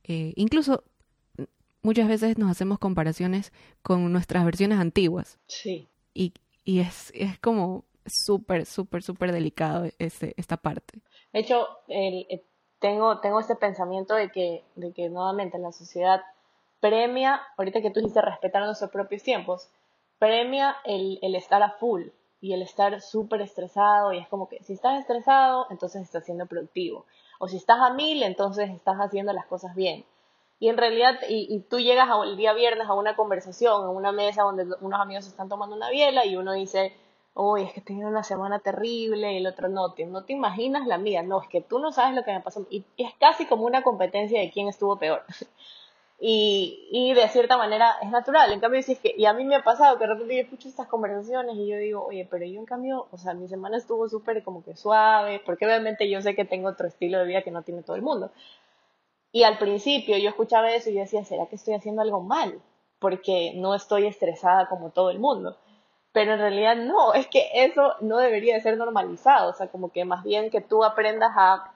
Eh, 0.04 0.34
incluso 0.36 0.84
muchas 1.88 2.10
veces 2.10 2.38
nos 2.38 2.52
hacemos 2.52 2.80
comparaciones 2.80 3.54
con 3.82 4.12
nuestras 4.12 4.44
versiones 4.44 4.78
antiguas. 4.78 5.40
Sí. 5.48 5.88
Y, 6.14 6.34
y 6.66 6.82
es, 6.82 7.14
es 7.16 7.40
como 7.40 7.86
súper, 8.06 8.66
súper, 8.66 9.04
súper 9.04 9.32
delicado 9.32 9.86
este, 9.98 10.34
esta 10.36 10.58
parte. 10.58 11.00
De 11.32 11.40
hecho, 11.40 11.66
el, 11.88 12.28
eh, 12.30 12.44
tengo, 12.80 13.22
tengo 13.22 13.40
este 13.40 13.56
pensamiento 13.56 14.16
de 14.16 14.30
que, 14.32 14.66
de 14.76 14.92
que 14.92 15.08
nuevamente 15.08 15.58
la 15.60 15.72
sociedad 15.72 16.24
premia, 16.82 17.42
ahorita 17.58 17.82
que 17.82 17.90
tú 17.90 18.02
dices 18.02 18.22
respetar 18.22 18.66
nuestros 18.66 18.92
propios 18.92 19.24
tiempos, 19.24 19.70
premia 20.20 20.76
el, 20.84 21.20
el 21.22 21.36
estar 21.36 21.64
a 21.64 21.72
full 21.72 22.08
y 22.42 22.52
el 22.52 22.64
estar 22.64 23.00
súper 23.00 23.40
estresado 23.40 24.12
y 24.12 24.18
es 24.18 24.28
como 24.28 24.50
que 24.50 24.62
si 24.62 24.74
estás 24.74 25.00
estresado, 25.00 25.68
entonces 25.70 26.02
estás 26.02 26.26
siendo 26.26 26.48
productivo. 26.48 27.06
O 27.40 27.48
si 27.48 27.56
estás 27.56 27.80
a 27.80 27.94
mil, 27.94 28.24
entonces 28.24 28.72
estás 28.72 28.98
haciendo 28.98 29.32
las 29.32 29.46
cosas 29.46 29.74
bien. 29.74 30.04
Y 30.60 30.70
en 30.70 30.78
realidad, 30.78 31.20
y, 31.30 31.60
tú 31.70 31.80
llegas 31.80 32.08
el 32.24 32.36
día 32.36 32.54
viernes 32.54 32.88
a 32.88 32.94
una 32.96 33.16
conversación, 33.16 33.84
a 33.86 33.90
una 33.90 34.12
mesa 34.12 34.44
donde 34.44 34.66
unos 34.82 35.00
amigos 35.00 35.28
están 35.28 35.50
tomando 35.50 35.76
una 35.76 35.90
biela 35.90 36.26
y 36.26 36.36
uno 36.36 36.54
dice, 36.54 36.96
uy, 37.36 37.64
es 37.64 37.74
que 37.74 37.84
he 37.94 38.06
una 38.06 38.24
semana 38.24 38.60
terrible 38.60 39.34
y 39.34 39.38
el 39.38 39.48
otro 39.48 39.70
no, 39.70 39.94
te, 39.94 40.06
no 40.08 40.24
te 40.26 40.34
imaginas 40.34 40.88
la 40.88 40.98
mía, 40.98 41.22
no, 41.22 41.42
es 41.42 41.48
que 41.48 41.62
tú 41.62 41.78
no 41.80 41.92
sabes 41.92 42.16
lo 42.16 42.24
que 42.24 42.34
me 42.34 42.42
pasó. 42.42 42.66
Y 42.72 42.86
es 42.98 43.14
casi 43.20 43.46
como 43.46 43.66
una 43.66 43.84
competencia 43.84 44.40
de 44.40 44.50
quién 44.52 44.68
estuvo 44.68 44.98
peor. 44.98 45.24
y, 46.20 46.88
y 46.92 47.14
de 47.14 47.30
cierta 47.30 47.58
manera 47.58 47.96
es 48.02 48.10
natural. 48.10 48.52
En 48.52 48.60
cambio, 48.60 48.82
si 48.82 48.94
es 48.94 49.00
que, 49.00 49.14
y 49.16 49.26
a 49.26 49.34
mí 49.34 49.44
me 49.46 49.58
ha 49.58 49.64
pasado 49.64 49.98
que 49.98 50.08
de 50.08 50.14
repente 50.14 50.36
yo 50.36 50.42
escucho 50.42 50.68
estas 50.68 50.88
conversaciones 50.88 51.56
y 51.56 51.68
yo 51.68 51.78
digo, 51.78 52.04
oye, 52.04 52.28
pero 52.30 52.46
yo 52.46 52.60
en 52.60 52.66
cambio, 52.66 53.08
o 53.12 53.18
sea, 53.20 53.36
mi 53.36 53.48
semana 53.48 53.78
estuvo 53.78 54.10
súper 54.10 54.44
como 54.44 54.64
que 54.64 54.76
suave, 54.76 55.40
porque 55.46 55.66
obviamente 55.68 56.10
yo 56.10 56.20
sé 56.22 56.34
que 56.36 56.46
tengo 56.46 56.70
otro 56.70 56.88
estilo 56.88 57.20
de 57.20 57.26
vida 57.26 57.44
que 57.44 57.52
no 57.52 57.62
tiene 57.62 57.84
todo 57.84 57.96
el 57.96 58.02
mundo. 58.02 58.32
Y 59.32 59.44
al 59.44 59.58
principio 59.58 60.18
yo 60.18 60.30
escuchaba 60.30 60.72
eso 60.72 60.90
y 60.90 60.96
yo 60.96 61.02
decía, 61.02 61.24
¿será 61.24 61.48
que 61.48 61.56
estoy 61.56 61.76
haciendo 61.76 62.02
algo 62.02 62.22
mal? 62.22 62.62
Porque 63.00 63.54
no 63.56 63.76
estoy 63.76 64.06
estresada 64.06 64.68
como 64.68 64.92
todo 64.92 65.10
el 65.12 65.20
mundo. 65.20 65.58
Pero 66.12 66.34
en 66.34 66.40
realidad 66.40 66.76
no, 66.76 67.14
es 67.14 67.28
que 67.28 67.50
eso 67.54 67.96
no 68.02 68.18
debería 68.18 68.56
de 68.56 68.62
ser 68.62 68.78
normalizado, 68.78 69.52
o 69.52 69.54
sea, 69.54 69.68
como 69.68 69.92
que 69.92 70.06
más 70.06 70.24
bien 70.24 70.50
que 70.50 70.62
tú 70.62 70.84
aprendas 70.84 71.32
a, 71.36 71.74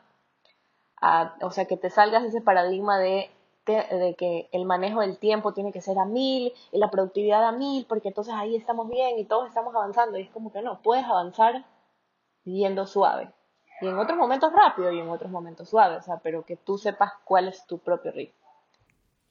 a 1.01 1.35
o 1.41 1.51
sea, 1.51 1.65
que 1.65 1.77
te 1.77 1.89
salgas 1.89 2.23
de 2.23 2.29
ese 2.29 2.41
paradigma 2.41 2.97
de 2.97 3.29
de 3.65 4.15
que 4.17 4.49
el 4.51 4.65
manejo 4.65 5.01
del 5.01 5.17
tiempo 5.17 5.53
tiene 5.53 5.71
que 5.71 5.81
ser 5.81 5.97
a 5.99 6.05
mil 6.05 6.53
y 6.71 6.77
la 6.77 6.89
productividad 6.89 7.43
a 7.45 7.51
mil, 7.51 7.85
porque 7.87 8.09
entonces 8.09 8.33
ahí 8.33 8.55
estamos 8.55 8.89
bien 8.89 9.19
y 9.19 9.25
todos 9.25 9.47
estamos 9.47 9.75
avanzando. 9.75 10.17
Y 10.17 10.23
es 10.23 10.29
como 10.31 10.51
que 10.51 10.61
no, 10.61 10.81
puedes 10.81 11.05
avanzar 11.05 11.65
yendo 12.43 12.85
suave. 12.87 13.31
Y 13.81 13.87
en 13.87 13.97
otros 13.97 14.17
momentos 14.17 14.51
rápido 14.53 14.91
y 14.91 14.99
en 14.99 15.09
otros 15.09 15.31
momentos 15.31 15.69
suave, 15.69 15.97
o 15.97 16.01
sea, 16.01 16.17
pero 16.17 16.45
que 16.45 16.55
tú 16.55 16.77
sepas 16.77 17.13
cuál 17.23 17.47
es 17.47 17.65
tu 17.65 17.79
propio 17.79 18.11
ritmo. 18.11 18.35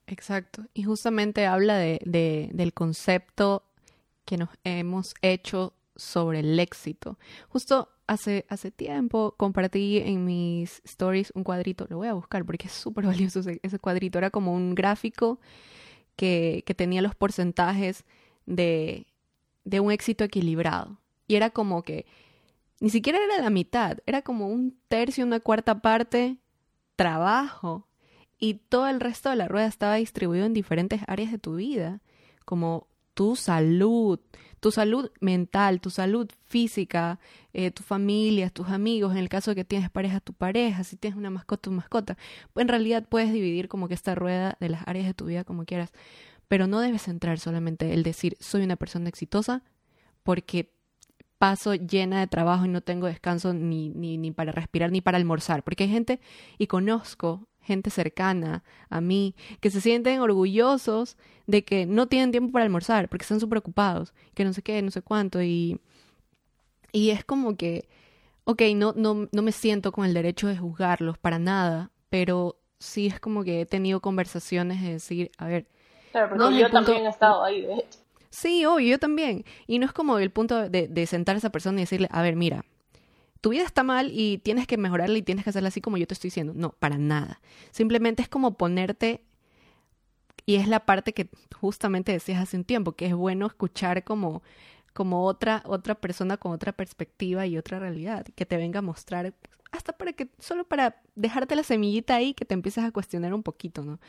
Exacto. 0.07 0.62
Y 0.74 0.82
justamente 0.82 1.46
habla 1.46 1.76
de, 1.76 2.01
de, 2.05 2.51
del 2.53 2.74
concepto 2.74 3.62
que 4.24 4.36
nos 4.36 4.48
hemos 4.64 5.14
hecho 5.22 5.72
sobre 5.94 6.40
el 6.40 6.59
éxito. 6.59 7.18
Justo 7.48 7.88
hace, 8.07 8.44
hace 8.48 8.72
tiempo 8.72 9.34
compartí 9.36 9.98
en 9.98 10.24
mis 10.24 10.82
stories 10.84 11.32
un 11.36 11.44
cuadrito, 11.44 11.86
lo 11.88 11.98
voy 11.98 12.09
a 12.09 12.14
buscar 12.14 12.44
porque 12.44 12.66
es 12.66 12.72
súper 12.72 13.07
valioso 13.07 13.40
ese, 13.40 13.78
cuadrito, 13.78 14.18
era 14.18 14.30
como 14.30 14.53
un 14.53 14.74
gráfico 14.74 15.38
que, 16.16 16.64
que 16.66 16.74
tenía 16.74 17.03
los 17.03 17.14
porcentajes 17.14 18.05
de, 18.46 19.07
de 19.64 19.80
un 19.80 19.92
éxito 19.92 20.24
equilibrado. 20.24 20.98
Y 21.28 21.36
era 21.36 21.51
como 21.51 21.82
que 21.82 22.07
ni 22.80 22.90
siquiera 22.90 23.18
era 23.22 23.42
la 23.42 23.50
mitad, 23.50 23.98
era 24.06 24.22
como 24.22 24.48
un 24.48 24.76
tercio, 24.88 25.24
una 25.24 25.40
cuarta 25.40 25.80
parte 25.82 26.38
trabajo 26.96 27.86
y 28.38 28.54
todo 28.54 28.88
el 28.88 29.00
resto 29.00 29.30
de 29.30 29.36
la 29.36 29.48
rueda 29.48 29.66
estaba 29.66 29.96
distribuido 29.96 30.46
en 30.46 30.54
diferentes 30.54 31.02
áreas 31.06 31.30
de 31.30 31.38
tu 31.38 31.56
vida, 31.56 32.00
como 32.44 32.88
tu 33.14 33.36
salud, 33.36 34.18
tu 34.60 34.70
salud 34.70 35.10
mental, 35.20 35.80
tu 35.80 35.90
salud 35.90 36.30
física, 36.46 37.20
eh, 37.52 37.70
tu 37.70 37.82
familia, 37.82 38.48
tus 38.48 38.68
amigos, 38.68 39.12
en 39.12 39.18
el 39.18 39.28
caso 39.28 39.50
de 39.50 39.56
que 39.56 39.64
tienes 39.64 39.90
pareja, 39.90 40.20
tu 40.20 40.32
pareja, 40.32 40.84
si 40.84 40.96
tienes 40.96 41.18
una 41.18 41.28
mascota, 41.28 41.62
tu 41.62 41.70
mascota. 41.70 42.16
En 42.56 42.68
realidad 42.68 43.06
puedes 43.08 43.32
dividir 43.32 43.68
como 43.68 43.88
que 43.88 43.94
esta 43.94 44.14
rueda 44.14 44.56
de 44.58 44.70
las 44.70 44.88
áreas 44.88 45.06
de 45.06 45.14
tu 45.14 45.26
vida 45.26 45.44
como 45.44 45.66
quieras, 45.66 45.92
pero 46.48 46.66
no 46.66 46.80
debes 46.80 47.02
centrar 47.02 47.38
solamente 47.38 47.92
el 47.92 48.02
decir 48.02 48.36
soy 48.40 48.62
una 48.62 48.76
persona 48.76 49.08
exitosa 49.08 49.62
porque 50.22 50.72
paso 51.41 51.74
llena 51.74 52.20
de 52.20 52.26
trabajo 52.26 52.66
y 52.66 52.68
no 52.68 52.82
tengo 52.82 53.07
descanso 53.07 53.55
ni, 53.55 53.88
ni, 53.88 54.18
ni 54.18 54.30
para 54.30 54.53
respirar 54.53 54.93
ni 54.93 55.01
para 55.01 55.16
almorzar, 55.16 55.62
porque 55.62 55.84
hay 55.84 55.91
gente, 55.91 56.20
y 56.59 56.66
conozco 56.66 57.49
gente 57.62 57.88
cercana 57.88 58.62
a 58.91 59.01
mí, 59.01 59.34
que 59.61 59.70
se 59.70 59.80
sienten 59.80 60.20
orgullosos 60.20 61.16
de 61.47 61.64
que 61.64 61.86
no 61.86 62.09
tienen 62.09 62.30
tiempo 62.30 62.53
para 62.53 62.66
almorzar, 62.66 63.09
porque 63.09 63.22
están 63.22 63.41
súper 63.41 63.57
ocupados, 63.57 64.12
que 64.34 64.45
no 64.45 64.53
sé 64.53 64.61
qué, 64.61 64.82
no 64.82 64.91
sé 64.91 65.01
cuánto, 65.01 65.41
y, 65.43 65.80
y 66.93 67.09
es 67.09 67.24
como 67.24 67.57
que, 67.57 67.88
ok, 68.45 68.61
no, 68.76 68.93
no, 68.95 69.26
no 69.32 69.43
me 69.43 69.53
siento 69.53 69.93
con 69.93 70.05
el 70.05 70.12
derecho 70.12 70.47
de 70.47 70.59
juzgarlos 70.59 71.16
para 71.16 71.38
nada, 71.38 71.91
pero 72.11 72.61
sí 72.78 73.07
es 73.07 73.18
como 73.18 73.45
que 73.45 73.62
he 73.62 73.66
tenido 73.66 74.01
conversaciones 74.01 74.82
de 74.82 74.93
decir, 74.93 75.30
a 75.38 75.47
ver, 75.47 75.66
Claro, 76.12 76.36
porque 76.36 76.59
yo 76.59 76.70
también 76.70 77.07
he 77.07 77.09
estado 77.09 77.43
ahí, 77.45 77.62
de 77.62 77.74
hecho. 77.76 77.99
Sí, 78.30 78.64
obvio, 78.64 78.88
yo 78.88 78.98
también. 78.98 79.44
Y 79.66 79.78
no 79.78 79.86
es 79.86 79.92
como 79.92 80.18
el 80.18 80.30
punto 80.30 80.68
de, 80.68 80.88
de 80.88 81.06
sentar 81.06 81.34
a 81.36 81.38
esa 81.38 81.50
persona 81.50 81.80
y 81.80 81.82
decirle, 81.82 82.08
a 82.10 82.22
ver, 82.22 82.36
mira, 82.36 82.64
tu 83.40 83.50
vida 83.50 83.64
está 83.64 83.82
mal 83.82 84.10
y 84.12 84.38
tienes 84.38 84.66
que 84.66 84.76
mejorarla 84.76 85.18
y 85.18 85.22
tienes 85.22 85.44
que 85.44 85.50
hacerla 85.50 85.68
así 85.68 85.80
como 85.80 85.96
yo 85.96 86.06
te 86.06 86.14
estoy 86.14 86.28
diciendo. 86.28 86.52
No, 86.54 86.70
para 86.78 86.98
nada. 86.98 87.40
Simplemente 87.70 88.22
es 88.22 88.28
como 88.28 88.56
ponerte, 88.56 89.24
y 90.46 90.56
es 90.56 90.68
la 90.68 90.84
parte 90.84 91.12
que 91.12 91.28
justamente 91.60 92.12
decías 92.12 92.40
hace 92.40 92.56
un 92.56 92.64
tiempo, 92.64 92.92
que 92.92 93.06
es 93.06 93.14
bueno 93.14 93.46
escuchar 93.46 94.04
como, 94.04 94.42
como 94.92 95.24
otra, 95.24 95.62
otra 95.66 95.94
persona 95.94 96.36
con 96.36 96.52
otra 96.52 96.72
perspectiva 96.72 97.46
y 97.46 97.56
otra 97.56 97.78
realidad, 97.78 98.26
que 98.34 98.46
te 98.46 98.56
venga 98.56 98.80
a 98.80 98.82
mostrar, 98.82 99.34
hasta 99.72 99.92
para 99.92 100.12
que, 100.12 100.28
solo 100.38 100.64
para 100.64 101.00
dejarte 101.14 101.54
la 101.56 101.62
semillita 101.62 102.16
ahí, 102.16 102.34
que 102.34 102.44
te 102.44 102.54
empieces 102.54 102.84
a 102.84 102.90
cuestionar 102.90 103.32
un 103.34 103.42
poquito, 103.42 103.84
¿no? 103.84 104.00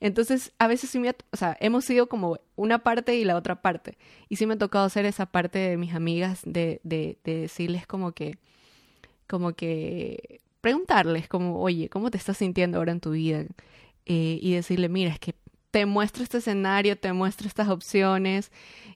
Entonces, 0.00 0.52
a 0.58 0.66
veces 0.66 0.90
sí 0.90 0.98
me, 0.98 1.10
o 1.10 1.36
sea, 1.36 1.56
hemos 1.60 1.84
sido 1.84 2.08
como 2.08 2.38
una 2.56 2.80
parte 2.80 3.16
y 3.16 3.24
la 3.24 3.36
otra 3.36 3.62
parte. 3.62 3.98
Y 4.28 4.36
sí 4.36 4.46
me 4.46 4.54
ha 4.54 4.58
tocado 4.58 4.88
ser 4.88 5.04
esa 5.06 5.26
parte 5.26 5.58
de 5.58 5.76
mis 5.76 5.94
amigas, 5.94 6.40
de, 6.44 6.80
de, 6.84 7.18
de 7.24 7.40
decirles 7.40 7.86
como 7.86 8.12
que, 8.12 8.38
como 9.26 9.52
que 9.52 10.40
preguntarles 10.60 11.28
como, 11.28 11.60
oye, 11.60 11.88
¿cómo 11.88 12.10
te 12.10 12.18
estás 12.18 12.38
sintiendo 12.38 12.78
ahora 12.78 12.92
en 12.92 13.00
tu 13.00 13.12
vida? 13.12 13.44
Eh, 14.06 14.38
y 14.40 14.54
decirle, 14.54 14.88
mira, 14.88 15.12
es 15.12 15.18
que 15.20 15.34
te 15.70 15.86
muestro 15.86 16.22
este 16.22 16.38
escenario, 16.38 16.98
te 16.98 17.12
muestro 17.12 17.46
estas 17.46 17.68
opciones 17.68 18.50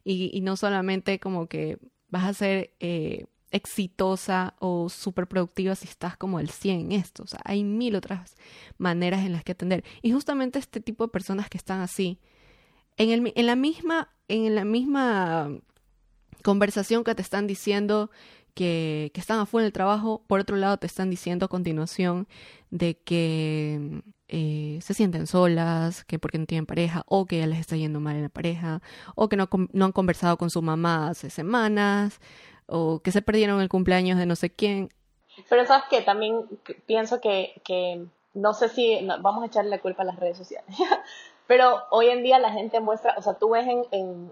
y, 0.05 0.40
no 0.42 0.57
solamente 0.57 1.20
como 1.20 1.46
que 1.46 1.78
vas 2.09 2.24
a 2.24 2.34
ser 2.34 2.74
eh, 2.80 3.26
exitosa 3.55 4.55
o 4.59 4.88
súper 4.88 5.28
productiva 5.28 5.76
si 5.76 5.86
estás 5.86 6.16
como 6.16 6.40
el 6.40 6.50
100 6.50 6.80
en 6.80 6.92
esto. 6.92 7.22
O 7.22 7.26
sea, 7.26 7.40
hay 7.44 7.62
mil 7.62 7.94
otras 7.94 8.34
maneras 8.78 9.24
en 9.24 9.32
las 9.32 9.44
que 9.44 9.52
atender. 9.52 9.84
Y 10.02 10.12
justamente 10.12 10.59
este 10.59 10.80
tipo 10.80 11.05
de 11.07 11.12
personas 11.12 11.48
que 11.48 11.57
están 11.57 11.80
así, 11.80 12.18
en, 12.96 13.11
el, 13.11 13.32
en 13.34 13.46
la 13.46 13.55
misma, 13.55 14.11
en 14.26 14.57
la 14.57 14.64
misma 14.64 15.50
conversación 16.42 17.05
que 17.05 17.14
te 17.14 17.22
están 17.22 17.46
diciendo 17.46 18.11
que, 18.55 19.12
están 19.14 19.38
afuera 19.38 19.64
del 19.64 19.72
trabajo, 19.72 20.24
por 20.26 20.40
otro 20.40 20.57
lado 20.57 20.76
te 20.76 20.86
están 20.88 21.09
diciendo 21.09 21.46
a 21.46 21.48
continuación 21.48 22.26
de 22.70 22.98
que 22.98 24.02
eh, 24.26 24.78
se 24.82 24.94
sienten 24.94 25.28
solas, 25.28 26.05
que 26.05 26.18
porque 26.18 26.38
no 26.38 26.46
tienen 26.46 26.66
pareja, 26.66 27.05
o 27.07 27.26
que 27.26 27.38
ya 27.38 27.46
les 27.46 27.61
está 27.61 27.76
yendo 27.76 28.00
mal 28.00 28.16
en 28.16 28.22
la 28.22 28.28
pareja, 28.28 28.82
o 29.14 29.28
que 29.28 29.36
no 29.36 29.48
han 29.84 29.92
conversado 29.92 30.36
con 30.38 30.50
su 30.50 30.61
mamá 30.61 31.09
hace 31.09 31.30
semanas, 31.30 32.20
o 32.66 33.00
que 33.00 33.12
se 33.12 33.22
perdieron 33.22 33.60
el 33.60 33.68
cumpleaños 33.68 34.18
de 34.18 34.26
no 34.26 34.36
sé 34.36 34.50
quién. 34.50 34.90
Pero 35.48 35.66
sabes 35.66 35.84
que 35.90 36.02
también 36.02 36.46
pienso 36.86 37.20
que, 37.20 37.60
que 37.64 38.06
no 38.34 38.54
sé 38.54 38.68
si 38.68 39.06
vamos 39.20 39.42
a 39.42 39.46
echarle 39.46 39.70
la 39.70 39.80
culpa 39.80 40.02
a 40.02 40.06
las 40.06 40.18
redes 40.18 40.36
sociales, 40.36 40.68
Pero 41.46 41.82
hoy 41.90 42.08
en 42.08 42.22
día 42.22 42.38
la 42.38 42.52
gente 42.52 42.80
muestra, 42.80 43.14
o 43.18 43.22
sea, 43.22 43.34
tú 43.34 43.50
ves 43.50 43.66
en, 43.66 43.84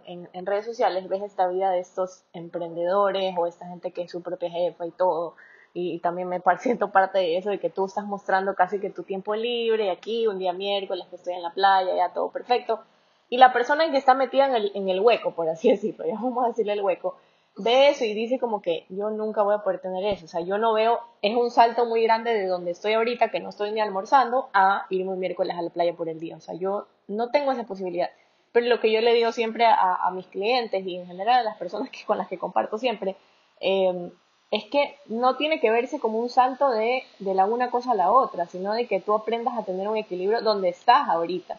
en, 0.07 0.29
en, 0.33 0.47
redes 0.47 0.65
sociales, 0.65 1.09
ves 1.11 1.23
esta 1.23 1.47
vida 1.47 1.71
de 1.71 1.81
estos 1.81 2.25
emprendedores 2.33 3.35
o 3.37 3.47
esta 3.47 3.67
gente 3.67 3.91
que 3.91 4.03
es 4.03 4.11
su 4.11 4.23
propia 4.23 4.51
jefa 4.51 4.87
y 4.87 4.93
todo. 4.93 5.35
Y, 5.75 5.99
también 5.99 6.29
me 6.29 6.41
siento 6.59 6.91
parte 6.91 7.19
de 7.19 7.37
eso, 7.37 7.51
de 7.51 7.61
que 7.61 7.69
tú 7.69 7.85
estás 7.85 8.07
mostrando 8.07 8.55
casi 8.55 8.81
que 8.81 8.89
tu 8.89 9.03
tiempo 9.03 9.35
libre, 9.35 9.91
aquí 9.91 10.27
un 10.27 10.39
día 10.39 10.55
miércoles 10.55 11.07
que 11.11 11.17
estoy 11.17 11.35
en 11.35 11.43
la 11.43 11.53
playa, 11.53 11.95
ya 11.95 12.15
todo 12.15 12.31
perfecto. 12.31 12.81
Y 13.29 13.37
la 13.37 13.53
persona 13.53 13.91
que 13.91 13.99
está 13.99 14.15
metida 14.15 14.47
en 14.47 14.55
el, 14.55 14.73
en 14.75 14.89
el 14.89 15.01
hueco, 15.01 15.35
por 15.35 15.49
así 15.51 15.69
decirlo, 15.71 16.07
ya 16.07 16.15
vamos 16.15 16.45
a 16.45 16.49
decirle 16.49 16.73
el 16.73 16.83
hueco, 16.83 17.17
ve 17.57 17.91
eso 17.91 18.05
y 18.05 18.15
dice 18.15 18.39
como 18.39 18.63
que 18.63 18.87
yo 18.89 19.11
nunca 19.11 19.43
voy 19.43 19.55
a 19.55 19.63
poder 19.63 19.81
tener 19.81 20.05
eso. 20.05 20.25
O 20.25 20.29
sea, 20.29 20.41
yo 20.41 20.59
no 20.59 20.73
veo, 20.73 21.01
es 21.21 21.37
un 21.37 21.51
salto 21.51 21.87
muy 21.87 22.03
grande 22.03 22.33
de 22.33 22.47
donde 22.47 22.71
estoy 22.71 22.95
ahorita, 22.95 23.31
que 23.31 23.41
no 23.41 23.51
estoy 23.51 23.73
ni 23.73 23.81
almorzando, 23.81 24.49
a 24.53 24.87
irme 24.91 25.17
miércoles 25.17 25.57
a 25.57 25.63
la 25.63 25.71
playa 25.71 25.95
por 25.95 26.09
el 26.09 26.19
día. 26.19 26.37
O 26.37 26.41
sea, 26.41 26.55
yo 26.55 26.87
no 27.09 27.31
tengo 27.31 27.53
esa 27.53 27.65
posibilidad. 27.65 28.11
Pero 28.53 28.67
lo 28.67 28.81
que 28.81 28.93
yo 28.93 29.01
le 29.01 29.15
digo 29.15 29.33
siempre 29.33 29.65
a, 29.67 30.11
mis 30.15 30.27
clientes 30.27 30.87
y 30.87 30.97
en 30.97 31.07
general 31.07 31.41
a 31.41 31.43
las 31.43 31.57
personas 31.57 31.91
que, 31.91 32.05
con 32.05 32.19
las 32.19 32.29
que 32.29 32.39
comparto 32.39 32.79
siempre, 32.79 33.17
em, 33.61 34.11
es 34.51 34.65
que 34.67 34.97
no 35.07 35.37
tiene 35.37 35.61
que 35.61 35.71
verse 35.71 35.99
como 35.99 36.19
un 36.19 36.29
salto 36.29 36.71
de, 36.71 37.03
de 37.19 37.35
la 37.35 37.47
una 37.47 37.71
cosa 37.71 37.93
a 37.93 37.95
la 37.95 38.13
otra, 38.13 38.47
sino 38.47 38.75
de 38.75 38.87
que 38.87 39.01
tú 39.01 39.15
aprendas 39.15 39.57
a 39.57 39.65
tener 39.65 39.89
un 39.89 39.97
equilibrio 39.97 40.43
donde 40.43 40.69
estás 40.69 41.09
ahorita. 41.09 41.55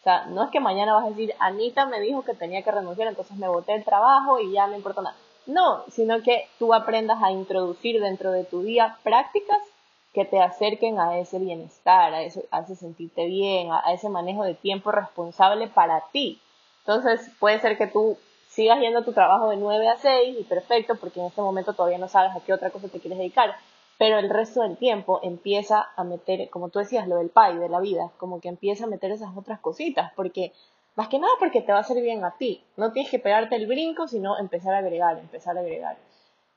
O 0.00 0.04
sea, 0.04 0.26
no 0.26 0.44
es 0.44 0.50
que 0.50 0.60
mañana 0.60 0.92
vas 0.92 1.06
a 1.06 1.10
decir, 1.10 1.34
Anita 1.38 1.86
me 1.86 2.00
dijo 2.00 2.22
que 2.22 2.34
tenía 2.34 2.62
que 2.62 2.70
renunciar, 2.70 3.08
entonces 3.08 3.38
me 3.38 3.48
boté 3.48 3.74
el 3.74 3.84
trabajo 3.84 4.38
y 4.38 4.52
ya 4.52 4.66
no 4.66 4.76
importa 4.76 5.00
nada. 5.00 5.16
No, 5.46 5.84
sino 5.90 6.22
que 6.22 6.48
tú 6.58 6.72
aprendas 6.72 7.22
a 7.22 7.30
introducir 7.30 8.00
dentro 8.00 8.32
de 8.32 8.44
tu 8.44 8.62
día 8.62 8.96
prácticas 9.02 9.58
que 10.14 10.24
te 10.24 10.40
acerquen 10.40 10.98
a 10.98 11.18
ese 11.18 11.38
bienestar, 11.38 12.14
a, 12.14 12.22
ese, 12.22 12.46
a 12.50 12.60
ese 12.60 12.76
sentirte 12.76 13.26
bien, 13.26 13.70
a, 13.72 13.92
ese 13.92 14.08
manejo 14.08 14.44
de 14.44 14.54
tiempo 14.54 14.92
responsable 14.92 15.68
para 15.68 16.04
ti. 16.12 16.40
Entonces 16.80 17.30
puede 17.40 17.60
ser 17.60 17.76
que 17.76 17.88
tú 17.88 18.16
sigas 18.48 18.78
yendo 18.78 19.00
a 19.00 19.04
tu 19.04 19.12
trabajo 19.12 19.50
de 19.50 19.56
9 19.56 19.88
a 19.88 19.96
6 19.96 20.36
y 20.38 20.44
perfecto, 20.44 20.94
porque 20.96 21.20
en 21.20 21.26
este 21.26 21.42
momento 21.42 21.72
todavía 21.74 21.98
no 21.98 22.08
sabes 22.08 22.34
a 22.34 22.40
qué 22.40 22.52
otra 22.52 22.70
cosa 22.70 22.88
te 22.88 23.00
quieres 23.00 23.18
dedicar, 23.18 23.56
pero 23.98 24.18
el 24.18 24.30
resto 24.30 24.62
del 24.62 24.76
tiempo 24.76 25.18
empieza 25.22 25.88
a 25.96 26.04
meter, 26.04 26.48
como 26.50 26.68
tú 26.68 26.78
decías, 26.78 27.08
lo 27.08 27.16
del 27.16 27.30
pay, 27.30 27.58
de 27.58 27.68
la 27.68 27.80
vida, 27.80 28.10
como 28.16 28.40
que 28.40 28.48
empieza 28.48 28.84
a 28.84 28.88
meter 28.88 29.10
esas 29.10 29.36
otras 29.36 29.58
cositas, 29.60 30.12
porque 30.14 30.52
más 30.96 31.08
que 31.08 31.18
nada 31.18 31.32
porque 31.38 31.60
te 31.60 31.72
va 31.72 31.78
a 31.78 31.80
hacer 31.82 32.00
bien 32.02 32.24
a 32.24 32.36
ti. 32.36 32.64
No 32.76 32.92
tienes 32.92 33.10
que 33.10 33.18
pegarte 33.18 33.56
el 33.56 33.66
brinco, 33.66 34.06
sino 34.08 34.38
empezar 34.38 34.74
a 34.74 34.78
agregar, 34.78 35.18
empezar 35.18 35.56
a 35.56 35.60
agregar. 35.60 35.96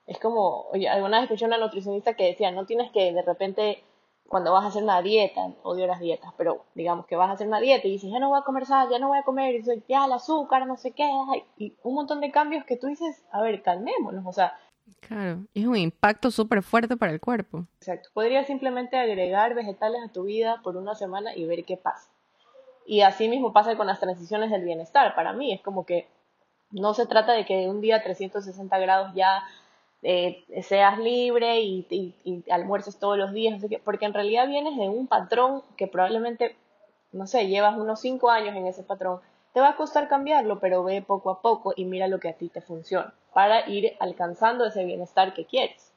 Es 0.05 0.19
como, 0.19 0.67
oye, 0.71 0.87
alguna 0.87 1.17
vez 1.17 1.25
escuché 1.25 1.45
una 1.45 1.57
nutricionista 1.57 2.13
que 2.13 2.25
decía, 2.25 2.51
no 2.51 2.65
tienes 2.65 2.91
que 2.91 3.11
de 3.11 3.21
repente 3.21 3.83
cuando 4.27 4.51
vas 4.51 4.65
a 4.65 4.67
hacer 4.67 4.83
una 4.83 5.01
dieta, 5.01 5.53
odio 5.63 5.87
las 5.87 5.99
dietas, 5.99 6.33
pero 6.37 6.65
digamos 6.75 7.05
que 7.05 7.15
vas 7.15 7.29
a 7.29 7.33
hacer 7.33 7.47
una 7.47 7.59
dieta 7.59 7.87
y 7.87 7.91
dices, 7.91 8.11
ya 8.11 8.19
no 8.19 8.29
voy 8.29 8.39
a 8.39 8.43
comer 8.43 8.65
sal, 8.65 8.89
ya 8.91 8.99
no 8.99 9.07
voy 9.07 9.17
a 9.17 9.23
comer, 9.23 9.55
y 9.55 9.59
dices, 9.59 9.83
ya 9.87 10.05
el 10.05 10.11
azúcar, 10.11 10.67
no 10.67 10.77
sé 10.77 10.91
qué, 10.91 11.09
y 11.57 11.75
un 11.83 11.95
montón 11.95 12.21
de 12.21 12.31
cambios 12.31 12.65
que 12.65 12.77
tú 12.77 12.87
dices, 12.87 13.23
a 13.31 13.41
ver, 13.41 13.61
calmémonos, 13.61 14.25
o 14.25 14.31
sea. 14.33 14.57
Claro, 15.01 15.45
es 15.53 15.65
un 15.65 15.77
impacto 15.77 16.31
súper 16.31 16.63
fuerte 16.63 16.95
para 16.95 17.11
el 17.11 17.19
cuerpo. 17.19 17.65
Exacto, 17.79 18.09
podrías 18.13 18.47
simplemente 18.47 18.97
agregar 18.97 19.53
vegetales 19.53 20.01
a 20.03 20.11
tu 20.11 20.23
vida 20.23 20.61
por 20.63 20.77
una 20.77 20.95
semana 20.95 21.35
y 21.35 21.45
ver 21.45 21.65
qué 21.65 21.77
pasa. 21.77 22.09
Y 22.87 23.01
así 23.01 23.27
mismo 23.27 23.51
pasa 23.51 23.75
con 23.75 23.85
las 23.85 23.99
transiciones 23.99 24.49
del 24.49 24.63
bienestar. 24.63 25.13
Para 25.13 25.33
mí 25.33 25.51
es 25.51 25.61
como 25.61 25.85
que 25.85 26.07
no 26.71 26.93
se 26.93 27.05
trata 27.05 27.33
de 27.33 27.45
que 27.45 27.67
un 27.67 27.81
día 27.81 28.01
360 28.01 28.79
grados 28.79 29.13
ya 29.13 29.43
eh, 30.03 30.45
seas 30.63 30.97
libre 30.97 31.59
y, 31.61 32.43
almuerces 32.49 32.97
todos 32.97 33.17
los 33.17 33.33
días, 33.33 33.61
porque 33.83 34.05
en 34.05 34.13
realidad 34.13 34.47
vienes 34.47 34.77
de 34.77 34.87
un 34.87 35.07
patrón 35.07 35.63
que 35.75 35.87
probablemente, 35.87 36.55
no 37.11 37.27
sé, 37.27 37.47
llevas 37.47 37.77
unos 37.77 37.99
5 37.99 38.29
años 38.29 38.55
en 38.55 38.67
ese 38.67 38.83
patrón. 38.83 39.19
Te 39.53 39.59
va 39.59 39.69
a 39.69 39.75
costar 39.75 40.07
cambiarlo, 40.07 40.59
pero 40.59 40.83
ve 40.83 41.01
poco 41.01 41.29
a 41.29 41.41
poco 41.41 41.73
y 41.75 41.83
mira 41.83 42.07
lo 42.07 42.19
que 42.19 42.29
a 42.29 42.37
ti 42.37 42.47
te 42.47 42.61
funciona 42.61 43.13
para 43.33 43.69
ir 43.69 43.97
alcanzando 43.99 44.65
ese 44.65 44.85
bienestar 44.85 45.33
que 45.33 45.45
quieres. 45.45 45.91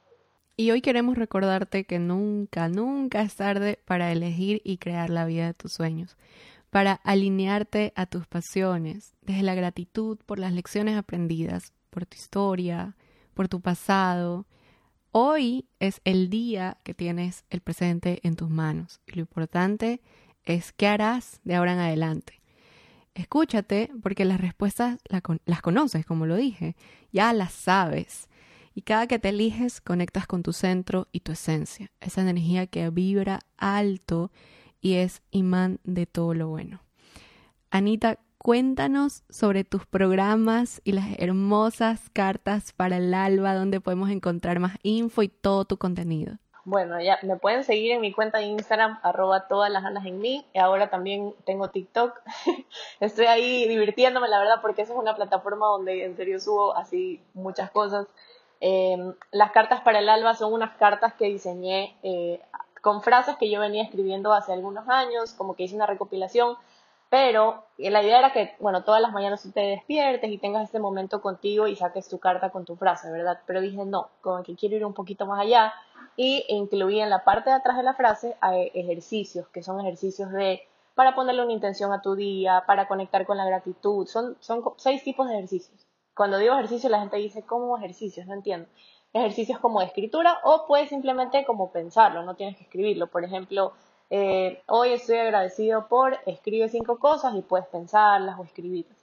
Y 0.57 0.73
hoy 0.73 0.83
queremos 0.83 1.17
recordarte 1.17 1.85
que 1.85 1.99
nunca, 1.99 2.69
nunca 2.69 3.23
es 3.23 3.37
tarde 3.37 3.79
para 3.87 4.13
elegir 4.13 4.61
y 4.65 4.79
crear 4.79 5.09
la 5.09 5.25
vida 5.25 5.47
de 5.47 5.55
tus 5.55 5.73
sueños, 5.73 6.17
para 6.71 6.95
alinearte 7.05 7.93
a 7.97 8.07
tus 8.07 8.27
pasiones, 8.27 9.15
desde 9.23 9.43
la 9.43 9.55
gratitud 9.55 10.19
por 10.25 10.39
las 10.39 10.53
lecciones 10.53 10.97
aprendidas, 10.97 11.73
por 11.91 12.07
tu 12.07 12.17
historia, 12.17 12.97
por 13.35 13.49
tu 13.49 13.61
pasado. 13.61 14.47
Hoy 15.11 15.67
es 15.81 16.01
el 16.05 16.31
día 16.31 16.79
que 16.85 16.95
tienes 16.95 17.45
el 17.51 17.61
presente 17.61 18.21
en 18.23 18.37
tus 18.37 18.49
manos 18.49 19.01
y 19.07 19.13
lo 19.13 19.21
importante 19.21 20.01
es 20.45 20.73
qué 20.73 20.87
harás 20.87 21.41
de 21.43 21.57
ahora 21.57 21.73
en 21.73 21.81
adelante. 21.81 22.41
Escúchate 23.15 23.91
porque 24.03 24.25
las 24.25 24.41
respuestas 24.41 25.01
las 25.09 25.63
conoces, 25.63 26.07
como 26.07 26.27
lo 26.27 26.37
dije, 26.37 26.77
ya 27.13 27.33
las 27.33 27.53
sabes. 27.53 28.29
Y 28.73 28.83
cada 28.83 29.09
que 29.09 29.19
te 29.19 29.31
eliges 29.31 29.81
conectas 29.81 30.29
con 30.29 30.45
tu 30.45 30.53
centro 30.53 31.09
y 31.11 31.21
tu 31.21 31.33
esencia, 31.33 31.91
esa 32.01 32.23
energía 32.23 32.69
que 32.69 32.89
vibra 32.91 33.41
alto 33.59 34.31
y 34.81 34.97
es 34.97 35.23
imán 35.31 35.81
de 35.85 36.07
todo 36.07 36.35
lo 36.35 36.49
bueno. 36.49 36.83
Anita, 37.71 38.19
Cuéntanos 38.43 39.23
sobre 39.29 39.65
tus 39.65 39.85
programas 39.85 40.81
y 40.83 40.93
las 40.93 41.05
hermosas 41.19 42.09
cartas 42.15 42.73
para 42.73 42.97
el 42.97 43.13
alba 43.13 43.53
donde 43.53 43.83
podemos 43.83 44.09
encontrar 44.09 44.61
más 44.61 44.79
info 44.83 45.23
y 45.23 45.29
todo 45.29 45.67
tu 45.67 45.77
contenido. 45.77 46.39
Bueno, 46.65 46.99
ya 47.03 47.19
me 47.21 47.37
pueden 47.37 47.65
seguir 47.65 47.93
en 47.93 48.01
mi 48.01 48.15
cuenta 48.15 48.39
de 48.39 48.45
Instagram, 48.45 48.99
arroba 49.03 49.47
todas 49.47 49.71
las 49.71 49.85
alas 49.85 50.07
en 50.07 50.21
mí. 50.21 50.47
Ahora 50.59 50.89
también 50.89 51.35
tengo 51.45 51.69
TikTok. 51.69 52.19
Estoy 53.01 53.27
ahí 53.27 53.69
divirtiéndome, 53.69 54.27
la 54.29 54.39
verdad, 54.39 54.63
porque 54.63 54.81
esa 54.81 54.95
es 54.95 54.99
una 54.99 55.17
plataforma 55.17 55.67
donde 55.67 56.07
en 56.07 56.17
serio 56.17 56.41
subo 56.41 56.75
así 56.75 57.21
muchas 57.35 57.71
cosas. 57.71 58.07
Em, 58.61 59.13
las 59.33 59.53
cartas 59.53 59.83
para 59.83 59.99
el 59.99 60.09
alba 60.09 60.33
son 60.33 60.55
unas 60.55 60.75
cartas 60.79 61.13
que 61.13 61.27
diseñé 61.27 61.95
eh, 62.03 62.41
con 62.81 63.03
frases 63.03 63.37
que 63.37 63.51
yo 63.51 63.61
venía 63.61 63.83
escribiendo 63.83 64.33
hace 64.33 64.53
algunos 64.53 64.89
años, 64.89 65.35
como 65.35 65.55
que 65.55 65.65
hice 65.65 65.77
una 65.77 65.87
recopilación 65.87 66.57
pero 67.11 67.65
la 67.77 68.03
idea 68.03 68.21
era 68.21 68.33
que, 68.33 68.55
bueno, 68.61 68.85
todas 68.85 69.03
las 69.03 69.13
mañanas 69.13 69.43
tú 69.43 69.51
te 69.51 69.61
despiertes 69.61 70.31
y 70.31 70.39
tengas 70.39 70.63
este 70.63 70.79
momento 70.79 71.21
contigo 71.21 71.67
y 71.67 71.75
saques 71.75 72.09
tu 72.09 72.21
carta 72.21 72.51
con 72.51 72.65
tu 72.65 72.77
frase, 72.77 73.11
¿verdad? 73.11 73.41
Pero 73.47 73.61
dije, 73.61 73.85
no, 73.85 74.11
como 74.21 74.45
que 74.45 74.55
quiero 74.55 74.77
ir 74.77 74.85
un 74.85 74.95
poquito 74.95 75.27
más 75.27 75.41
allá 75.41 75.75
y 76.17 76.45
incluí 76.49 77.01
en 77.01 77.11
la 77.11 77.25
parte 77.25 77.51
de 77.51 77.57
atrás 77.57 77.77
de 77.77 77.83
la 77.83 77.95
frase 77.95 78.37
ejercicios, 78.75 79.49
que 79.49 79.65
son 79.65 79.81
ejercicios 79.81 80.31
de 80.31 80.63
para 80.95 81.17
ponerle 81.17 81.43
una 81.43 81.53
intención 81.53 81.93
a 81.93 82.01
tu 82.01 82.15
día, 82.15 82.63
para 82.67 82.87
conectar 82.87 83.27
con 83.27 83.37
la 83.37 83.45
gratitud. 83.45 84.07
Son, 84.07 84.37
son 84.39 84.63
seis 84.77 85.03
tipos 85.03 85.27
de 85.29 85.35
ejercicios. 85.35 85.87
Cuando 86.15 86.39
digo 86.39 86.55
ejercicio, 86.55 86.91
la 86.91 87.01
gente 87.01 87.17
dice, 87.17 87.43
¿cómo 87.43 87.77
ejercicios? 87.77 88.27
No 88.27 88.35
entiendo. 88.35 88.69
Ejercicios 89.13 89.59
como 89.59 89.81
de 89.81 89.87
escritura 89.87 90.39
o 90.45 90.67
puedes 90.67 90.89
simplemente 90.89 91.45
como 91.45 91.73
pensarlo, 91.73 92.23
no 92.23 92.35
tienes 92.35 92.57
que 92.57 92.65
escribirlo. 92.65 93.09
Por 93.09 93.25
ejemplo, 93.25 93.73
eh, 94.09 94.63
hoy 94.67 94.93
estoy 94.93 95.19
agradecido 95.19 95.89
por 95.89 96.19
escribe 96.27 96.69
cinco 96.69 96.99
cosas 96.99 97.35
y 97.35 97.43
puedes 97.43 97.67
pensarlas 97.67 98.39
o 98.39 98.45
escribirlas. 98.45 98.97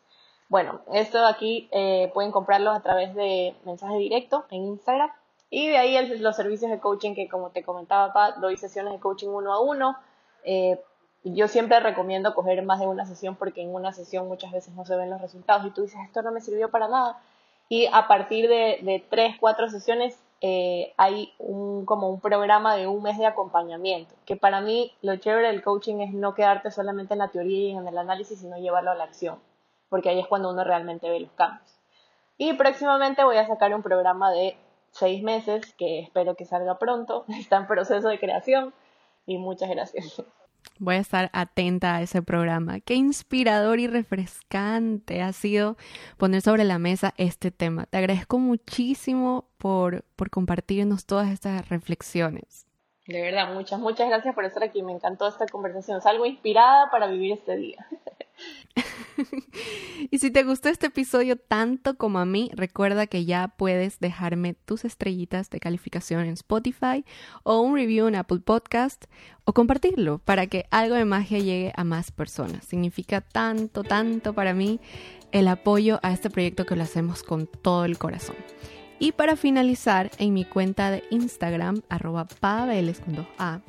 Bueno, 0.50 0.80
esto 0.94 1.26
aquí 1.26 1.68
eh, 1.72 2.10
pueden 2.14 2.32
comprarlos 2.32 2.76
a 2.76 2.82
través 2.82 3.14
de 3.16 3.54
mensaje 3.66 3.98
directo 3.98 4.46
en 4.50 4.64
Instagram 4.64 5.12
y 5.50 5.70
de 5.70 5.78
ahí 5.78 6.20
los 6.20 6.36
servicios 6.36 6.72
de 6.72 6.80
coaching 6.80 7.16
que 7.16 7.28
como 7.28 7.50
te 7.52 7.64
comentaba, 7.64 8.32
doy 8.40 8.58
sesiones 8.58 8.94
de 8.94 9.00
coaching 9.00 9.28
uno 9.28 9.54
a 9.54 9.62
uno. 9.62 9.98
Eh, 10.44 10.82
yo 11.24 11.48
siempre 11.48 11.80
recomiendo 11.80 12.34
coger 12.34 12.64
más 12.64 12.80
de 12.80 12.88
una 12.88 13.06
sesión 13.06 13.36
porque 13.36 13.62
en 13.62 13.74
una 13.74 13.92
sesión 13.92 14.28
muchas 14.28 14.52
veces 14.52 14.74
no 14.76 14.86
se 14.86 14.96
ven 14.96 15.10
los 15.10 15.22
resultados 15.22 15.66
y 15.66 15.72
tú 15.72 15.82
dices, 15.82 16.00
esto 16.06 16.22
no 16.22 16.32
me 16.32 16.42
sirvió 16.42 16.70
para 16.70 16.88
nada. 16.88 17.20
Y 17.70 17.88
a 17.92 18.08
partir 18.08 18.48
de, 18.48 18.80
de 18.82 19.06
tres, 19.10 19.36
cuatro 19.40 19.70
sesiones 19.70 20.22
eh, 20.40 20.94
hay 20.98 21.34
un, 21.40 21.86
como 21.86 22.10
un 22.10 22.22
programa 22.22 22.76
de 22.76 22.86
un 22.86 23.02
mes 23.02 23.18
de 23.18 23.26
acompañamiento, 23.26 24.14
que 24.26 24.36
para 24.36 24.62
mí 24.62 24.94
lo 25.02 25.16
chévere 25.16 25.48
del 25.48 25.64
coaching 25.64 26.00
es 26.02 26.14
no 26.14 26.36
quedarte 26.36 26.70
solamente 26.70 27.14
en 27.14 27.20
la 27.20 27.30
teoría 27.30 27.70
y 27.70 27.72
en 27.72 27.88
el 27.88 27.98
análisis, 27.98 28.40
sino 28.40 28.58
llevarlo 28.58 28.92
a 28.92 28.96
la 28.96 29.06
acción, 29.06 29.40
porque 29.90 30.10
ahí 30.10 30.20
es 30.20 30.28
cuando 30.28 30.52
uno 30.52 30.64
realmente 30.64 31.10
ve 31.10 31.22
los 31.22 31.32
cambios. 31.32 31.80
Y 32.38 32.54
próximamente 32.54 33.24
voy 33.24 33.38
a 33.38 33.48
sacar 33.48 33.74
un 33.74 33.82
programa 33.82 34.32
de 34.32 34.56
seis 34.92 35.24
meses, 35.24 35.74
que 35.74 36.02
espero 36.02 36.36
que 36.36 36.46
salga 36.46 36.78
pronto, 36.78 37.26
está 37.40 37.58
en 37.58 37.68
proceso 37.68 38.08
de 38.08 38.20
creación, 38.20 38.76
y 39.26 39.40
muchas 39.40 39.70
gracias. 39.70 40.22
Voy 40.80 40.96
a 40.96 41.00
estar 41.00 41.30
atenta 41.34 41.96
a 41.96 42.02
ese 42.02 42.22
programa. 42.22 42.80
Qué 42.80 42.94
inspirador 42.94 43.80
y 43.80 43.88
refrescante 43.88 45.22
ha 45.22 45.34
sido 45.34 45.78
poner 46.18 46.42
sobre 46.42 46.64
la 46.66 46.78
mesa 46.78 47.14
este 47.18 47.52
tema. 47.52 47.86
Te 47.88 47.98
agradezco 47.98 48.38
muchísimo 48.38 49.50
por, 49.58 50.06
por 50.16 50.30
compartirnos 50.30 51.06
todas 51.06 51.30
estas 51.32 51.68
reflexiones. 51.70 52.67
De 53.08 53.22
verdad, 53.22 53.54
muchas, 53.54 53.80
muchas 53.80 54.10
gracias 54.10 54.36
por 54.36 54.44
estar 54.44 54.64
aquí. 54.64 54.84
Me 54.84 54.92
encantó 54.92 55.28
esta 55.28 55.48
conversación. 55.48 56.02
Salgo 56.02 56.26
inspirada 56.26 56.90
para 56.92 57.08
vivir 57.08 57.32
este 57.32 57.56
día. 57.56 57.88
y 60.12 60.20
si 60.20 60.30
te 60.30 60.44
gustó 60.44 60.68
este 60.68 60.88
episodio 60.88 61.38
tanto 61.38 61.98
como 61.98 62.20
a 62.20 62.26
mí, 62.26 62.52
recuerda 62.54 63.08
que 63.08 63.24
ya 63.24 63.48
puedes 63.48 64.00
dejarme 64.02 64.54
tus 64.54 64.84
estrellitas 64.84 65.50
de 65.50 65.62
calificación 65.62 66.26
en 66.26 66.34
Spotify 66.34 67.06
o 67.44 67.62
un 67.62 67.76
review 67.76 68.08
en 68.08 68.16
Apple 68.16 68.40
Podcast 68.40 69.06
o 69.46 69.54
compartirlo 69.54 70.20
para 70.20 70.48
que 70.48 70.66
algo 70.70 70.96
de 70.96 71.06
magia 71.06 71.40
llegue 71.40 71.72
a 71.78 71.86
más 71.86 72.12
personas. 72.12 72.66
Significa 72.66 73.22
tanto, 73.22 73.84
tanto 73.84 74.34
para 74.34 74.54
mí 74.54 74.82
el 75.32 75.48
apoyo 75.48 76.00
a 76.04 76.12
este 76.12 76.30
proyecto 76.30 76.66
que 76.66 76.76
lo 76.76 76.84
hacemos 76.84 77.24
con 77.24 77.48
todo 77.48 77.86
el 77.86 77.98
corazón. 77.98 78.36
Y 79.00 79.12
para 79.12 79.36
finalizar, 79.36 80.12
en 80.18 80.34
mi 80.34 80.46
cuenta 80.46 80.90
de 80.92 81.04
Instagram, 81.12 81.82
arroba 81.90 82.26
paveles 82.26 83.00
con 83.00 83.16
2A, 83.16 83.62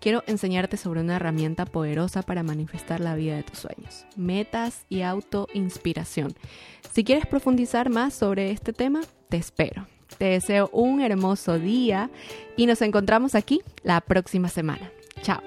quiero 0.00 0.22
enseñarte 0.26 0.76
sobre 0.76 1.00
una 1.00 1.16
herramienta 1.16 1.66
poderosa 1.66 2.22
para 2.22 2.42
manifestar 2.42 3.00
la 3.00 3.14
vida 3.16 3.36
de 3.36 3.42
tus 3.42 3.58
sueños, 3.58 4.06
metas 4.16 4.84
y 4.88 5.02
autoinspiración. 5.02 6.34
Si 6.92 7.04
quieres 7.04 7.26
profundizar 7.26 7.90
más 7.90 8.14
sobre 8.14 8.50
este 8.50 8.72
tema, 8.72 9.00
te 9.28 9.36
espero. 9.36 9.86
Te 10.16 10.26
deseo 10.26 10.70
un 10.72 11.00
hermoso 11.00 11.58
día 11.58 12.10
y 12.56 12.66
nos 12.66 12.80
encontramos 12.82 13.34
aquí 13.34 13.62
la 13.82 14.00
próxima 14.00 14.48
semana. 14.48 14.90
Chao. 15.22 15.40